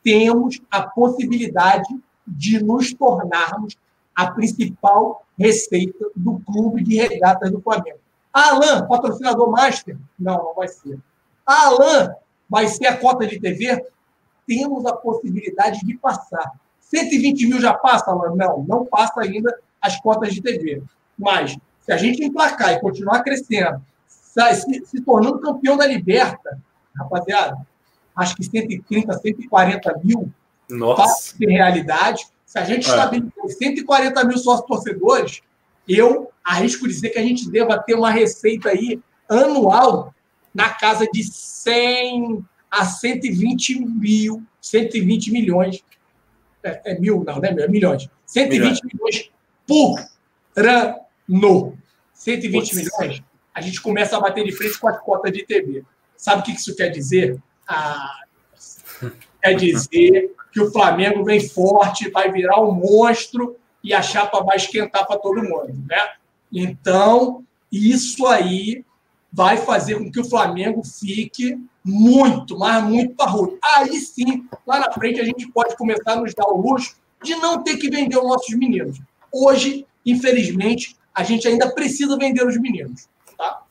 [0.03, 1.87] temos a possibilidade
[2.29, 3.77] de nos tornarmos
[4.15, 7.99] a principal receita do clube de regatas do Flamengo.
[8.33, 9.97] Alan, patrocinador master?
[10.17, 10.99] Não, não vai ser.
[11.45, 12.13] Alan
[12.49, 13.83] vai ser a cota de TV?
[14.45, 16.51] Temos a possibilidade de passar.
[16.79, 18.35] 120 mil já passa, Alan?
[18.35, 20.81] Não, não passa ainda as cotas de TV.
[21.17, 26.59] Mas, se a gente emplacar e continuar crescendo, se, se tornando campeão da Liberta,
[26.95, 27.57] rapaziada,
[28.15, 30.31] acho que 130, 140 mil
[30.69, 31.37] Nossa.
[31.37, 32.27] de realidade.
[32.45, 32.89] Se a gente é.
[32.89, 35.41] estabelecer 140 mil sócios torcedores,
[35.87, 40.13] eu arrisco dizer que a gente deva ter uma receita aí anual
[40.53, 45.83] na casa de 100 a 120 mil, 120 milhões.
[46.63, 47.55] É, é mil, não, né?
[47.57, 48.09] É milhões.
[48.25, 49.31] 120 milhões, milhões
[49.65, 49.99] por
[50.55, 51.77] ano.
[52.13, 53.23] 120 milhões,
[53.53, 55.83] a gente começa a bater de frente com as cotas de TV.
[56.17, 57.41] Sabe o que isso quer dizer?
[57.67, 58.23] Ah,
[59.41, 64.57] quer dizer que o Flamengo vem forte, vai virar um monstro e a chapa vai
[64.57, 66.01] esquentar para todo mundo, né?
[66.51, 68.83] Então, isso aí
[69.31, 73.57] vai fazer com que o Flamengo fique muito, mas muito parrudo.
[73.63, 77.35] Aí sim, lá na frente, a gente pode começar a nos dar o luxo de
[77.35, 78.99] não ter que vender os nossos meninos.
[79.31, 83.07] Hoje, infelizmente, a gente ainda precisa vender os meninos.
[83.37, 83.61] Tá?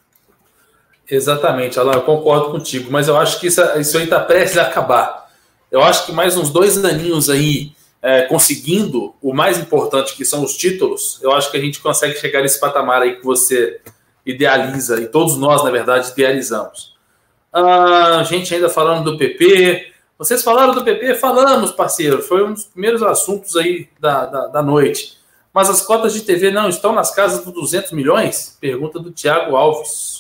[1.11, 4.62] Exatamente, Alain, eu concordo contigo, mas eu acho que isso, isso aí está prestes a
[4.62, 5.27] acabar.
[5.70, 7.73] Eu acho que mais uns dois aninhos aí
[8.03, 12.19] é, conseguindo o mais importante, que são os títulos, eu acho que a gente consegue
[12.19, 13.81] chegar nesse patamar aí que você
[14.24, 16.97] idealiza, e todos nós, na verdade, idealizamos.
[17.53, 19.93] Ah, gente ainda falando do PP.
[20.19, 21.15] Vocês falaram do PP?
[21.15, 22.23] Falamos, parceiro.
[22.23, 25.16] Foi um dos primeiros assuntos aí da, da, da noite.
[25.53, 28.57] Mas as cotas de TV não estão nas casas dos 200 milhões?
[28.61, 30.18] Pergunta do Tiago Alves.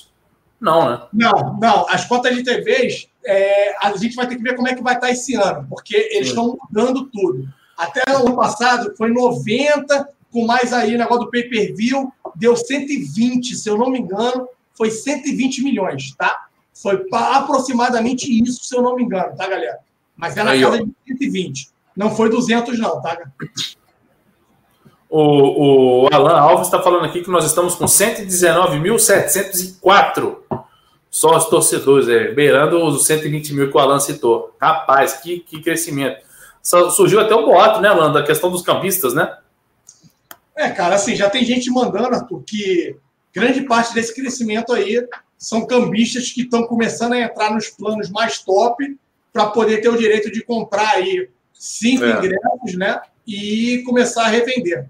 [0.60, 1.02] Não, né?
[1.12, 1.88] Não, não.
[1.88, 4.94] As cotas de TVs, é, a gente vai ter que ver como é que vai
[4.94, 7.48] estar esse ano, porque eles estão mudando tudo.
[7.76, 13.54] Até o ano passado foi 90, com mais aí o negócio do pay-per-view, deu 120,
[13.54, 16.46] se eu não me engano, foi 120 milhões, tá?
[16.74, 19.78] Foi aproximadamente isso, se eu não me engano, tá, galera?
[20.16, 21.70] Mas é na casa de 120.
[21.96, 23.18] Não foi 200, não, tá?
[25.10, 30.36] O, o Alan Alves está falando aqui que nós estamos com 119.704
[31.10, 34.54] sócios torcedores, é, beirando os 120 mil que o Alan citou.
[34.60, 36.28] Rapaz, que, que crescimento
[36.90, 39.36] surgiu até o boato, né, Alan, da questão dos campistas, né?
[40.54, 42.96] É, cara, assim, já tem gente mandando, Arthur, que
[43.32, 45.06] grande parte desse crescimento aí
[45.36, 48.98] são cambistas que estão começando a entrar nos planos mais top
[49.32, 52.10] para poder ter o direito de comprar aí cinco é.
[52.10, 53.00] ingressos, né?
[53.28, 54.88] E começar a revender.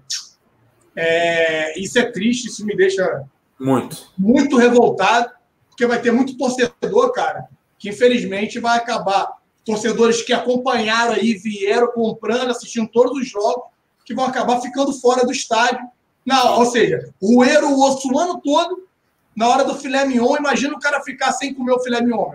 [0.95, 3.23] É, isso é triste, isso me deixa
[3.59, 5.29] muito, muito revoltado,
[5.69, 11.91] porque vai ter muito torcedor, cara, que infelizmente vai acabar torcedores que acompanharam aí, vieram
[11.91, 13.65] comprando, assistindo todos os jogos,
[14.05, 15.87] que vão acabar ficando fora do estádio.
[16.25, 18.87] Não, ou seja, roeram o osso o ano todo,
[19.35, 22.33] na hora do filé mignon, imagina o cara ficar sem comer o filé mignon.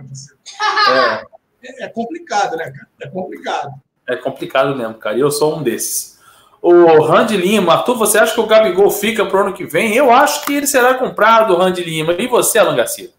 [0.88, 1.24] É.
[1.62, 2.88] é, é complicado, né, cara?
[3.02, 3.72] É complicado.
[4.06, 5.16] É complicado mesmo, cara.
[5.16, 6.14] E eu sou um desses.
[6.60, 9.94] O Randy Lima, Arthur, você acha que o Gabigol fica pro ano que vem?
[9.94, 12.14] Eu acho que ele será comprado, Randy Lima.
[12.14, 13.10] E você, Alan Garcia?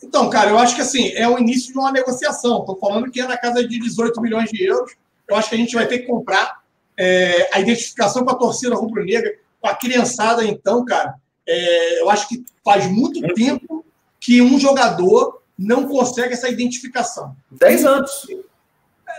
[0.00, 2.60] Então, cara, eu acho que assim, é o início de uma negociação.
[2.60, 4.92] Estou falando que é na casa de 18 milhões de euros.
[5.26, 6.60] Eu acho que a gente vai ter que comprar
[6.96, 11.14] é, a identificação com a torcida rubro-negra, com a criançada, então, cara.
[11.44, 13.84] É, eu acho que faz muito tempo
[14.20, 17.34] que um jogador não consegue essa identificação.
[17.50, 18.26] 10 anos.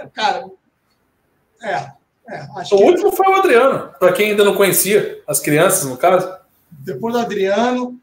[0.02, 0.46] É, cara,
[1.62, 1.92] é.
[2.30, 6.36] é o último foi o Adriano, para quem ainda não conhecia, as crianças, no caso.
[6.72, 8.00] Depois do Adriano,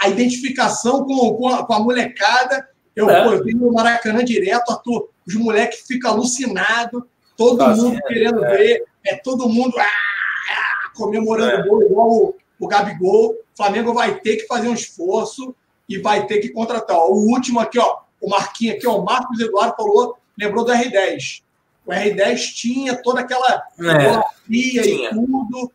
[0.00, 2.68] a identificação com, com, a, com a molecada.
[2.94, 3.24] Eu, é.
[3.24, 7.02] pô, eu tenho no Maracanã direto, Arthur, os moleques ficam alucinados,
[7.36, 8.56] todo ah, mundo sim, querendo é.
[8.56, 11.68] ver, é todo mundo ah, ah, comemorando é.
[11.68, 13.30] gol, igual o, o Gabigol.
[13.30, 15.54] O Flamengo vai ter que fazer um esforço
[15.88, 16.96] e vai ter que contratar.
[16.96, 20.72] Ó, o último aqui, ó, o Marquinhos aqui, ó, o Marcos Eduardo falou, lembrou do
[20.72, 21.42] R10.
[21.86, 25.72] O R10 tinha toda aquela é, e tudo.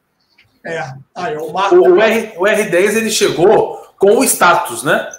[0.66, 1.76] É, aí, o, Marco...
[1.76, 5.10] o, R, o R10 ele chegou com o status, né?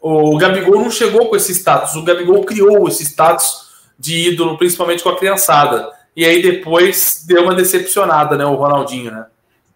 [0.00, 5.02] O Gabigol não chegou com esse status, o Gabigol criou esse status de ídolo, principalmente
[5.02, 5.90] com a criançada.
[6.14, 8.44] E aí depois deu uma decepcionada, né?
[8.44, 9.26] O Ronaldinho, né?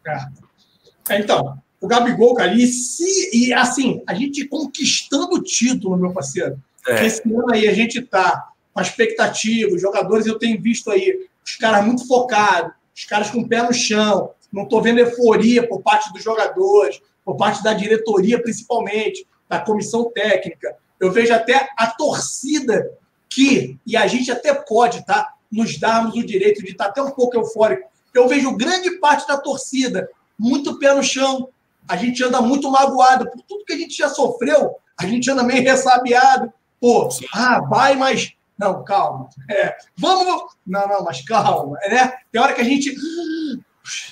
[0.06, 1.14] É.
[1.14, 6.12] é então, o Gabigol, cara, e, se, e assim, a gente conquistando o título, meu
[6.12, 6.60] parceiro.
[6.86, 7.04] É.
[7.04, 11.28] Esse ano aí a gente tá com a expectativa, os jogadores eu tenho visto aí,
[11.44, 15.66] os caras muito focados, os caras com o pé no chão, não estou vendo euforia
[15.66, 20.76] por parte dos jogadores, por parte da diretoria, principalmente, da comissão técnica.
[21.00, 22.90] Eu vejo até a torcida
[23.28, 25.34] que, e a gente até pode, tá?
[25.50, 27.88] Nos darmos o direito de estar até um pouco eufórico.
[28.14, 30.08] Eu vejo grande parte da torcida
[30.38, 31.48] muito pé no chão.
[31.88, 34.76] A gente anda muito magoado por tudo que a gente já sofreu.
[34.98, 36.52] A gente anda meio ressabiado.
[36.80, 38.32] Pô, ah, vai, mas.
[38.62, 39.28] Não, calma.
[39.50, 40.54] É, vamos.
[40.64, 41.76] Não, não, mas calma.
[41.88, 42.12] Né?
[42.30, 42.94] Tem hora que a gente.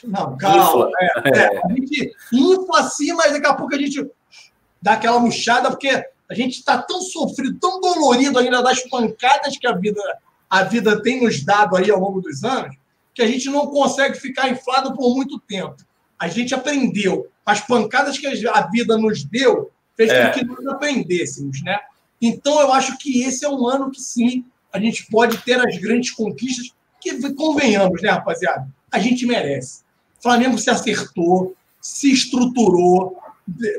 [0.02, 0.90] Não, calma.
[1.24, 4.10] É, é, a gente infla assim, mas daqui a pouco a gente
[4.82, 5.88] dá aquela murchada, porque
[6.28, 10.00] a gente está tão sofrido, tão dolorido ainda das pancadas que a vida,
[10.48, 12.74] a vida tem nos dado aí ao longo dos anos,
[13.14, 15.76] que a gente não consegue ficar inflado por muito tempo.
[16.18, 17.28] A gente aprendeu.
[17.46, 20.26] As pancadas que a vida nos deu fez é.
[20.26, 21.78] com que nós aprendêssemos, né?
[22.20, 25.78] Então, eu acho que esse é um ano que, sim, a gente pode ter as
[25.78, 28.68] grandes conquistas que, convenhamos, né, rapaziada?
[28.90, 29.82] A gente merece.
[30.18, 33.16] O Flamengo se acertou, se estruturou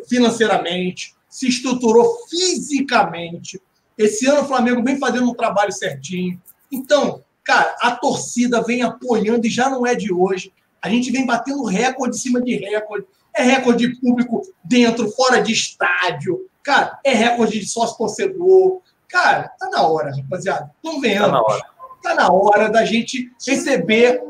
[0.08, 3.62] financeiramente, se estruturou fisicamente.
[3.98, 6.42] Esse ano o Flamengo vem fazendo um trabalho certinho.
[6.72, 10.52] Então, cara, a torcida vem apoiando e já não é de hoje.
[10.82, 13.06] A gente vem batendo recorde em cima de recorde.
[13.34, 16.50] É recorde de público dentro, fora de estádio.
[16.64, 18.82] Cara, é recorde de sócio-torcedor.
[19.08, 20.72] Cara, tá na hora, rapaziada.
[21.02, 21.28] Venhamos.
[21.28, 21.64] Tá na hora.
[22.04, 24.22] Tá na hora da gente receber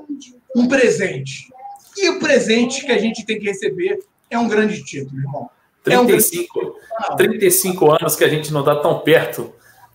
[0.55, 1.51] um presente.
[1.97, 3.99] E o presente que a gente tem que receber
[4.29, 5.49] é um grande título, irmão.
[5.83, 7.39] 35, é um grande...
[7.39, 9.53] 35 anos que a gente não está tão perto,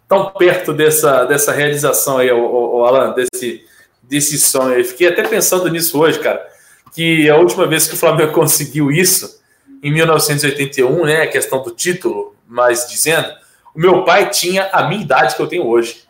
[0.08, 3.64] tão perto dessa, dessa realização aí, o, o, Alan, desse,
[4.02, 4.78] desse sonho.
[4.78, 6.44] Eu fiquei até pensando nisso hoje, cara,
[6.92, 9.40] que a última vez que o Flamengo conseguiu isso,
[9.82, 13.28] em 1981, né, a questão do título, mas dizendo,
[13.74, 16.04] o meu pai tinha a minha idade que eu tenho hoje.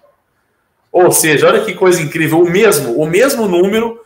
[0.93, 4.01] Ou seja, olha que coisa incrível, o mesmo, o mesmo número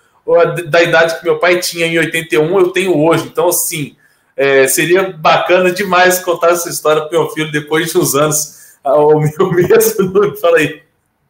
[0.68, 3.26] da idade que meu pai tinha em 81, eu tenho hoje.
[3.26, 3.96] Então, assim,
[4.36, 8.78] é, seria bacana demais contar essa história para meu filho depois de uns anos.
[8.82, 10.82] Ah, o meu mesmo número, fala aí.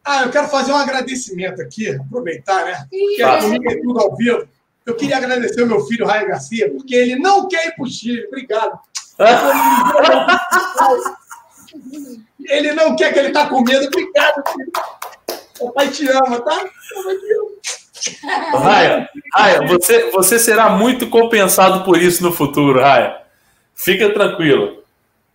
[0.03, 2.87] Ah, eu quero fazer um agradecimento aqui, aproveitar, né?
[2.89, 4.47] Que é comigo é tudo ao vivo.
[4.85, 7.89] Eu queria agradecer o meu filho, Raio Garcia, porque ele não quer ir para o
[7.89, 8.25] Chile.
[8.27, 8.79] Obrigado.
[12.49, 13.85] ele não quer que ele tá com medo.
[13.85, 14.71] Obrigado, filho.
[15.59, 16.65] O pai te ama, tá?
[18.53, 23.21] Raia, Raia você, você será muito compensado por isso no futuro, Raia.
[23.75, 24.81] Fica tranquilo.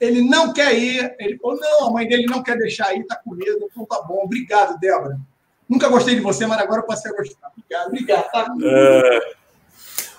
[0.01, 1.15] Ele não quer ir.
[1.19, 3.69] Ele falou: não, a mãe dele não quer deixar ir, tá com medo.
[3.71, 4.23] Então tá bom.
[4.25, 5.19] Obrigado, Débora.
[5.69, 7.51] Nunca gostei de você, mas agora eu passei a gostar.
[7.57, 8.31] Obrigado, obrigado.
[8.31, 8.47] Tá?
[8.63, 9.35] É...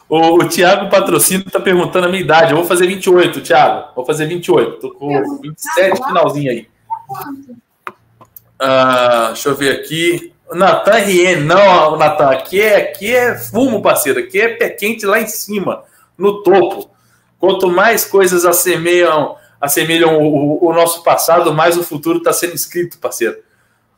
[0.09, 2.51] O, o Thiago Patrocínio está perguntando a minha idade.
[2.51, 3.93] Eu vou fazer 28, Thiago.
[3.95, 4.79] Vou fazer 28.
[4.79, 6.67] Tô com 27, finalzinho aí.
[8.61, 10.33] Uh, deixa eu ver aqui.
[10.53, 14.19] Natan RN, não, Natan, aqui é, aqui é fumo, parceiro.
[14.19, 15.83] Aqui é pé quente lá em cima,
[16.17, 16.89] no topo.
[17.37, 22.97] Quanto mais coisas assemelham, assemelham o, o nosso passado, mais o futuro está sendo escrito,
[22.97, 23.37] parceiro.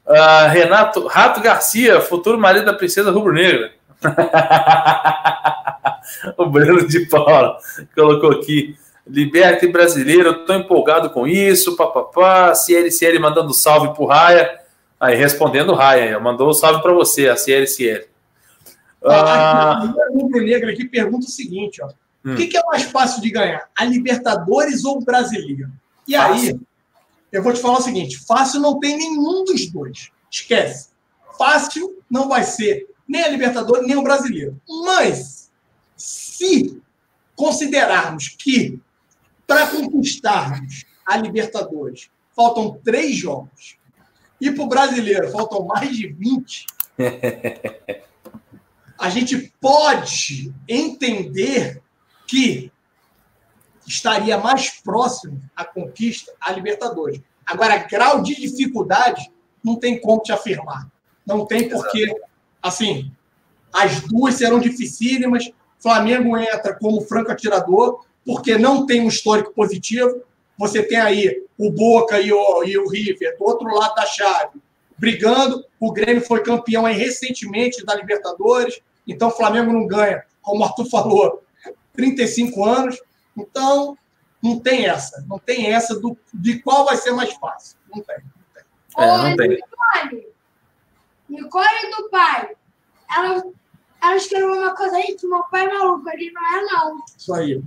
[0.10, 3.72] Uh, Renato Rato Garcia, futuro marido da princesa rubro-negra.
[6.36, 7.60] o Breno de Paula
[7.94, 8.76] colocou aqui.
[9.06, 12.56] Liberte brasileiro, eu tô empolgado com isso, papapá.
[12.56, 14.60] CLCL mandando salve pro Raia.
[15.00, 18.06] Aí, respondendo Raia, mandou um salve para você, a CLCL.
[19.06, 21.88] Ah, ah, o Negro aqui pergunta o seguinte: ó,
[22.26, 22.34] hum.
[22.34, 25.70] o que, que, é mais fácil de ganhar, a Libertadores ou o Brasileiro?
[26.08, 26.60] E fácil.
[27.32, 30.12] Eu vou te falar o seguinte: fácil não tem nenhum dos dois.
[30.32, 30.90] Esquece.
[31.38, 34.60] Fácil não vai ser nem a Libertadores, nem o Brasileiro.
[34.86, 35.52] Mas,
[35.96, 36.82] se
[37.36, 38.80] considerarmos que
[39.48, 43.78] para conquistarmos a Libertadores faltam três jogos
[44.40, 46.66] e para o brasileiro faltam mais de 20,
[48.98, 51.82] a gente pode entender
[52.28, 52.72] que
[53.90, 57.20] estaria mais próximo à conquista a Libertadores.
[57.46, 59.32] Agora, grau de dificuldade
[59.64, 60.88] não tem como te afirmar.
[61.26, 62.16] Não tem porque,
[62.62, 63.12] assim,
[63.74, 65.52] as duas serão dificílimas.
[65.80, 70.22] Flamengo entra como franco atirador, porque não tem um histórico positivo.
[70.58, 74.60] Você tem aí o Boca e o, e o River do outro lado da chave
[75.00, 75.66] brigando.
[75.80, 80.64] O Grêmio foi campeão aí recentemente da Libertadores, então o Flamengo não ganha, como o
[80.66, 81.42] Arthur falou,
[81.94, 83.02] 35 anos.
[83.42, 83.98] Então,
[84.42, 85.26] não tem essa.
[85.28, 87.78] Não tem essa do, de qual vai ser mais fácil.
[87.94, 88.18] Não tem.
[88.18, 89.06] Não tem.
[89.06, 89.50] É, não tem.
[89.50, 90.28] Nicole.
[91.30, 92.56] Nicole do pai.
[93.16, 93.44] Ela
[94.02, 97.00] ela escreveu uma coisa aí que meu pai é maluco, ele não é, não.
[97.18, 97.64] Isso aí.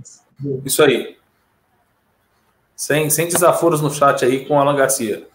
[0.65, 1.17] Isso aí.
[2.75, 5.27] Sem, sem desaforos no chat aí com o Alan Garcia.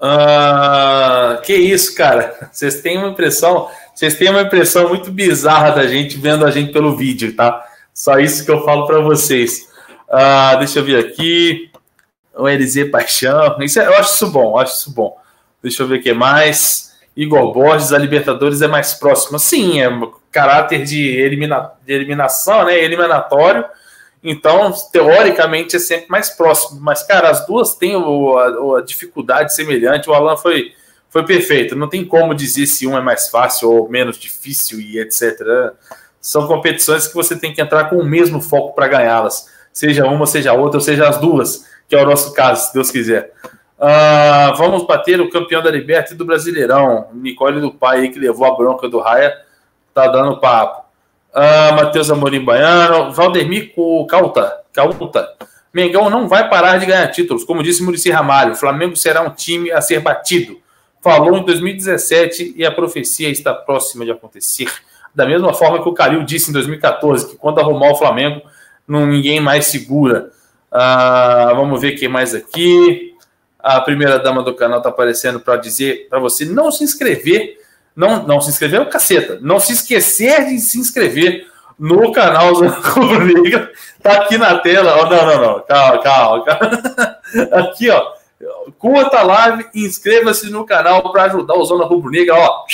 [0.00, 2.50] Uh, que isso, cara.
[2.50, 6.72] Vocês têm uma impressão, vocês têm uma impressão muito bizarra da gente vendo a gente
[6.72, 7.64] pelo vídeo, tá?
[7.92, 9.68] Só isso que eu falo para vocês.
[10.08, 11.70] Uh, deixa eu ver aqui.
[12.34, 13.56] O LZ Paixão.
[13.60, 15.16] Isso, é, eu acho isso bom, acho isso bom.
[15.62, 16.92] Deixa eu ver o que mais.
[17.16, 19.38] Igor Borges, a Libertadores é mais próxima.
[19.38, 19.88] Sim, é
[20.30, 22.82] caráter de, elimina, de eliminação, né?
[22.82, 23.64] Eliminatório.
[24.24, 26.80] Então, teoricamente, é sempre mais próximo.
[26.80, 30.08] Mas, cara, as duas têm o, a, a, dificuldade semelhante.
[30.08, 30.72] O Alan foi,
[31.10, 31.76] foi perfeito.
[31.76, 35.38] Não tem como dizer se um é mais fácil ou menos difícil e etc.
[36.22, 39.48] São competições que você tem que entrar com o mesmo foco para ganhá-las.
[39.72, 42.92] Seja uma, seja outra, ou seja as duas, que é o nosso caso, se Deus
[42.92, 43.32] quiser.
[43.76, 47.08] Uh, vamos bater o campeão da Liberta e do Brasileirão.
[47.12, 49.36] Nicole do Pai que levou a bronca do Raia,
[49.92, 50.84] tá dando papo.
[51.34, 53.74] Uh, Matheus Amorim Baiano, Valdemir
[54.08, 55.28] Cauta, Cauta.
[55.74, 57.42] Mengão não vai parar de ganhar títulos.
[57.42, 60.60] Como disse Murici Ramalho, o Flamengo será um time a ser batido.
[61.02, 64.70] Falou em 2017 e a profecia está próxima de acontecer.
[65.14, 68.42] Da mesma forma que o Calil disse em 2014, que quando arrumar o Flamengo,
[68.86, 70.30] não, ninguém mais segura.
[70.70, 73.12] Uh, vamos ver quem mais aqui
[73.62, 77.58] a primeira dama do canal está aparecendo para dizer para você não se inscrever,
[77.94, 81.46] não, não se inscrever é o caceta, não se esquecer de se inscrever
[81.78, 83.70] no canal Rubro Negra,
[84.02, 87.18] tá aqui na tela, oh, não, não, não, calma, calma, calma.
[87.52, 88.12] aqui, ó,
[88.78, 92.64] curta a live inscreva-se no canal para ajudar o Zona Rubro Negra, ó,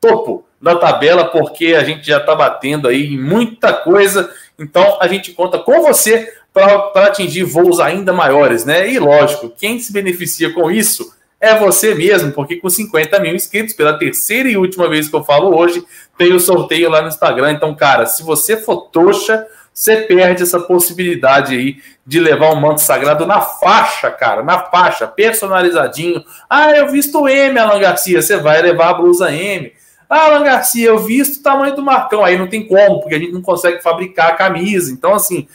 [0.00, 5.08] topo da tabela, porque a gente já está batendo aí em muita coisa, então a
[5.08, 8.90] gente conta com você para atingir voos ainda maiores, né?
[8.90, 13.74] E lógico, quem se beneficia com isso é você mesmo, porque com 50 mil inscritos,
[13.74, 15.82] pela terceira e última vez que eu falo hoje,
[16.18, 17.52] tem o sorteio lá no Instagram.
[17.52, 22.82] Então, cara, se você for trouxa, você perde essa possibilidade aí de levar um manto
[22.82, 26.22] sagrado na faixa, cara, na faixa, personalizadinho.
[26.48, 29.72] Ah, eu visto M, Alan Garcia, você vai levar a blusa M.
[30.10, 32.24] Ah, Alan Garcia, eu visto o tamanho do Marcão.
[32.24, 34.92] Aí não tem como, porque a gente não consegue fabricar a camisa.
[34.92, 35.46] Então, assim,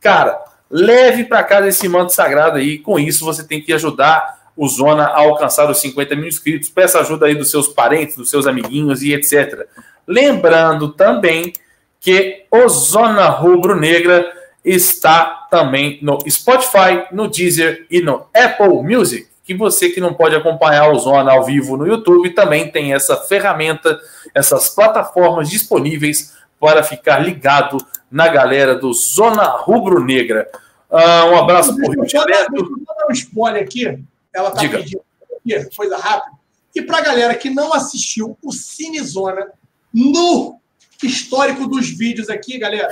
[0.00, 2.78] Cara, leve para casa esse manto sagrado aí.
[2.78, 6.70] Com isso, você tem que ajudar o Zona a alcançar os 50 mil inscritos.
[6.70, 9.66] Peça ajuda aí dos seus parentes, dos seus amiguinhos e etc.
[10.06, 11.52] Lembrando também
[12.00, 14.32] que o Zona Rubro Negra
[14.64, 19.28] está também no Spotify, no Deezer e no Apple Music.
[19.50, 23.16] Que você que não pode acompanhar o Zona ao vivo no YouTube também tem essa
[23.16, 24.00] ferramenta,
[24.32, 27.76] essas plataformas disponíveis para ficar ligado
[28.08, 30.48] na galera do Zona Rubro Negra.
[30.88, 32.52] Uh, um abraço para o Rio Direto.
[32.54, 33.98] Vou dar um spoiler aqui.
[34.32, 35.02] Ela está pedindo
[35.44, 36.36] aqui, coisa rápida.
[36.72, 39.48] E para a galera que não assistiu o Cinezona
[39.92, 40.60] no
[41.02, 42.88] histórico dos vídeos aqui, galera,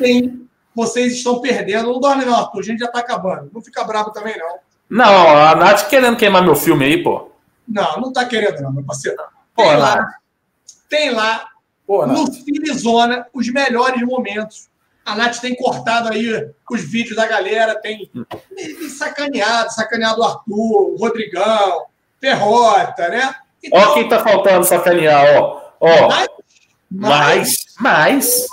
[0.00, 0.48] tem.
[0.74, 1.92] Vocês estão perdendo.
[1.92, 2.58] Não dorme, não, Arthur.
[2.58, 3.48] A gente já está acabando.
[3.54, 4.56] Não fica bravo também, não.
[4.92, 7.30] Não, a Nath querendo queimar meu filme aí, pô.
[7.66, 9.16] Não, não está querendo, não, meu parceiro.
[9.16, 10.06] Tem pô, lá,
[10.86, 11.48] tem lá
[11.86, 14.68] Pô, no Filizona, os melhores momentos.
[15.02, 18.10] A Nath tem cortado aí os vídeos da galera, tem
[18.98, 21.86] sacaneado, sacaneado o Arthur, o Rodrigão,
[22.20, 23.34] Ferrota, né?
[23.64, 25.72] Então, ó quem tá faltando sacanear, ó.
[25.80, 26.28] ó mais,
[26.90, 28.46] mais, mais?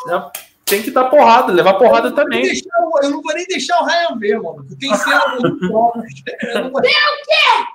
[0.70, 2.44] Tem que dar porrada, levar porrada também.
[2.44, 2.70] Deixar,
[3.02, 4.66] eu não vou nem deixar o Ryan ver, mano.
[4.80, 6.04] Tem cena muito própria.
[6.04, 7.66] o quê?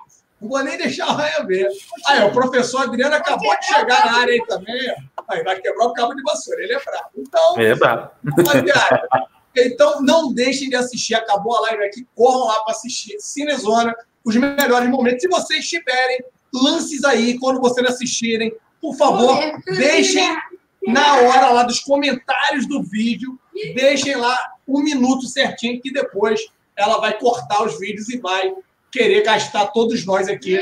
[0.40, 1.68] Não vou nem deixar o Ryan ver.
[2.06, 4.94] Aí, o professor Adriano acabou de chegar na área aí também.
[5.28, 6.62] Aí vai quebrar o cabo de vassoura.
[6.62, 7.08] Ele é bravo.
[7.16, 8.10] Então, é bravo.
[9.56, 11.14] Então, não deixem de assistir.
[11.14, 12.06] Acabou a live aqui.
[12.14, 13.16] Corram lá para assistir.
[13.18, 13.94] Cinezona,
[14.24, 15.22] os melhores momentos.
[15.22, 19.38] Se vocês tiverem lances aí, quando vocês assistirem, por favor,
[19.76, 20.36] deixem
[20.86, 23.38] na hora lá dos comentários do vídeo.
[23.74, 26.40] Deixem lá um minuto certinho, que depois
[26.76, 28.52] ela vai cortar os vídeos e vai
[28.90, 30.58] querer gastar todos nós aqui.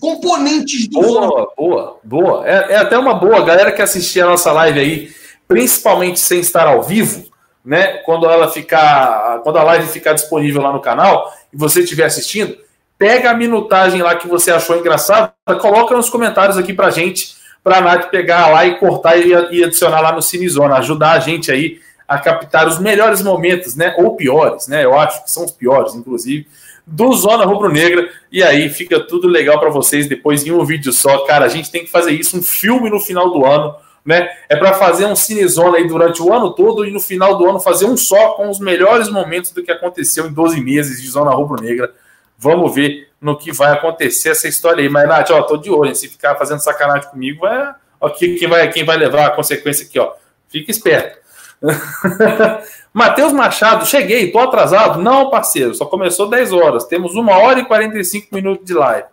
[0.00, 2.48] Componentes do Boa, boa, boa.
[2.48, 3.44] É, é, até uma boa.
[3.44, 5.14] Galera que assistir a nossa live aí,
[5.46, 7.26] principalmente sem estar ao vivo,
[7.64, 7.98] né?
[7.98, 9.40] Quando ela ficar.
[9.42, 12.56] Quando a live ficar disponível lá no canal e você estiver assistindo,
[12.96, 17.36] pega a minutagem lá que você achou engraçada, coloca nos comentários aqui pra gente,
[17.68, 21.52] pra Nath pegar lá e cortar e, e adicionar lá no Cinezona, ajudar a gente
[21.52, 23.94] aí a captar os melhores momentos, né?
[23.98, 24.84] Ou piores, né?
[24.84, 26.46] Eu acho que são os piores, inclusive
[26.86, 28.08] do Zona Rubro Negra.
[28.32, 31.26] E aí fica tudo legal para vocês depois em um vídeo só.
[31.26, 34.26] Cara, a gente tem que fazer isso, um filme no final do ano, né?
[34.48, 37.60] É para fazer um cinezona aí durante o ano todo e no final do ano
[37.60, 41.30] fazer um só com os melhores momentos do que aconteceu em 12 meses de Zona
[41.32, 41.92] Rubro Negra.
[42.38, 44.88] Vamos ver no que vai acontecer essa história aí.
[44.88, 45.94] Mas, Nath, ó, tô de olho.
[45.94, 47.74] Se ficar fazendo sacanagem comigo, vai.
[48.00, 50.12] Ó, quem vai, quem vai levar a consequência aqui, ó.
[50.48, 51.18] Fica esperto.
[52.92, 55.00] Matheus Machado, cheguei, tô atrasado.
[55.02, 56.84] Não, parceiro, só começou 10 horas.
[56.84, 59.06] Temos 1 hora e 45 minutos de live.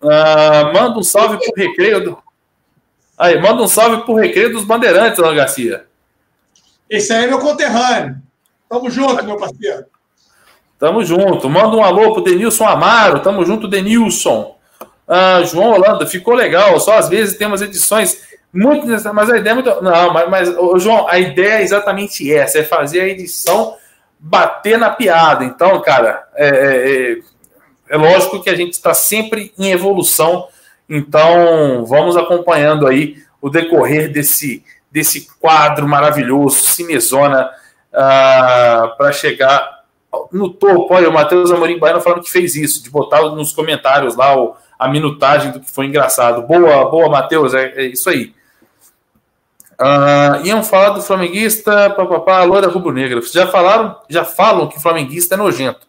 [0.00, 2.18] Uh, manda um salve pro recreio do.
[3.16, 5.86] Aí, manda um salve pro recreio dos bandeirantes, Ana Garcia.
[6.88, 8.16] Esse aí é meu conterrâneo.
[8.68, 9.86] Tamo junto, meu parceiro.
[10.82, 11.48] Tamo junto.
[11.48, 13.20] Manda um alô pro Denilson Amaro.
[13.20, 14.56] Tamo junto, Denilson.
[15.06, 16.80] Uh, João Holanda, ficou legal.
[16.80, 18.20] Só às vezes temos edições
[18.52, 18.84] muito.
[19.14, 19.80] Mas a ideia é muito.
[19.80, 23.76] Não, mas, mas João, a ideia é exatamente essa: é fazer a edição
[24.18, 25.44] bater na piada.
[25.44, 27.18] Então, cara, é, é, é,
[27.90, 30.48] é lógico que a gente está sempre em evolução.
[30.88, 37.50] Então, vamos acompanhando aí o decorrer desse, desse quadro maravilhoso, Cinezona,
[37.92, 39.81] uh, para chegar
[40.32, 40.94] no topo.
[40.94, 44.54] Olha, o Matheus Amorim Baiano falando que fez isso, de botar nos comentários lá o,
[44.78, 46.42] a minutagem do que foi engraçado.
[46.42, 48.34] Boa, boa, Matheus, é, é isso aí.
[49.80, 53.20] Uh, iam falar do flamenguista, papapá, loira rubro-negra.
[53.22, 55.86] Já falaram, já falam que flamenguista é nojento.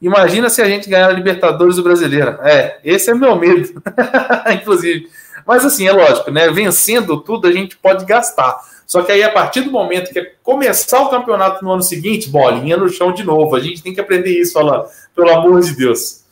[0.00, 2.38] Imagina se a gente ganhar a Libertadores do Brasileiro.
[2.42, 3.82] É, esse é meu medo,
[4.52, 5.08] inclusive.
[5.46, 6.48] Mas assim, é lógico, né?
[6.50, 8.60] Vencendo tudo, a gente pode gastar.
[8.86, 12.28] Só que aí, a partir do momento que é começar o campeonato no ano seguinte,
[12.28, 13.54] bolinha no chão de novo.
[13.54, 16.24] A gente tem que aprender isso, falando, pelo amor de Deus.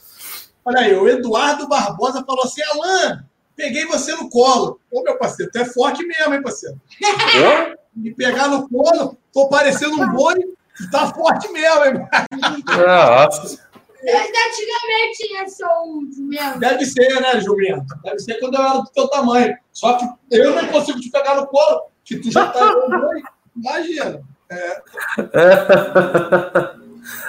[0.65, 3.21] Olha aí, o Eduardo Barbosa falou assim: Alain,
[3.55, 4.81] peguei você no colo.
[4.91, 6.77] Ô, meu parceiro, tu é forte mesmo, hein, parceiro?
[7.95, 10.35] Me pegar no colo, tô parecendo um boi,
[10.77, 12.09] tu tá forte mesmo, hein?
[12.67, 13.68] Nossa.
[14.13, 16.59] Desde antigamente ser o mesmo.
[16.59, 17.85] Deve ser, né, Juliano?
[18.03, 19.55] Deve ser quando eu era do teu tamanho.
[19.73, 23.23] Só que eu não consigo te pegar no colo, que tu já tá boi.
[23.55, 24.23] Imagina.
[24.51, 24.83] É.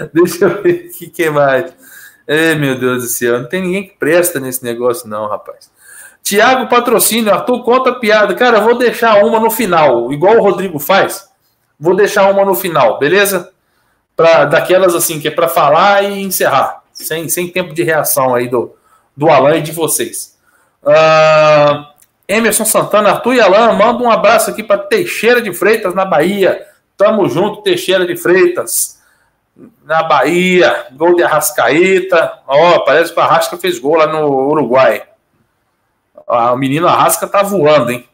[0.14, 1.73] Deixa eu ver o que, que mais.
[2.26, 5.69] Ei, meu Deus do céu, não tem ninguém que presta nesse negócio, não, rapaz.
[6.23, 8.35] Tiago Patrocínio, Arthur, conta a piada.
[8.35, 11.27] Cara, eu vou deixar uma no final, igual o Rodrigo faz.
[11.77, 13.51] Vou deixar uma no final, beleza?
[14.19, 16.83] Pra, daquelas assim, que é para falar e encerrar.
[16.91, 18.75] Sem, sem tempo de reação aí do,
[19.15, 20.37] do Alan e de vocês.
[20.83, 21.85] Uh,
[22.27, 26.67] Emerson Santana, Arthur e Alan, manda um abraço aqui para Teixeira de Freitas, na Bahia.
[26.97, 28.99] Tamo junto, Teixeira de Freitas.
[29.85, 32.39] Na Bahia, gol de Arrascaeta.
[32.45, 35.01] Ó, oh, parece que o Arrasca fez gol lá no Uruguai.
[36.27, 38.05] A menina Arrasca tá voando, hein?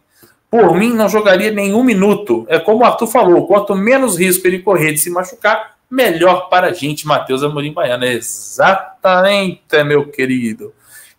[0.51, 2.45] Por mim, não jogaria nenhum minuto.
[2.47, 6.67] É como o Arthur falou: quanto menos risco ele correr de se machucar, melhor para
[6.67, 8.05] a gente, Matheus Amorim Baiano.
[8.05, 10.73] Exatamente, meu querido.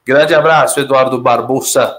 [0.05, 1.97] Grande abraço, Eduardo Barbosa.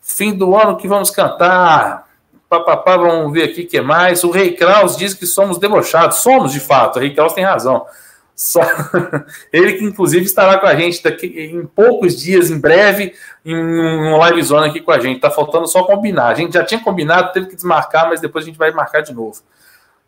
[0.00, 2.08] Fim do ano que vamos cantar.
[2.48, 4.24] Papapá, vamos ver aqui o que mais.
[4.24, 6.18] O Rei Kraus diz que somos debochados.
[6.18, 6.96] Somos, de fato.
[6.96, 7.86] O Rei Kraus tem razão.
[8.34, 8.60] Só...
[9.52, 13.14] Ele que inclusive estará com a gente daqui em poucos dias, em breve,
[13.44, 15.20] em um live zone aqui com a gente.
[15.20, 16.28] Tá faltando só combinar.
[16.28, 19.14] A gente já tinha combinado, teve que desmarcar, mas depois a gente vai marcar de
[19.14, 19.40] novo.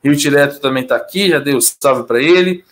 [0.04, 2.62] Rio Tireto também está aqui, já dei o salve para ele.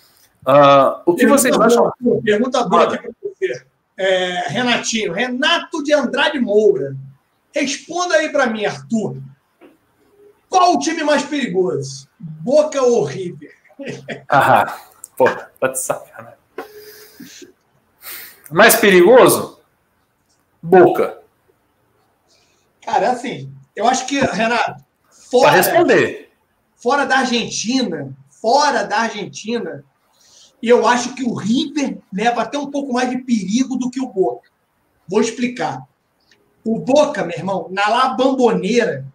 [0.46, 1.92] Uh, o que pergunta vocês acham?
[2.22, 3.64] Pergunta boa aqui para você.
[3.96, 6.96] É, Renatinho, Renato de Andrade Moura.
[7.54, 9.16] Responda aí para mim, Arthur.
[10.48, 12.06] Qual o time mais perigoso?
[12.18, 13.52] Boca ou River?
[14.28, 14.78] Ah,
[15.16, 15.28] Pô,
[15.60, 16.38] tá de sacanagem.
[18.50, 19.60] Mais perigoso?
[20.62, 21.18] Boca.
[22.84, 24.84] Cara, assim, eu acho que, Renato,
[25.30, 26.21] fora, Para responder.
[26.82, 29.84] Fora da Argentina, fora da Argentina,
[30.60, 34.00] e eu acho que o River leva até um pouco mais de perigo do que
[34.00, 34.50] o Boca.
[35.08, 35.82] Vou explicar.
[36.64, 39.06] O Boca, meu irmão, na La Bamboneira,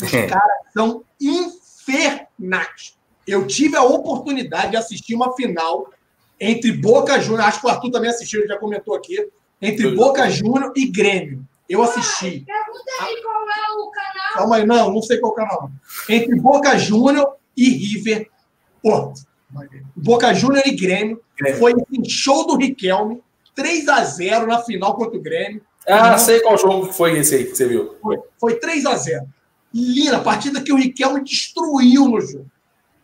[0.00, 2.96] os caras são infernais
[3.26, 5.90] eu tive a oportunidade de assistir uma final
[6.40, 9.28] entre Boca Juniors, acho que o Arthur também assistiu, ele já comentou aqui,
[9.60, 11.46] entre Boca Juniors e Grêmio.
[11.68, 12.44] Eu assisti.
[12.44, 14.34] Pergunta aí qual é o canal.
[14.34, 15.70] Calma aí, não, não sei qual canal.
[16.08, 18.28] Entre Boca Juniors e River.
[18.82, 19.12] Pô,
[19.96, 21.22] Boca Juniors e Grêmio.
[21.58, 23.22] Foi um show do Riquelme,
[23.54, 25.62] 3 a 0 na final contra o Grêmio.
[25.86, 27.96] Ah, sei qual jogo foi esse aí que você viu.
[28.00, 29.26] Foi, foi 3 a 0
[29.74, 32.52] Linda, partida que o Riquelme destruiu no jogo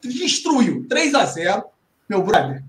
[0.02, 0.86] destruiu.
[0.88, 1.64] 3 a 0
[2.08, 2.62] Meu brother,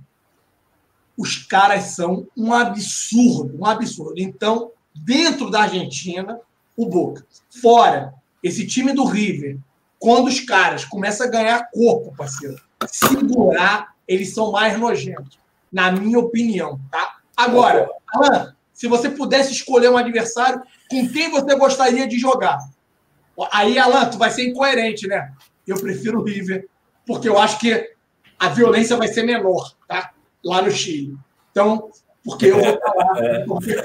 [1.18, 4.16] os caras são um absurdo, um absurdo.
[4.18, 6.40] Então, dentro da Argentina,
[6.76, 7.26] o Boca.
[7.62, 8.14] Fora,
[8.44, 9.58] esse time do River,
[9.98, 15.38] quando os caras começam a ganhar corpo, parceiro, segurar, eles são mais nojentos,
[15.72, 17.18] na minha opinião, tá?
[17.36, 22.60] Agora, Alan, se você pudesse escolher um adversário, com quem você gostaria de jogar?
[23.52, 25.34] Aí, Alan, tu vai ser incoerente, né?
[25.68, 26.68] Eu prefiro o River
[27.06, 27.94] porque eu acho que
[28.38, 30.12] a violência vai ser menor, tá?
[30.44, 31.18] Lá no Chile.
[31.52, 31.90] Então,
[32.24, 33.76] porque eu vou falar.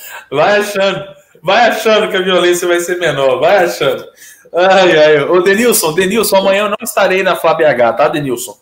[0.30, 1.04] vai achando,
[1.42, 4.04] vai achando que a violência vai ser menor, vai achando.
[4.52, 5.22] Ai, ai.
[5.24, 8.58] Ô, Denilson, Denilson, amanhã eu não estarei na FlaBH, tá, Denilson?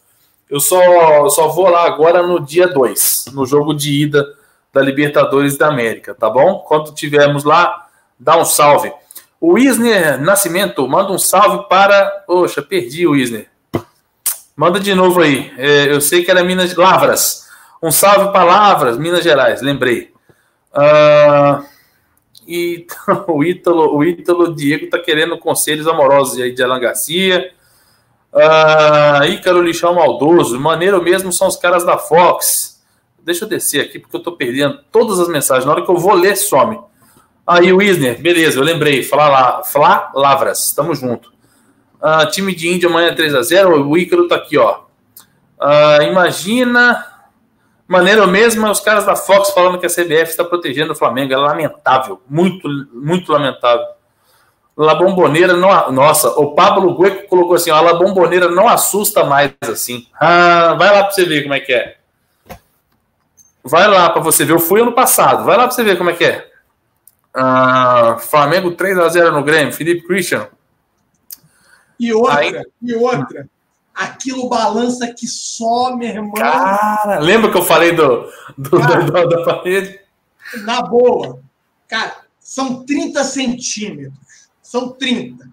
[0.48, 4.26] Eu só, só vou lá agora no dia 2, no jogo de ida
[4.72, 6.64] da Libertadores da América, tá bom?
[6.66, 7.86] Quando tivermos lá,
[8.18, 8.92] dá um salve.
[9.40, 12.24] O Isner Nascimento manda um salve para.
[12.26, 13.48] Poxa, perdi o Isner.
[14.54, 15.52] Manda de novo aí.
[15.56, 17.48] É, eu sei que era Minas Lavras.
[17.82, 20.12] Um salve para Lavras, Minas Gerais, lembrei.
[20.72, 21.64] Uh,
[22.46, 22.86] e
[23.26, 27.52] o Ítalo, o Ítalo Diego tá querendo conselhos amorosos aí de Alan Garcia.
[28.32, 30.58] Uh, Ícaro Lixão Maldoso.
[30.58, 32.80] Maneiro mesmo são os caras da Fox.
[33.22, 35.64] Deixa eu descer aqui porque eu tô perdendo todas as mensagens.
[35.64, 36.80] Na hora que eu vou ler, some.
[37.46, 39.02] Aí o Isner, beleza, eu lembrei.
[39.02, 41.32] Flá, lá, Flá Lavras, tamo junto.
[42.00, 43.86] Uh, time de Índia amanhã 3x0.
[43.86, 44.82] O Ícaro tá aqui, ó.
[45.60, 47.09] Uh, imagina.
[47.90, 51.32] Maneiro mesmo, os caras da Fox falando que a CBF está protegendo o Flamengo.
[51.32, 52.22] É lamentável.
[52.28, 53.84] Muito, muito lamentável.
[54.76, 55.90] La Bomboneira não.
[55.90, 60.06] Nossa, o Pablo Gueco colocou assim: a La Bomboneira não assusta mais assim.
[60.20, 61.96] Ah, vai lá para você ver como é que é.
[63.64, 64.52] Vai lá para você ver.
[64.52, 65.44] Eu fui ano passado.
[65.44, 66.48] Vai lá para você ver como é que é.
[67.34, 69.72] Ah, Flamengo 3 a 0 no Grêmio.
[69.72, 70.46] Felipe Christian.
[71.98, 72.62] E outra, Aí...
[72.80, 73.48] e outra.
[73.94, 76.32] Aquilo balança que só, meu irmão.
[76.32, 80.00] Cara, lembra que eu falei do, do, cara, do, do da parede?
[80.64, 81.42] Na boa.
[81.88, 84.48] Cara, são 30 centímetros.
[84.62, 85.48] São 30.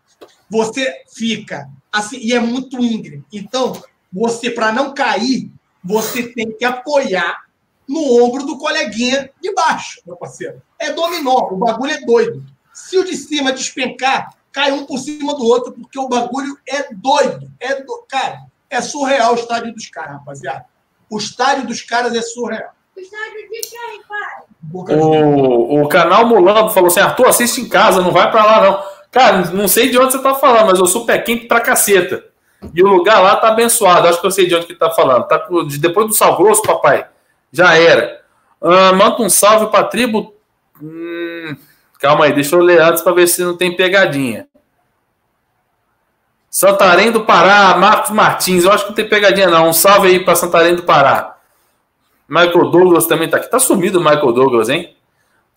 [0.50, 3.24] Você fica assim, e é muito íngreme.
[3.34, 3.74] Então,
[4.12, 5.52] você, para não cair,
[5.84, 7.46] você tem que apoiar
[7.88, 10.62] no ombro do coleguinha de baixo, meu parceiro.
[10.78, 12.46] É dominó, o bagulho é doido.
[12.74, 16.88] Se o de cima despencar, cai um por cima do outro, porque o bagulho é
[16.92, 17.48] doido.
[17.60, 18.04] É do...
[18.10, 20.66] Cara, é surreal o estádio dos caras, rapaziada.
[21.08, 22.72] O estádio dos caras é surreal.
[22.96, 24.98] O estádio de quem, pai?
[25.00, 28.84] O, o canal Mulambo falou assim: Arthur, assiste em casa, não vai pra lá, não.
[29.12, 32.26] Cara, não sei de onde você tá falando, mas eu sou pé quente pra caceta.
[32.74, 34.08] E o lugar lá tá abençoado.
[34.08, 35.28] Acho que eu sei de onde que tá falando.
[35.28, 35.48] Tá
[35.80, 37.08] depois do Sal Grosso, papai.
[37.52, 38.24] Já era.
[38.60, 40.34] Uh, manda um salve pra tribo.
[40.82, 41.56] Hum,
[42.00, 44.47] Calma aí, deixa eu ler antes para ver se não tem pegadinha.
[46.58, 48.64] Santarém do Pará, Marcos Martins.
[48.64, 49.70] Eu acho que não tem pegadinha, não.
[49.70, 51.38] Um salve aí para Santarém do Pará.
[52.28, 53.48] Michael Douglas também tá aqui.
[53.48, 54.98] Tá sumido o Michael Douglas, hein?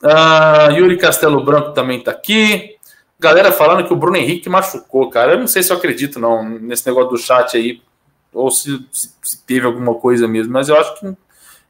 [0.02, 2.76] Uh, Yuri Castelo Branco também tá aqui.
[3.18, 5.32] Galera falando que o Bruno Henrique machucou, cara.
[5.32, 7.80] Eu não sei se eu acredito, não, nesse negócio do chat aí.
[8.34, 10.52] Ou se, se teve alguma coisa mesmo.
[10.52, 11.16] Mas eu acho que.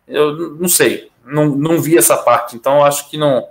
[0.08, 1.08] Eu não sei.
[1.24, 2.56] Não, não vi essa parte.
[2.56, 3.46] Então eu acho que não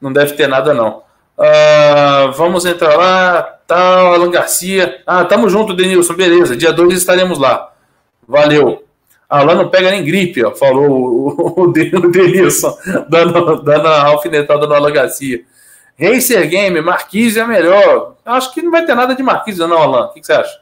[0.00, 1.02] não deve ter nada, não.
[1.38, 3.42] Uh, vamos entrar lá.
[3.66, 5.00] Tal, Alan Garcia.
[5.06, 6.14] Ah, tamo junto, Denilson.
[6.14, 6.56] Beleza.
[6.56, 7.72] Dia 2 estaremos lá.
[8.26, 8.84] Valeu.
[9.28, 12.74] Alan não pega nem gripe, ó, falou o, o, Denilson,
[13.10, 15.42] dando, dando a alfinetada no Alan Garcia.
[16.00, 18.14] Racer Game, Marquise é melhor.
[18.24, 20.06] Acho que não vai ter nada de Marquise, não, Alan.
[20.06, 20.60] O que, que você acha?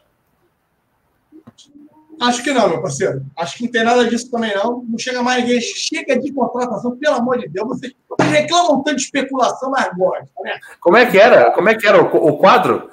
[2.20, 3.24] Acho que não, meu parceiro.
[3.36, 4.84] Acho que não tem nada disso também, não.
[4.88, 5.60] Não chega mais ninguém.
[5.60, 7.68] Chega de contratação, pelo amor de Deus.
[7.68, 7.94] Vocês
[8.30, 10.58] reclamam tanto de especulação, mas gosta, né?
[10.80, 11.50] Como é que era?
[11.52, 12.90] Como é que era o, o quadro?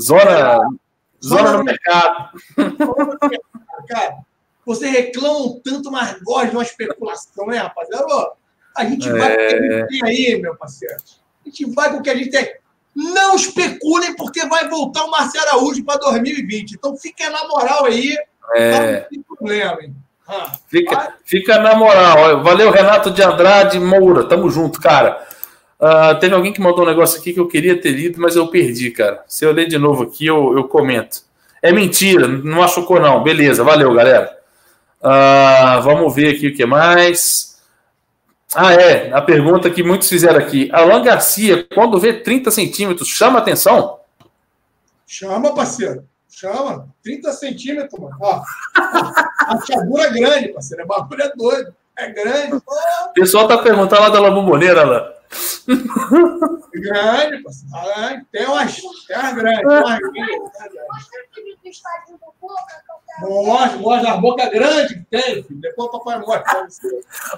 [0.00, 0.58] Zona,
[1.24, 2.30] zona, zona do mercado.
[3.88, 4.16] Cara,
[4.64, 8.32] vocês reclamam tanto, mas gostam de uma especulação, né, rapaziada?
[8.76, 10.96] A gente vai com o que a gente tem aí, meu parceiro.
[11.44, 12.56] A gente vai com o que a gente tem.
[12.94, 16.72] Não especulem, porque vai voltar o Marcelo Araújo para 2020.
[16.72, 18.16] Então fiquem na moral aí.
[18.54, 19.06] É.
[19.26, 19.94] problema, hein?
[20.28, 22.42] Ah, fica, fica na moral.
[22.42, 24.24] Valeu, Renato de Andrade Moura.
[24.24, 25.24] Tamo junto, cara.
[25.78, 28.48] Uh, teve alguém que mandou um negócio aqui que eu queria ter lido, mas eu
[28.48, 29.22] perdi, cara.
[29.28, 31.22] Se eu ler de novo aqui, eu, eu comento.
[31.62, 33.22] É mentira, não machucou, não.
[33.22, 34.36] Beleza, valeu, galera.
[35.00, 37.60] Uh, vamos ver aqui o que mais.
[38.54, 39.12] Ah, é.
[39.12, 40.68] A pergunta que muitos fizeram aqui.
[40.72, 44.00] Alan Garcia, quando vê 30 centímetros, chama atenção?
[45.06, 46.04] Chama, parceiro.
[46.36, 48.14] Chama, 30 centímetros, mano.
[48.20, 48.42] Ó,
[49.98, 50.84] é grande, parceiro.
[50.84, 51.74] O bagulho é doido.
[51.96, 52.56] É grande.
[52.56, 55.14] O pessoal tá perguntando lá da Labomboneira, lá.
[56.74, 57.74] Grande, parceiro.
[57.74, 58.76] Ah, tem umas,
[59.08, 59.60] tem umas grandes.
[59.60, 61.82] Tem umas grandes.
[63.22, 65.58] Mostra, mostra a boca grande que tem, filho.
[65.58, 66.68] Depois o papai mostra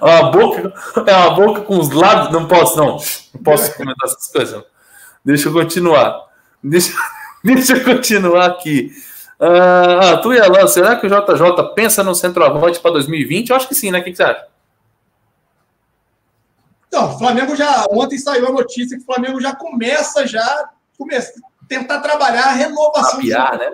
[0.01, 0.73] A boca
[1.07, 2.33] é uma boca com os lados.
[2.33, 2.97] Não posso, não.
[3.33, 4.61] Não posso comentar essas coisas.
[5.23, 6.27] Deixa eu continuar.
[6.61, 6.91] Deixa.
[7.43, 8.91] Deixa eu continuar aqui.
[9.39, 13.49] Uh, tu e Alan, será que o JJ pensa no centroavante para 2020?
[13.49, 13.99] Eu acho que sim, né?
[13.99, 14.47] O que, que você acha?
[16.87, 17.85] Então, o Flamengo já.
[17.91, 21.33] Ontem saiu a notícia que o Flamengo já começa já começa,
[21.69, 23.19] tentar trabalhar a renovação.
[23.19, 23.71] Apiar, né?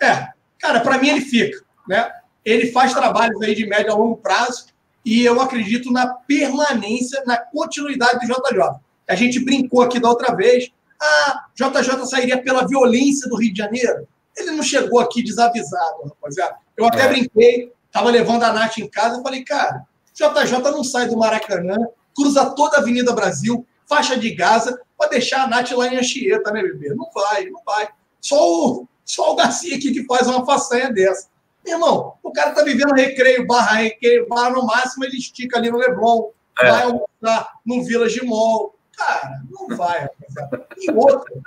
[0.00, 0.28] É,
[0.58, 2.10] cara, para mim ele fica, né?
[2.42, 4.66] Ele faz trabalhos aí de médio a longo prazo
[5.04, 8.80] e eu acredito na permanência, na continuidade do JJ.
[9.06, 10.70] A gente brincou aqui da outra vez
[11.00, 14.06] Ah, JJ sairia pela violência do Rio de Janeiro.
[14.36, 16.56] Ele não chegou aqui desavisado, rapaziada.
[16.76, 17.08] Eu até é.
[17.08, 19.84] brinquei, tava levando a Nath em casa, eu falei, cara,
[20.14, 21.76] JJ não sai do Maracanã,
[22.14, 26.50] cruza toda a Avenida Brasil, faixa de Gaza, para deixar a Nath lá em Anchieta,
[26.52, 26.94] né, bebê?
[26.94, 27.88] Não vai, não vai.
[28.20, 31.28] Só o, só o Garcia aqui que faz uma façanha dessa.
[31.64, 35.70] Meu irmão, o cara tá vivendo recreio, barra recreio, barra no máximo, ele estica ali
[35.70, 36.30] no Leblon,
[36.60, 36.70] é.
[36.70, 38.74] vai almoçar no Village Mall.
[38.98, 40.66] Cara, não vai, rapaziada.
[40.76, 41.40] E outra,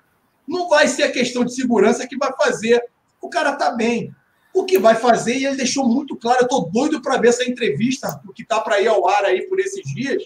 [0.48, 2.82] não vai ser a questão de segurança que vai fazer
[3.22, 4.14] o cara tá bem.
[4.54, 7.48] O que vai fazer, e ele deixou muito claro, eu tô doido para ver essa
[7.48, 10.26] entrevista, que tá para ir ao ar aí por esses dias,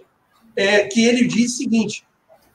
[0.55, 2.07] é que ele diz o seguinte: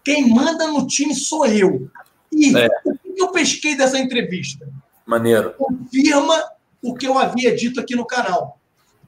[0.03, 1.89] quem manda no time sou eu.
[2.33, 2.69] E é.
[2.85, 4.69] o que eu pesquei dessa entrevista?
[5.07, 5.55] Maneiro.
[5.55, 6.43] Confirma
[6.83, 8.59] o que eu havia dito aqui no canal.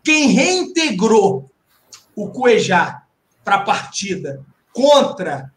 [0.04, 1.50] Quem reintegrou
[2.14, 3.02] o Cuejá
[3.44, 5.52] para a partida contra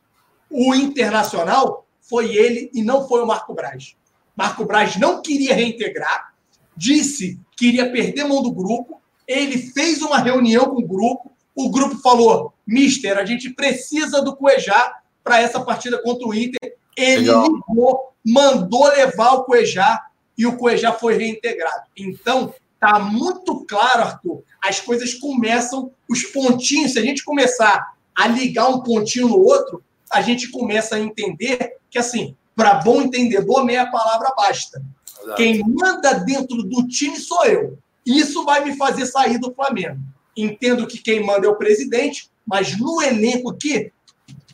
[0.50, 3.96] o Internacional foi ele e não foi o Marco Braz.
[4.36, 6.34] Marco Braz não queria reintegrar,
[6.76, 9.02] disse que iria perder mão do grupo.
[9.28, 11.32] Ele fez uma reunião com o grupo.
[11.56, 14.94] O grupo falou: Mister, a gente precisa do Cuejá
[15.24, 16.76] para essa partida contra o Inter.
[16.96, 17.48] Ele Legal.
[17.48, 20.06] ligou, mandou levar o Cuejá
[20.38, 21.84] e o Cuejá foi reintegrado.
[21.98, 24.44] Então, tá muito claro, Arthur.
[24.62, 29.84] As coisas começam, os pontinhos, se a gente começar a ligar um pontinho no outro,
[30.12, 34.82] a gente começa a entender que, assim, para bom entendedor, meia palavra basta.
[35.22, 35.36] Exato.
[35.36, 37.78] Quem manda dentro do time sou eu.
[38.06, 40.00] Isso vai me fazer sair do Flamengo.
[40.38, 43.92] Entendo que quem manda é o presidente, mas no elenco aqui,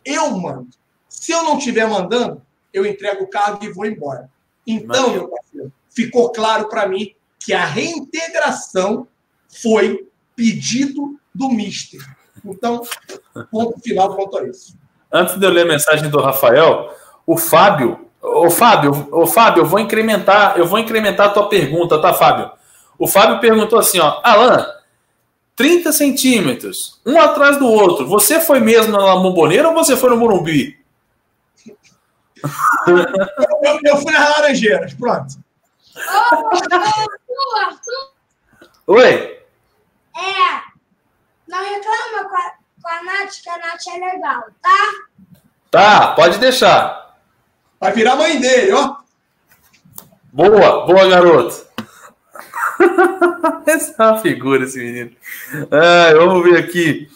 [0.06, 0.70] eu mando.
[1.10, 2.42] Se eu não estiver mandando,
[2.74, 4.32] eu entrego o cargo e vou embora.
[4.66, 9.08] Então, meu parceiro, ficou claro para mim que a reintegração
[9.50, 12.02] foi pedido do Mister.
[12.44, 12.82] Então,
[13.52, 14.76] ponto final quanto a isso.
[15.12, 16.96] Antes de eu ler a mensagem do Rafael,
[17.26, 22.02] o Fábio, o Fábio, o Fábio, eu vou incrementar, eu vou incrementar a tua pergunta,
[22.02, 22.52] tá, Fábio?
[22.98, 24.66] O Fábio perguntou assim, ó, Alan,
[25.56, 28.08] 30 centímetros, um atrás do outro.
[28.08, 30.80] Você foi mesmo na Bomboneira ou você foi no Morumbi?
[32.88, 32.98] eu,
[33.84, 35.36] eu, fui nas Laranjeiras, pronto.
[35.96, 38.12] Ô, Arthur,
[38.88, 39.40] Oi?
[40.16, 40.71] É,
[41.52, 44.78] não reclama com a, com a Nath, que a Nath é legal, tá?
[45.70, 47.18] Tá, pode deixar.
[47.80, 48.96] Vai virar mãe dele, ó.
[50.32, 51.66] Boa, boa, garoto.
[53.68, 55.12] Essa é uma figura, esse menino.
[55.70, 57.10] É, vamos ver aqui.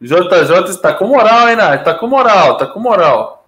[0.00, 1.80] JJ está com moral, hein, Nath?
[1.80, 3.46] Está com moral, está com moral.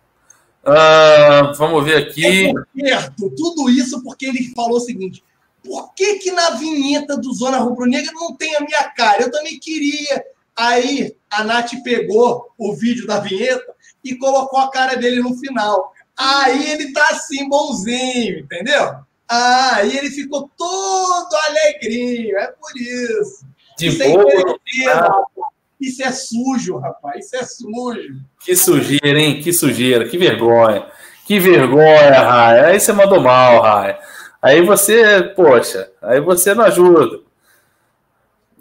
[0.62, 2.52] Uh, vamos ver aqui.
[2.78, 5.24] É tudo isso porque ele falou o seguinte:
[5.64, 9.22] por que, que na vinheta do Zona Rubro-Negra não tem a minha cara?
[9.22, 10.24] Eu também queria.
[10.56, 13.74] Aí a Nath pegou o vídeo da vinheta
[14.04, 15.92] e colocou a cara dele no final.
[16.16, 18.94] Aí ele tá assim, bonzinho, entendeu?
[19.84, 23.46] E ele ficou todo alegrinho, é por isso.
[23.78, 25.40] De isso, boa, é
[25.80, 28.20] isso é sujo, rapaz, isso é sujo.
[28.44, 29.40] Que sujeira, hein?
[29.40, 30.86] Que sujeira, que vergonha.
[31.24, 32.66] Que vergonha, Raia.
[32.66, 33.98] Aí você mandou mal, Raia.
[34.42, 37.20] Aí você, poxa, aí você não ajuda.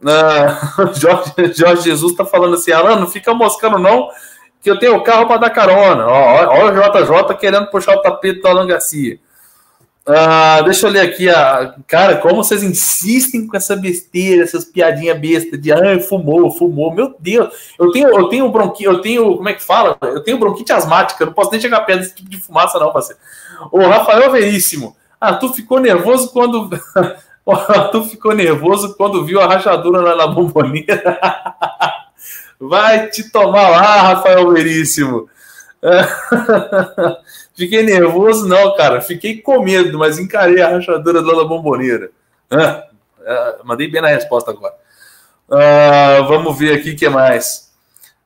[0.06, 4.10] Ah, Jorge, Jorge Jesus tá falando assim, Alan, não fica moscando não,
[4.61, 6.06] que eu tenho o carro para dar carona.
[6.06, 9.19] Ó, o JJ querendo puxar o tapete do Alan Garcia.
[10.10, 11.30] Uh, deixa eu ler aqui.
[11.30, 11.76] A...
[11.88, 16.91] Cara, como vocês insistem com essa besteira, essas piadinhas bestas de ah, fumou, fumou.
[16.91, 19.97] Meu Deus, eu tenho, eu tenho bronquite, eu tenho, como é que fala?
[20.01, 22.91] Eu tenho bronquite asmática, eu não posso nem chegar perto desse tipo de fumaça, não,
[22.91, 23.22] parceiro.
[23.72, 24.95] O Rafael Veríssimo.
[25.20, 26.70] Ah, tu ficou nervoso quando.
[27.91, 31.20] tu ficou nervoso quando viu a rachadura lá na bomboneira.
[32.60, 35.30] Vai te tomar lá, Rafael Veríssimo.
[37.56, 39.02] Fiquei nervoso, não, cara.
[39.02, 42.12] Fiquei com medo, mas encarei a rachadura da bomboneira.
[42.52, 42.86] Ah,
[43.64, 44.76] mandei bem na resposta agora.
[45.50, 47.72] Ah, vamos ver aqui o que mais.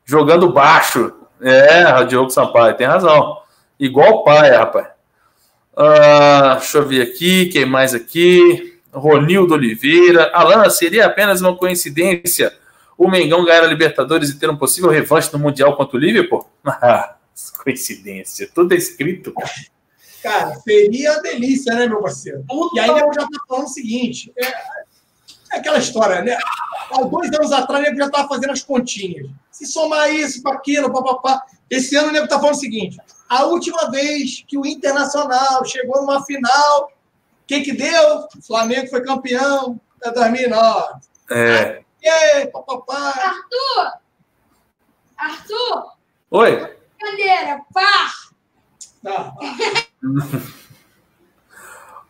[0.06, 1.14] Jogando baixo.
[1.42, 3.38] É, Diogo Sampaio, tem razão.
[3.80, 4.93] Igual o pai, rapaz.
[5.76, 8.80] Ah, deixa eu ver aqui, quem mais aqui?
[8.92, 10.32] Ronildo Oliveira.
[10.34, 12.54] Alan, seria apenas uma coincidência
[12.98, 16.48] o Mengão ganhar a Libertadores e ter um possível revanche no Mundial contra o Liverpool?
[17.64, 19.34] Coincidência, tudo é escrito.
[20.22, 22.46] Cara, seria delícia, né, meu parceiro?
[22.74, 26.38] E aí eu já tô falando o seguinte: é, é aquela história, né?
[26.92, 29.28] Há dois anos atrás, ele já estava fazendo as continhas.
[29.52, 31.44] Se somar isso para aquilo, papapá.
[31.70, 32.98] Esse ano, o nego tá falando o seguinte:
[33.34, 38.28] a última vez que o Internacional chegou numa final, o que que deu?
[38.38, 41.00] O Flamengo foi campeão é 2009.
[41.32, 41.82] É.
[42.02, 43.08] E aí, papapá.
[43.08, 43.94] Arthur!
[45.18, 45.94] Arthur!
[46.30, 46.76] Oi?
[47.02, 48.12] Bandeira, pá!
[49.08, 49.34] Ah.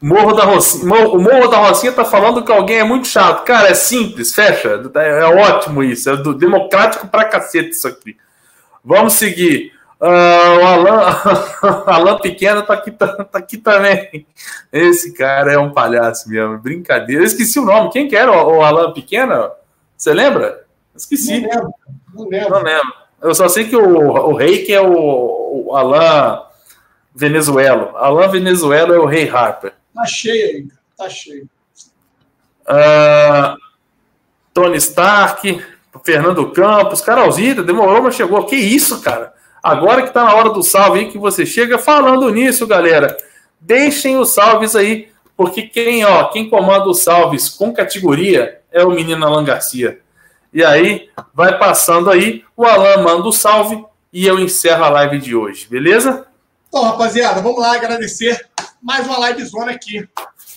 [0.01, 3.45] Morro da Rocinha, o Morro da Rocinha tá falando que alguém é muito chato.
[3.45, 4.81] Cara, é simples, fecha.
[4.95, 6.09] É, é ótimo isso.
[6.09, 8.17] É do, democrático pra cacete isso aqui.
[8.83, 9.71] Vamos seguir.
[10.03, 10.99] Uh, o Alan,
[11.87, 14.27] Alan Pequeno tá aqui, tá, tá, aqui também.
[14.69, 16.57] Esse cara é um palhaço mesmo.
[16.57, 17.21] Brincadeira.
[17.21, 17.89] Eu esqueci o nome.
[17.89, 19.49] Quem que era o, o Alan Pequeno?
[19.95, 20.65] Você lembra?
[20.93, 21.39] Esqueci.
[21.39, 21.73] Não lembro.
[22.13, 22.49] Não lembro.
[22.49, 22.93] Não lembro.
[23.21, 26.43] Eu só sei que o, o rei que é o, o Alan
[27.15, 27.93] Venezuela.
[27.95, 29.71] Alan Venezuela é o rei Harper.
[29.95, 30.67] Tá cheio aí.
[30.97, 31.47] Tá cheio.
[32.67, 33.57] Uh,
[34.53, 35.63] Tony Stark,
[36.03, 38.45] Fernando Campos, Carolzita, demorou, mas chegou.
[38.45, 39.33] Que isso, cara?
[39.63, 43.15] Agora que tá na hora do salve aí que você chega falando nisso, galera.
[43.61, 48.91] Deixem os salves aí, porque quem, ó, quem comanda os salves com categoria é o
[48.91, 50.01] menino Alan Garcia.
[50.51, 55.17] E aí, vai passando aí, o Alan manda o salve e eu encerro a live
[55.17, 56.27] de hoje, beleza?
[56.67, 58.45] Então, rapaziada, vamos lá agradecer
[58.81, 60.05] mais uma live zona aqui,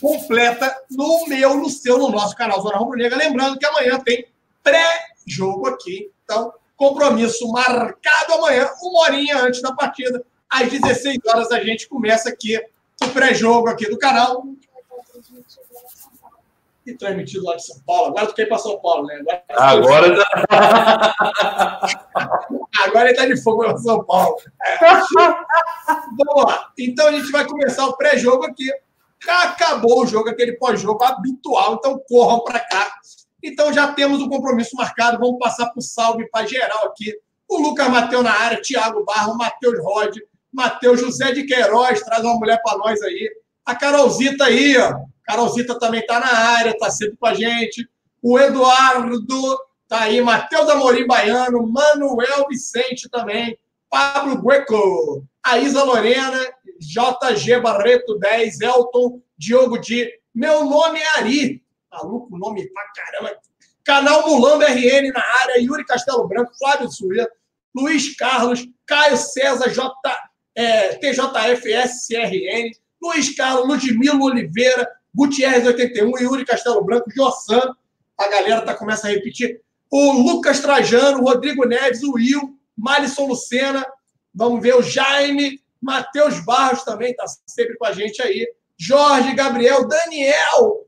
[0.01, 3.17] completa no meu, no seu, no nosso canal Zona Rubro Negra.
[3.17, 4.27] Lembrando que amanhã tem
[4.65, 6.11] pré-jogo aqui.
[6.25, 10.25] Então, compromisso marcado amanhã, uma horinha antes da partida.
[10.49, 12.61] Às 16 horas a gente começa aqui
[13.03, 14.45] o pré-jogo aqui do canal.
[16.87, 18.09] E transmitido lá de São Paulo.
[18.09, 19.21] Agora tu quer ir para São Paulo, né?
[19.51, 21.97] Agora, Agora, tá...
[22.85, 24.37] Agora ele tá de fogo para São Paulo.
[24.65, 24.79] É.
[24.79, 26.71] Vamos lá.
[26.79, 28.71] Então a gente vai começar o pré-jogo aqui.
[29.29, 31.75] Acabou o jogo, aquele pós-jogo habitual.
[31.75, 32.93] Então corram para cá.
[33.47, 35.19] Então já temos o compromisso marcado.
[35.19, 37.15] Vamos passar para o salve para geral aqui.
[37.49, 40.17] O Lucas Mateus na área, Thiago Barro, Matheus Rod,
[40.53, 43.31] Matheus José de Queiroz, traz uma mulher para nós aí.
[43.65, 44.95] A Carolzita aí, ó.
[45.23, 47.89] Carolzita também está na área, está sempre com a gente.
[48.21, 49.59] O Eduardo
[49.89, 53.57] tá aí, Matheus Amorim Baiano, Manuel Vicente também,
[53.89, 56.41] Pablo Gueco, a Isa Lorena,
[56.81, 60.11] JG Barreto 10, Elton, Diogo Di.
[60.35, 61.66] Meu nome é Ari.
[61.97, 63.39] Maluco, nome pra caramba.
[63.85, 67.29] Canal Mulambo RN na área, Yuri Castelo Branco, Flávio Suia,
[67.75, 69.95] Luiz Carlos, Caio César, J,
[70.55, 72.71] é, TJFSCRN,
[73.01, 77.75] Luiz Carlos, Ludmilo Oliveira, Gutierrez 81, Yuri Castelo Branco, Jossan,
[78.19, 79.61] a galera tá, começa a repetir.
[79.91, 83.87] O Lucas Trajano, Rodrigo Neves, o Will, Malisson Lucena,
[84.35, 88.47] vamos ver o Jaime, Matheus Barros também está sempre com a gente aí.
[88.77, 90.86] Jorge, Gabriel, Daniel,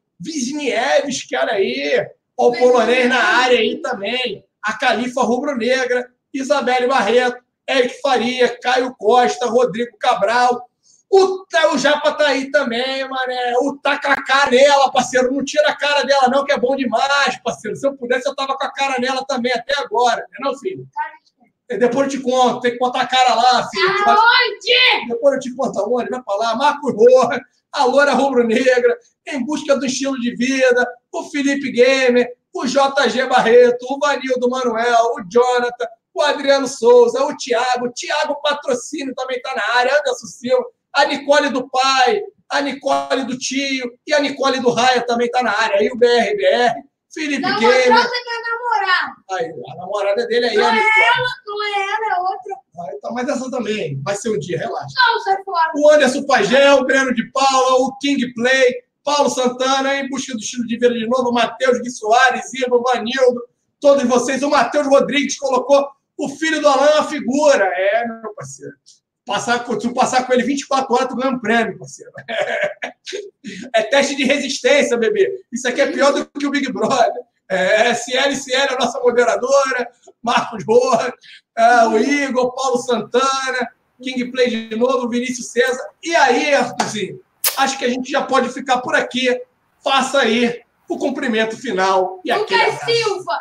[1.29, 4.45] Que era aí, o polonês na área aí também.
[4.63, 10.69] A Califa Rubro-Negra, Isabelle Barreto, Eric Faria, Caio Costa, Rodrigo Cabral,
[11.11, 13.55] o, o Japa tá aí também, mané.
[13.63, 15.33] O tacacá nela, parceiro.
[15.33, 17.77] Não tira a cara dela, não, que é bom demais, parceiro.
[17.77, 20.27] Se eu pudesse, eu tava com a cara nela também até agora.
[20.39, 20.87] Não é não, filho?
[21.67, 24.09] Depois eu te conto, tem que botar a cara lá, filho.
[24.09, 25.09] Aonde?
[25.09, 26.57] Depois eu te conto aonde, vai pra lá.
[26.57, 27.41] Marcos Roa,
[27.73, 33.87] a Loura Rubro-Negra, em busca do estilo de vida, o Felipe Gamer, o JG Barreto,
[33.89, 39.55] o Vanildo Manuel, o Jonathan, o Adriano Souza, o Thiago, o Thiago Patrocínio também tá
[39.55, 40.65] na área, Anderson Silva
[40.99, 45.43] a Nicole do pai, a Nicole do tio e a Nicole do Raia também está
[45.43, 45.79] na área.
[45.79, 46.83] Aí o BRBR,
[47.13, 47.91] Felipe não, Gamer.
[47.91, 47.97] Não,
[48.69, 49.15] namorada.
[49.31, 50.57] Aí, a namorada dele aí.
[50.57, 52.57] Não é ela, não é ela, é outra.
[52.79, 54.95] Ah, então, mas essa também vai ser um dia, relaxa.
[54.97, 55.73] Não, sai fora.
[55.77, 60.39] O Anderson Pagel, o Breno de Paula, o King Play, Paulo Santana, em busca do
[60.39, 63.43] estilo de vida de novo, o Matheus Gui Soares, Ivo, Vanildo,
[63.81, 64.43] todos vocês.
[64.43, 67.65] O Matheus Rodrigues colocou o filho do Alain a figura.
[67.75, 68.75] É, meu parceiro.
[69.29, 72.11] Passar, se tu passar com ele 24 horas, tu ganha um prêmio, parceiro.
[73.75, 75.43] É teste de resistência, bebê.
[75.51, 77.13] Isso aqui é pior do que o Big Brother.
[77.49, 79.89] É, CL, CL, a nossa moderadora,
[80.23, 81.15] Marcos Roa,
[81.57, 83.71] é, o Igor, Paulo Santana,
[84.03, 85.83] King Play de novo, Vinícius César.
[86.03, 87.21] E aí, Arthurzinho,
[87.57, 89.41] acho que a gente já pode ficar por aqui.
[89.83, 92.21] Faça aí o cumprimento final.
[92.25, 93.41] E Lucas Silva.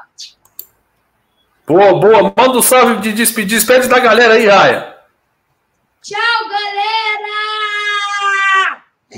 [1.66, 2.34] Boa, boa.
[2.36, 3.58] Manda um salve de despedir.
[3.58, 4.97] Despede da galera aí, Raia.
[6.02, 7.38] Tchau, galera!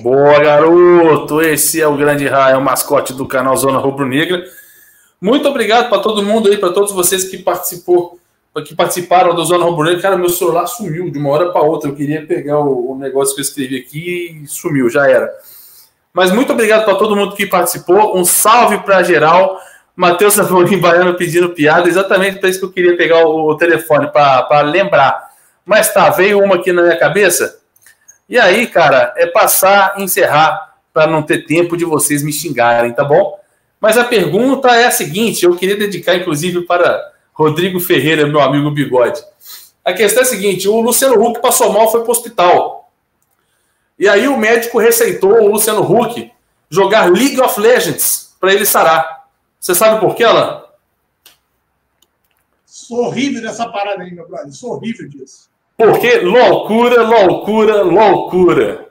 [0.02, 1.42] Boa, garoto!
[1.42, 4.44] Esse é o grande Raio, o mascote do canal Zona Rubro Negra.
[5.22, 8.18] Muito obrigado para todo mundo aí, para todos vocês que participou,
[8.66, 10.02] que participaram do Zona Rubro Negra.
[10.02, 11.90] Cara, meu celular sumiu de uma hora para outra.
[11.90, 15.30] Eu queria pegar o, o, negócio que eu escrevi aqui e sumiu, já era.
[16.14, 18.18] Mas muito obrigado para todo mundo que participou.
[18.18, 19.60] Um salve para geral.
[19.96, 24.08] Matheus Amorim Baiano pedindo piada, exatamente para isso que eu queria pegar o, o telefone,
[24.08, 25.29] para lembrar.
[25.66, 27.60] Mas tá, veio uma aqui na minha cabeça.
[28.28, 33.04] E aí, cara, é passar, encerrar, para não ter tempo de vocês me xingarem, tá
[33.04, 33.40] bom?
[33.80, 38.70] Mas a pergunta é a seguinte: eu queria dedicar, inclusive, para Rodrigo Ferreira, meu amigo
[38.70, 39.24] Bigode.
[39.84, 42.92] A questão é a seguinte: o Luciano Huck passou mal, foi para o hospital.
[43.98, 46.32] E aí o médico receitou o Luciano Huck
[46.70, 49.28] jogar League of Legends para ele sarar.
[49.60, 50.64] Você sabe por quê, Alan?
[52.66, 54.54] Sou horrível dessa parada aí, meu brother.
[54.54, 55.49] Sou horrível disso.
[55.80, 58.90] Porque loucura, loucura, loucura.